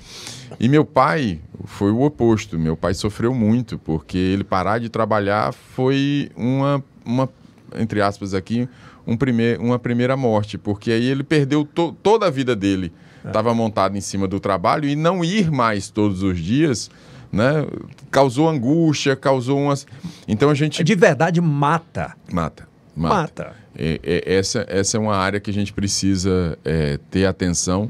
[0.59, 2.59] E meu pai foi o oposto.
[2.59, 7.29] Meu pai sofreu muito, porque ele parar de trabalhar foi uma, uma
[7.77, 8.67] entre aspas aqui,
[9.07, 12.91] um primeir, uma primeira morte, porque aí ele perdeu to, toda a vida dele.
[13.25, 13.53] Estava é.
[13.53, 16.89] montado em cima do trabalho e não ir mais todos os dias
[17.31, 17.65] né?
[18.09, 19.87] Causou angústia, causou umas.
[20.27, 20.83] Então a gente.
[20.83, 22.15] De verdade, mata.
[22.31, 22.67] Mata.
[22.95, 23.15] Mata.
[23.15, 23.55] Mata.
[23.77, 27.89] É, é, essa, essa é uma área que a gente precisa é, ter atenção.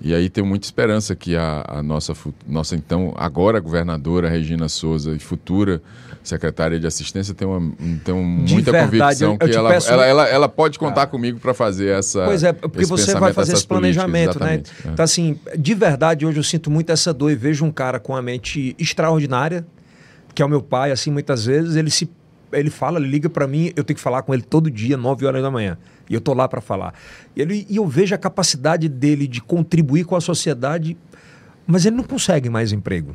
[0.00, 2.14] E aí tenho muita esperança que a, a nossa,
[2.46, 5.82] nossa, então, agora governadora Regina Souza e futura
[6.22, 7.72] secretária de assistência tem, uma,
[8.04, 10.78] tem De muita verdade, eu- convicção eu que te ela, peço- ela, ela, ela pode
[10.78, 12.24] contar comigo para fazer essa.
[12.24, 14.56] Pois é, porque você vai fazer esse planejamento, né?
[14.56, 14.88] é.
[14.92, 18.14] Então, assim, de verdade, hoje eu sinto muito essa dor e vejo um cara com
[18.14, 19.66] a mente extraordinária,
[20.34, 22.08] que é o meu pai, assim, muitas vezes, ele se
[22.52, 25.24] ele fala, ele liga pra mim, eu tenho que falar com ele todo dia, 9
[25.24, 25.78] horas da manhã.
[26.08, 26.92] E eu tô lá pra falar.
[27.36, 30.96] E, ele, e eu vejo a capacidade dele de contribuir com a sociedade,
[31.64, 33.14] mas ele não consegue mais emprego.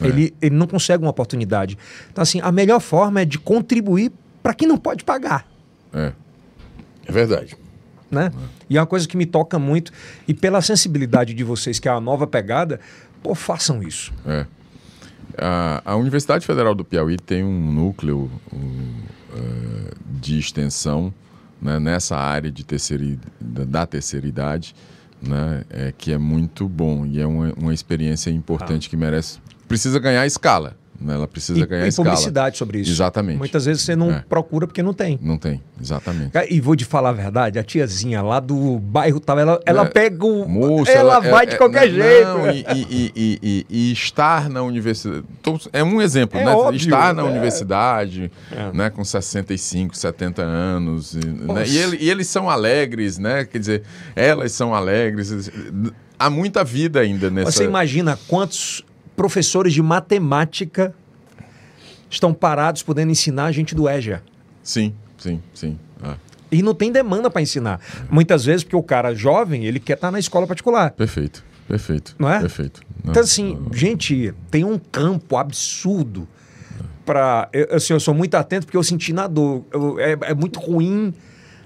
[0.00, 0.06] É.
[0.06, 1.76] Ele, ele não consegue uma oportunidade.
[2.10, 4.12] Então, assim, a melhor forma é de contribuir
[4.42, 5.46] para quem não pode pagar
[5.92, 6.12] É.
[7.06, 7.56] É verdade.
[8.10, 8.30] né?
[8.68, 9.92] E é uma coisa que me toca muito.
[10.26, 12.80] E pela sensibilidade de vocês, que é a nova pegada,
[13.22, 14.12] pô, façam isso.
[14.26, 14.46] É.
[15.38, 18.94] A, a Universidade Federal do Piauí tem um núcleo um,
[19.34, 21.12] eh, de extensão
[21.60, 23.04] né, nessa área de terceira,
[23.40, 24.74] da, terceira idade,
[25.20, 29.38] né, é, que é muito bom e é uma, uma experiência importante que merece.
[29.68, 30.76] Precisa ganhar escala.
[31.06, 32.08] Ela precisa E, ganhar e escala.
[32.08, 32.90] publicidade sobre isso.
[32.90, 33.38] Exatamente.
[33.38, 34.24] Muitas vezes você não É.
[34.28, 35.16] procura porque não tem.
[35.22, 36.32] Não tem, exatamente.
[36.50, 39.88] E vou te falar a verdade, a tiazinha lá do bairro tal, ela, ela É,
[39.88, 40.48] pega o.
[40.48, 42.68] Moça, ela, vai de é- qualquer não, jeito.
[42.74, 45.22] e, e- e- e- estar na universidade.
[45.40, 46.50] tô- É um exemplo, É né?
[46.50, 47.26] óbvio, estar na é.
[47.26, 48.72] universidade, É.
[48.76, 48.90] né?
[48.90, 51.14] com 65, 70 anos.
[51.14, 53.44] E, né, ele- e eles são alegres, né?
[53.44, 53.82] Quer dizer,
[54.16, 55.48] elas são alegres.
[56.18, 57.52] Há muita vida ainda nessa.
[57.52, 58.84] Você imagina quantos
[59.18, 60.94] professores de matemática
[62.08, 64.22] estão parados podendo ensinar a gente do EJA.
[64.62, 65.78] Sim, sim, sim.
[66.02, 66.16] Ah,
[66.50, 67.80] E não tem demanda para ensinar.
[68.10, 70.92] Muitas vezes, porque o cara jovem, ele quer estar na escola particular.
[70.92, 72.14] perfeito, perfeito.
[72.18, 72.40] Não é?
[72.40, 72.80] Perfeito.
[73.04, 76.26] Não, Então, assim, gente, tem um campo absurdo
[77.04, 77.48] para.
[77.52, 79.64] Eu, assim, eu sou muito atento porque eu senti na dor.
[79.72, 81.12] Eu- é, é muito ruim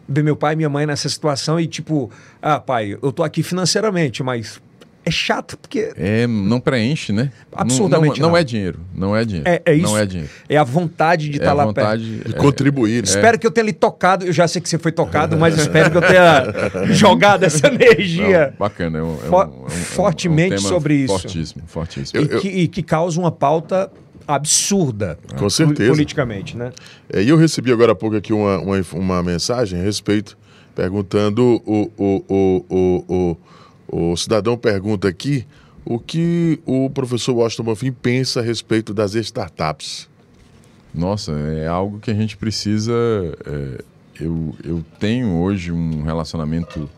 [0.09, 2.11] ver meu pai e minha mãe nessa situação e, tipo,
[2.41, 4.61] ah, pai, eu tô aqui financeiramente, mas
[5.05, 7.33] é chato porque É, não preenche, né?
[7.53, 8.37] Não- Absurdamente Não, não não.
[8.37, 8.81] é dinheiro.
[8.95, 9.49] Não é dinheiro.
[9.49, 9.83] é, é isso.
[9.87, 10.31] Não é dinheiro.
[10.49, 12.05] É a vontade de É estar a lá vontade.
[12.05, 12.29] perto.
[12.29, 12.97] De é- contribuir.
[13.03, 13.09] né?
[13.09, 14.25] Espero que eu tenha lhe tocado.
[14.25, 16.45] Eu já sei que você foi tocado, mas espero que eu tenha
[16.95, 18.49] jogado essa energia.
[18.51, 18.99] Não, bacana.
[18.99, 21.19] É um, é um- Fo- é um- é fortemente é um tema sobre isso.
[21.19, 22.21] Fortíssimo, fortíssimo.
[22.21, 23.91] Eu- e, que, e que causa uma pauta
[24.27, 25.19] absurda.
[25.37, 25.91] Com certeza.
[25.91, 26.73] Politicamente, né?
[27.13, 30.39] É, E eu recebi agora há pouco aqui uma, uma, uma mensagem a respeito,
[30.75, 33.37] perguntando, o, o, o, o, o,
[33.93, 35.47] o cidadão pergunta aqui
[35.85, 40.09] o que o professor Washington Bonfim pensa a respeito das startups.
[40.95, 42.93] Nossa, é algo que a gente precisa.
[43.47, 43.85] é,
[44.21, 46.89] eu, eu tenho hoje um relacionamento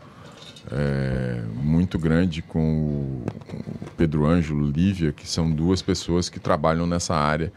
[0.71, 3.25] é, muito grande com o
[3.97, 7.51] Pedro Ângelo Lívia, que são duas pessoas que trabalham nessa área.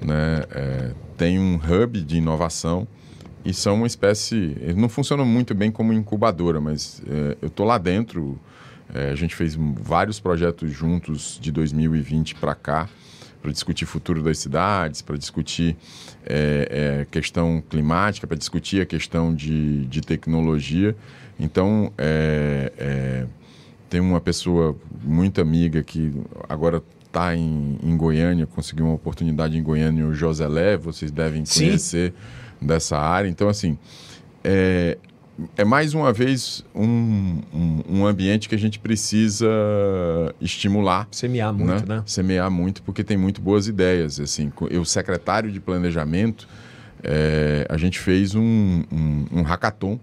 [0.00, 0.44] Né?
[0.50, 2.86] É, tem um hub de inovação
[3.44, 4.56] e são uma espécie.
[4.76, 8.38] Não funcionam muito bem como incubadora, mas é, eu estou lá dentro.
[8.94, 12.88] É, a gente fez vários projetos juntos de 2020 para cá
[13.42, 15.76] para discutir futuro das cidades, para discutir
[16.24, 20.94] é, é, questão climática, para discutir a questão de, de tecnologia.
[21.40, 23.26] Então, é, é,
[23.90, 26.14] tem uma pessoa muito amiga que
[26.48, 31.66] agora está em, em Goiânia, conseguiu uma oportunidade em Goiânia, o Joselé, vocês devem Sim.
[31.66, 32.14] conhecer
[32.60, 33.28] dessa área.
[33.28, 33.76] Então, assim,
[35.56, 39.46] é, é mais uma vez um, um, um ambiente que a gente precisa
[40.40, 42.02] estimular Semear muito, né?
[42.06, 44.18] Semear muito, porque tem muito boas ideias.
[44.20, 46.48] Assim, eu, secretário de planejamento,
[47.02, 49.98] eh, a gente fez um, um, um hackathon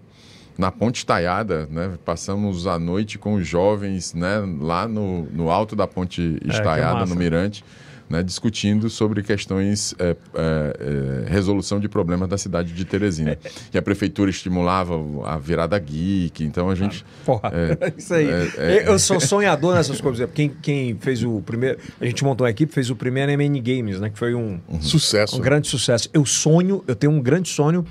[0.58, 1.92] na Ponte Estaiada, né?
[2.04, 4.42] Passamos a noite com os jovens, né?
[4.60, 7.14] Lá no, no alto da Ponte que Estaiada, massa.
[7.14, 7.64] no Mirante,
[8.10, 8.22] né?
[8.24, 13.38] discutindo sobre questões, eh, eh, eh, resolução de problemas da cidade de Teresina.
[13.72, 17.04] E a prefeitura estimulava a virada geek, então a gente...
[17.24, 18.28] Porra, É, isso aí.
[18.28, 18.88] é, é.
[18.88, 20.28] Eu sou sonhador nessas coisas.
[20.34, 21.78] Quem, quem fez o primeiro.
[22.00, 24.10] A gente montou uma equipe, fez o primeiro MN Games, né?
[24.10, 25.36] Que foi um, Sucesso.
[25.36, 26.08] um grande sucesso.
[26.12, 27.84] Eu sonho, eu tenho um grande sonho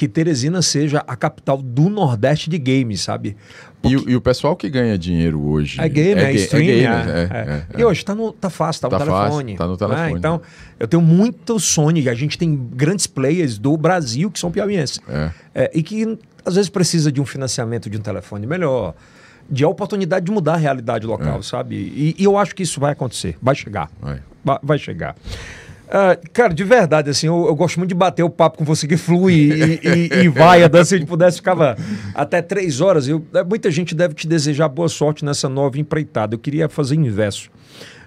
[0.00, 3.36] que Teresina seja a capital do Nordeste de games, sabe?
[3.84, 5.78] E, o- e o pessoal que ganha dinheiro hoje...
[5.78, 6.64] É game, é, ga- stream.
[6.64, 7.80] gamer, é, é, é.
[7.80, 9.56] E hoje tá, no, tá fácil, tá, Tá no fácil, telefone.
[9.58, 9.76] tá no né?
[9.76, 10.18] telefone.
[10.18, 10.40] Então,
[10.78, 15.00] eu tenho muito sonho, e a gente tem grandes players do Brasil que são piauienses.
[15.06, 15.30] É.
[15.54, 18.94] É, e que às vezes precisa de um financiamento de um telefone melhor,
[19.50, 21.42] de a oportunidade de mudar a realidade local, É.
[21.42, 21.74] sabe?
[21.76, 23.90] E, e eu acho que isso vai acontecer, vai chegar.
[24.42, 25.14] Vai, vai chegar.
[25.92, 28.86] Ah, cara, de verdade, assim, eu, eu gosto muito de bater o papo com você
[28.86, 31.76] que flui e, e, e vai, a se a gente pudesse ficava
[32.14, 33.08] até três horas.
[33.08, 36.36] Eu, eh, muita gente deve te desejar boa sorte nessa nova empreitada.
[36.36, 37.50] Eu queria fazer inverso.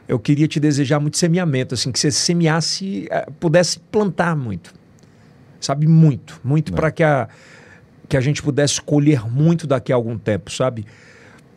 [0.08, 4.74] eu queria te desejar muito semeamento, assim, que você semeasse, eh, pudesse plantar muito.
[5.60, 5.86] Sabe?
[5.86, 7.28] Muito, muito, para que a,
[8.08, 10.86] que a gente pudesse colher muito daqui a algum tempo, sabe?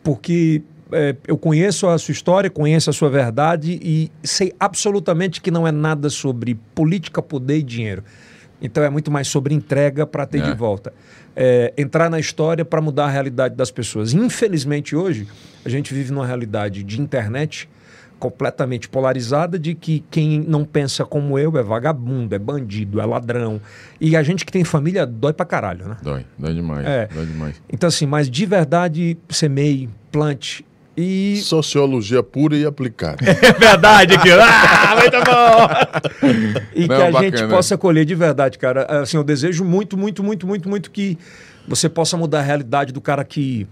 [0.03, 0.61] Porque
[0.91, 5.67] é, eu conheço a sua história, conheço a sua verdade e sei absolutamente que não
[5.67, 8.03] é nada sobre política, poder e dinheiro.
[8.61, 10.49] Então é muito mais sobre entrega para ter É.
[10.49, 10.91] de volta.
[11.35, 14.13] É, entrar na história para mudar a realidade das pessoas.
[14.13, 15.27] Infelizmente, hoje,
[15.63, 17.69] a gente vive numa realidade de internet
[18.17, 23.61] completamente polarizada de que quem não pensa como eu é vagabundo, é bandido, é ladrão.
[24.01, 25.97] E a gente que tem família dói pra caralho, né?
[26.01, 26.83] Dói, dói demais.
[26.87, 27.07] É.
[27.13, 27.61] Dói demais.
[27.71, 30.65] Então, assim, mas de verdade, semeie, plante.
[30.97, 31.37] E.
[31.43, 33.17] Sociologia pura e aplicada.
[33.23, 34.41] É verdade aquilo.
[34.41, 36.67] Ah, muito bom!
[36.73, 37.37] e Não, que a bacana.
[37.37, 39.01] gente possa colher de verdade, cara.
[39.01, 41.17] Assim, eu desejo muito, muito, muito, muito, muito que
[41.67, 43.67] você possa mudar a realidade do cara que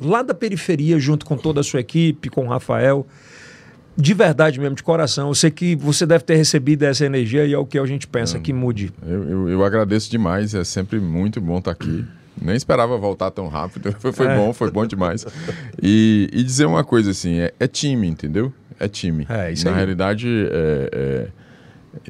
[0.00, 3.06] lá da periferia, junto com toda a sua equipe, com o Rafael.
[3.96, 5.28] De verdade mesmo, de coração.
[5.28, 8.08] Eu sei que você deve ter recebido essa energia e é o que a gente
[8.08, 8.92] pensa que mude.
[9.06, 12.04] Eu, eu, eu agradeço demais, é sempre muito bom estar aqui.
[12.44, 13.90] Nem esperava voltar tão rápido.
[13.98, 14.36] Foi, foi É.
[14.36, 15.24] bom, foi bom demais.
[15.82, 18.52] E, e dizer uma coisa assim, é, é time, entendeu?
[18.78, 19.26] É time.
[19.28, 19.76] É, isso Na aí.
[19.76, 21.28] realidade, é, é,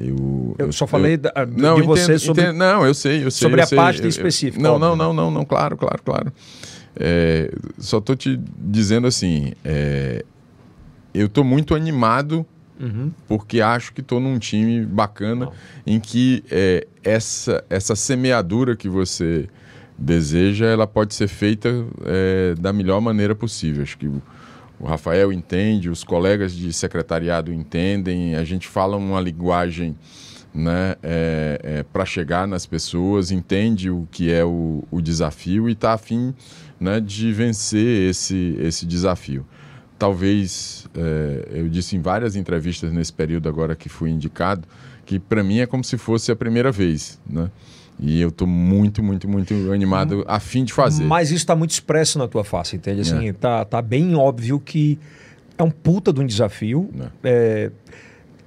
[0.03, 3.31] eu, Eu só falei da- de não, você entendo- sobre- entendo- não, eu sei, eu
[3.31, 3.45] sei.
[3.45, 5.03] sobre eu a sei, pasta eu- eu- específica, Não, não, né?
[5.03, 6.33] não, não, não, claro, claro, claro.
[6.97, 10.23] É, só tô te dizendo assim, é,
[11.13, 12.45] eu tô muito animado
[12.79, 13.11] Uhum.
[13.27, 15.49] porque acho que estou num time bacana
[15.87, 19.47] em que é, essa, essa semeadura que você
[19.97, 21.69] deseja, ela pode ser feita
[22.03, 23.83] é, da melhor maneira possível.
[23.83, 24.21] Acho que o,
[24.83, 29.97] Rafael entende, os colegas de secretariado entendem, a gente fala uma linguagem
[30.53, 30.95] né,
[31.91, 36.33] para chegar nas pessoas, entende o que é o, o desafio e está afim
[36.79, 39.45] né, de vencer esse, esse desafio
[39.97, 44.67] talvez é, eu disse em várias entrevistas nesse período agora que fui indicado
[45.05, 47.49] que para mim é como se fosse a primeira vez, né?
[47.99, 51.05] E eu estou muito, muito, muito animado a fim de fazer.
[51.05, 53.01] Mas isso está muito expresso na tua face, entende?
[53.01, 54.99] Assim, tá, tá bem óbvio que
[55.57, 56.89] é um puta de um desafio.
[56.93, 57.09] Né.
[57.23, 57.71] É,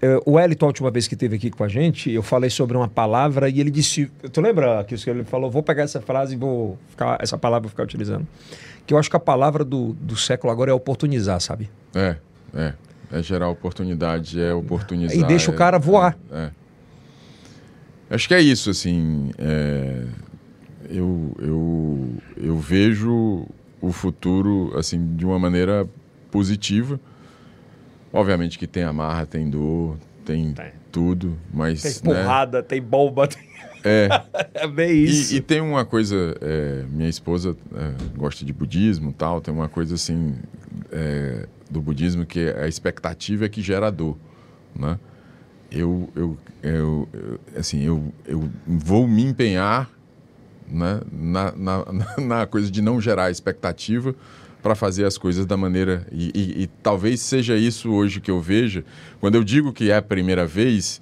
[0.00, 2.76] é, o Elito, a última vez que esteve aqui com a gente, eu falei sobre
[2.76, 4.10] uma palavra e ele disse.
[4.32, 5.50] Tu lembra que ele falou?
[5.50, 7.18] Vou pegar essa frase e vou ficar.
[7.20, 8.26] Essa palavra vou ficar utilizando.
[8.86, 11.68] Que eu acho que a palavra do, do século agora é oportunizar, sabe?
[11.94, 12.16] É,
[12.54, 12.74] é.
[13.10, 15.16] É gerar oportunidade, é oportunizar.
[15.16, 16.16] E deixa o é- cara voar.
[16.30, 16.50] É.
[18.10, 19.30] Acho que é isso, assim.
[19.38, 20.04] é,
[20.90, 23.46] eu, eu, eu vejo
[23.80, 25.88] o futuro assim de uma maneira
[26.30, 26.98] positiva.
[28.12, 30.72] Obviamente que tem amarra, tem dor, tem, Tem.
[30.90, 31.82] tudo, mas.
[31.82, 33.26] Tem né, porrada, tem bomba.
[33.28, 33.42] Tem...
[33.84, 34.08] é,
[34.54, 35.34] é bem isso.
[35.34, 39.68] e, e tem uma coisa, é, minha esposa é, gosta de budismo tal, tem uma
[39.68, 40.34] coisa assim
[40.90, 44.16] é, do budismo que a expectativa é que gera dor,
[44.74, 44.98] né?
[45.70, 49.90] Eu, eu, eu, eu- assim, eu, eu vou me empenhar
[50.70, 51.84] né, na, na,
[52.18, 54.14] na coisa de não gerar expectativa
[54.62, 58.40] para fazer as coisas da maneira e, e- e talvez seja isso hoje que eu
[58.40, 58.84] veja
[59.20, 61.00] quando eu digo que é a primeira vez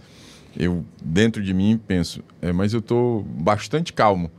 [0.59, 4.31] eu dentro de mim penso é, mas eu estou bastante calmo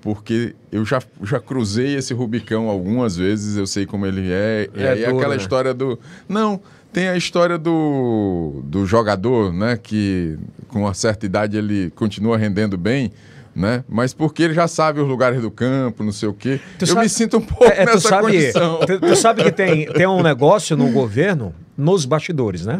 [0.00, 4.82] porque eu já, já cruzei esse Rubicão algumas vezes eu sei como ele é, e
[4.82, 5.40] É aí duro, aquela né?
[5.40, 5.98] história do
[6.28, 6.60] não
[6.92, 10.38] tem a história do, do jogador né que
[10.68, 13.12] com uma certa idade ele continua rendendo bem
[13.56, 13.82] né?
[13.88, 16.60] Mas porque ele já sabe os lugares do campo, não sei o quê.
[16.78, 18.78] Tu eu sabe- me sinto um pouco É, é, tu, nessa sabe, condição.
[18.86, 22.78] tu, tu sabe que tem, tem um negócio no governo, nos bastidores, né?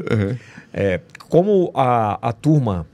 [0.72, 2.86] É, como a, a turma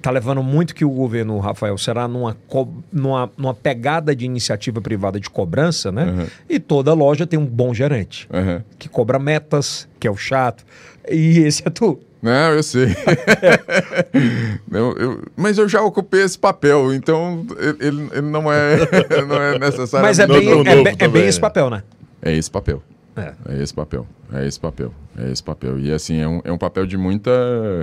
[0.00, 4.80] tá levando muito que o governo, Rafael, será numa, co- numa, numa pegada de iniciativa
[4.80, 6.04] privada de cobrança, né?
[6.04, 6.26] Uhum.
[6.48, 8.64] E toda loja tem um bom gerente, Aham.
[8.78, 10.64] que cobra metas, que é o chato.
[11.08, 11.98] E esse é tu.
[12.22, 12.88] Não, eu sei.
[14.70, 17.46] Não, eu- mas eu já ocupei esse papel, então
[17.80, 18.78] ele, ele não é,
[19.26, 20.06] não é necessário.
[20.06, 21.82] Mas é bem, no é, bem, é bem esse papel, né?
[22.22, 22.82] É esse papel.
[23.16, 23.32] É.
[23.48, 24.06] É esse papel.
[24.32, 24.92] É esse papel.
[25.18, 25.78] É esse papel.
[25.78, 27.30] E assim, é um, é um papel de muita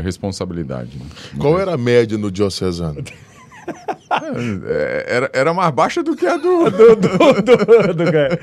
[0.03, 0.97] responsabilidade.
[0.97, 1.05] né?
[1.37, 3.03] Qual era a média no diocesano?
[4.65, 6.69] É, era, era mais baixa do que a do.
[6.71, 8.39] do, do- do- do cara.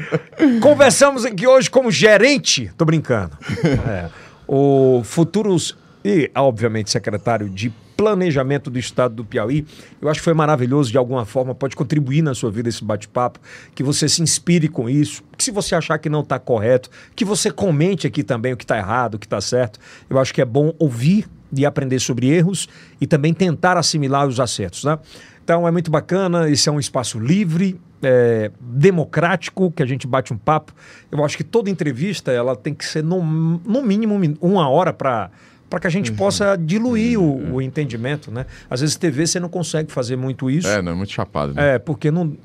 [0.61, 3.37] Conversamos aqui hoje como gerente, tô brincando.
[3.89, 4.11] É,
[4.47, 9.67] o futuros e, obviamente, secretário de Planejamento do Estado do Piauí.
[10.01, 13.41] Eu acho que foi maravilhoso, de alguma forma, pode contribuir na sua vida esse bate-papo,
[13.75, 17.25] que você se inspire com isso, que se você achar que não está correto, que
[17.25, 19.79] você comente aqui também o que está errado, o que está certo.
[20.09, 22.69] Eu acho que é bom ouvir de aprender sobre erros
[23.01, 24.85] e também tentar assimilar os acertos.
[24.85, 24.99] Né?
[25.43, 30.33] Então é muito bacana, esse é um espaço livre, é, democrático, que a gente bate
[30.33, 30.73] um papo.
[31.11, 35.31] Eu acho que toda entrevista ela tem que ser no, no mínimo uma hora para
[35.75, 36.17] para que a gente uhum.
[36.17, 37.51] possa diluir uhum.
[37.51, 38.47] o, o, entendimento, né?
[38.71, 40.69] Às vezes TV você não consegue fazer muito isso.
[40.69, 41.53] É, não é muito chapado.
[41.53, 41.75] Né?
[41.75, 42.37] É, porque não,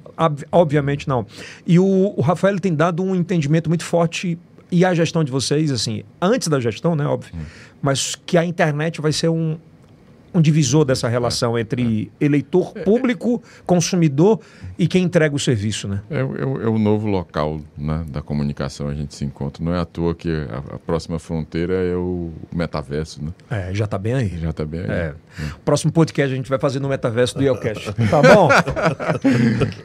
[0.51, 1.27] obviamente não.
[1.65, 4.35] E o, o Rafael tem dado um entendimento muito forte
[4.71, 7.41] e a gestão de vocês, assim, antes da gestão, né, óbvio, uhum.
[7.83, 9.59] mas que a internet vai ser um,
[10.33, 14.39] um divisor dessa relação entre eleitor público, consumidor
[14.77, 16.01] e quem entrega o serviço, né?
[16.09, 19.63] É, é, é o novo local né, da comunicação a gente se encontra.
[19.63, 23.31] Não é à toa que a, a próxima fronteira é o metaverso, né?
[23.49, 24.37] É, já está bem aí.
[24.39, 24.89] Já está bem aí.
[24.89, 25.13] É.
[25.65, 27.93] Próximo podcast a gente vai fazer no metaverso do Yelcast.
[28.09, 28.49] tá bom?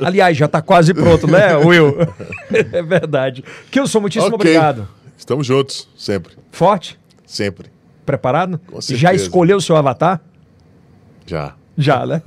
[0.01, 1.97] Aliás, já está quase pronto, né, Will?
[2.53, 3.45] é verdade.
[3.71, 4.51] Kilson, muitíssimo okay.
[4.57, 4.89] obrigado.
[5.16, 6.35] Estamos juntos, sempre.
[6.51, 6.99] Forte?
[7.27, 7.69] Sempre.
[8.05, 8.61] Preparado?
[8.81, 10.21] Já escolheu o seu avatar?
[11.27, 11.55] Já.
[11.77, 12.23] Já, né?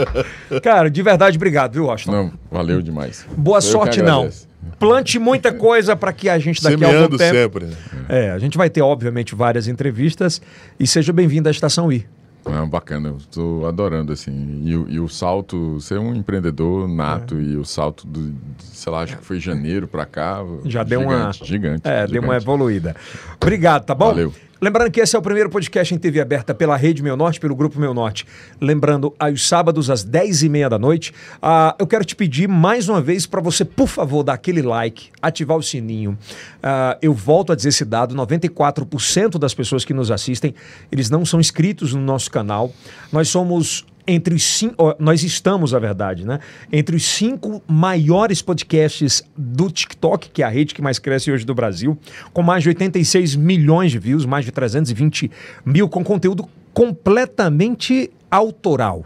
[0.62, 2.12] Cara, de verdade, obrigado, viu, Washington?
[2.12, 3.26] Não, valeu demais.
[3.36, 4.30] Boa Eu sorte, não.
[4.78, 7.34] Plante muita coisa para que a gente daqui Semeando a algum tempo...
[7.34, 7.68] sempre.
[8.08, 10.40] É, a gente vai ter, obviamente, várias entrevistas.
[10.78, 12.06] E seja bem-vindo à Estação I.
[12.46, 14.62] É, bacana, eu estou adorando, assim.
[14.64, 17.42] E, e, o salto, ser um empreendedor nato é.
[17.42, 20.44] e o salto do, sei lá, acho que foi janeiro para cá.
[20.64, 21.32] Já gigante, deu uma.
[21.32, 21.82] Gigante.
[21.88, 22.12] É, gigante.
[22.12, 22.94] deu uma evoluída.
[23.40, 24.06] Obrigado, tá bom?
[24.06, 24.32] Valeu.
[24.58, 27.54] Lembrando que esse é o primeiro podcast em TV aberta pela Rede Meu Norte, pelo
[27.54, 28.26] Grupo Meu Norte.
[28.58, 31.12] Lembrando, aos sábados, às 10h30 da noite.
[31.42, 35.10] Uh, eu quero te pedir mais uma vez para você, por favor, dar aquele like,
[35.20, 36.12] ativar o sininho.
[36.12, 40.54] Uh, eu volto a dizer esse dado: 94% das pessoas que nos assistem,
[40.90, 42.72] eles não são inscritos no nosso canal.
[43.12, 46.38] Nós somos entre os cinco, nós estamos, na verdade, né?
[46.72, 51.44] Entre os cinco maiores podcasts do TikTok, que é a rede que mais cresce hoje
[51.44, 51.98] do Brasil,
[52.32, 55.30] com mais de 86 milhões de views, mais de 320
[55.64, 59.04] mil, com conteúdo completamente autoral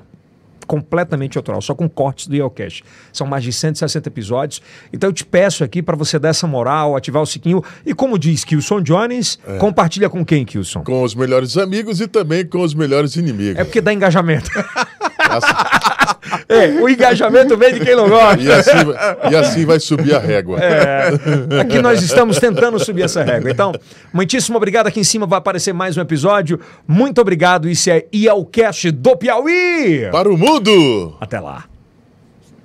[0.71, 2.85] completamente autoral, só com cortes do Yelcast.
[3.13, 4.63] São mais de 160 episódios.
[4.93, 7.61] Então eu te peço aqui para você dar essa moral, ativar o siquinho.
[7.85, 9.59] E como diz Kilson Jones, é.
[9.59, 10.85] compartilha com quem, Kilson?
[10.85, 13.59] Com os melhores amigos e também com os melhores inimigos.
[13.59, 14.49] É porque dá engajamento.
[16.49, 18.43] é, o engajamento vem de quem não gosta.
[18.43, 20.59] E assim, e assim vai subir a régua.
[20.61, 21.13] É,
[21.61, 23.51] aqui nós estamos tentando subir essa régua.
[23.51, 23.73] Então,
[24.13, 24.87] muitíssimo obrigado.
[24.87, 26.61] Aqui em cima vai aparecer mais um episódio.
[26.87, 27.69] Muito obrigado.
[27.69, 30.09] Isso é IELCast do Piauí.
[30.11, 31.17] Para o mundo.
[31.21, 31.65] Até lá.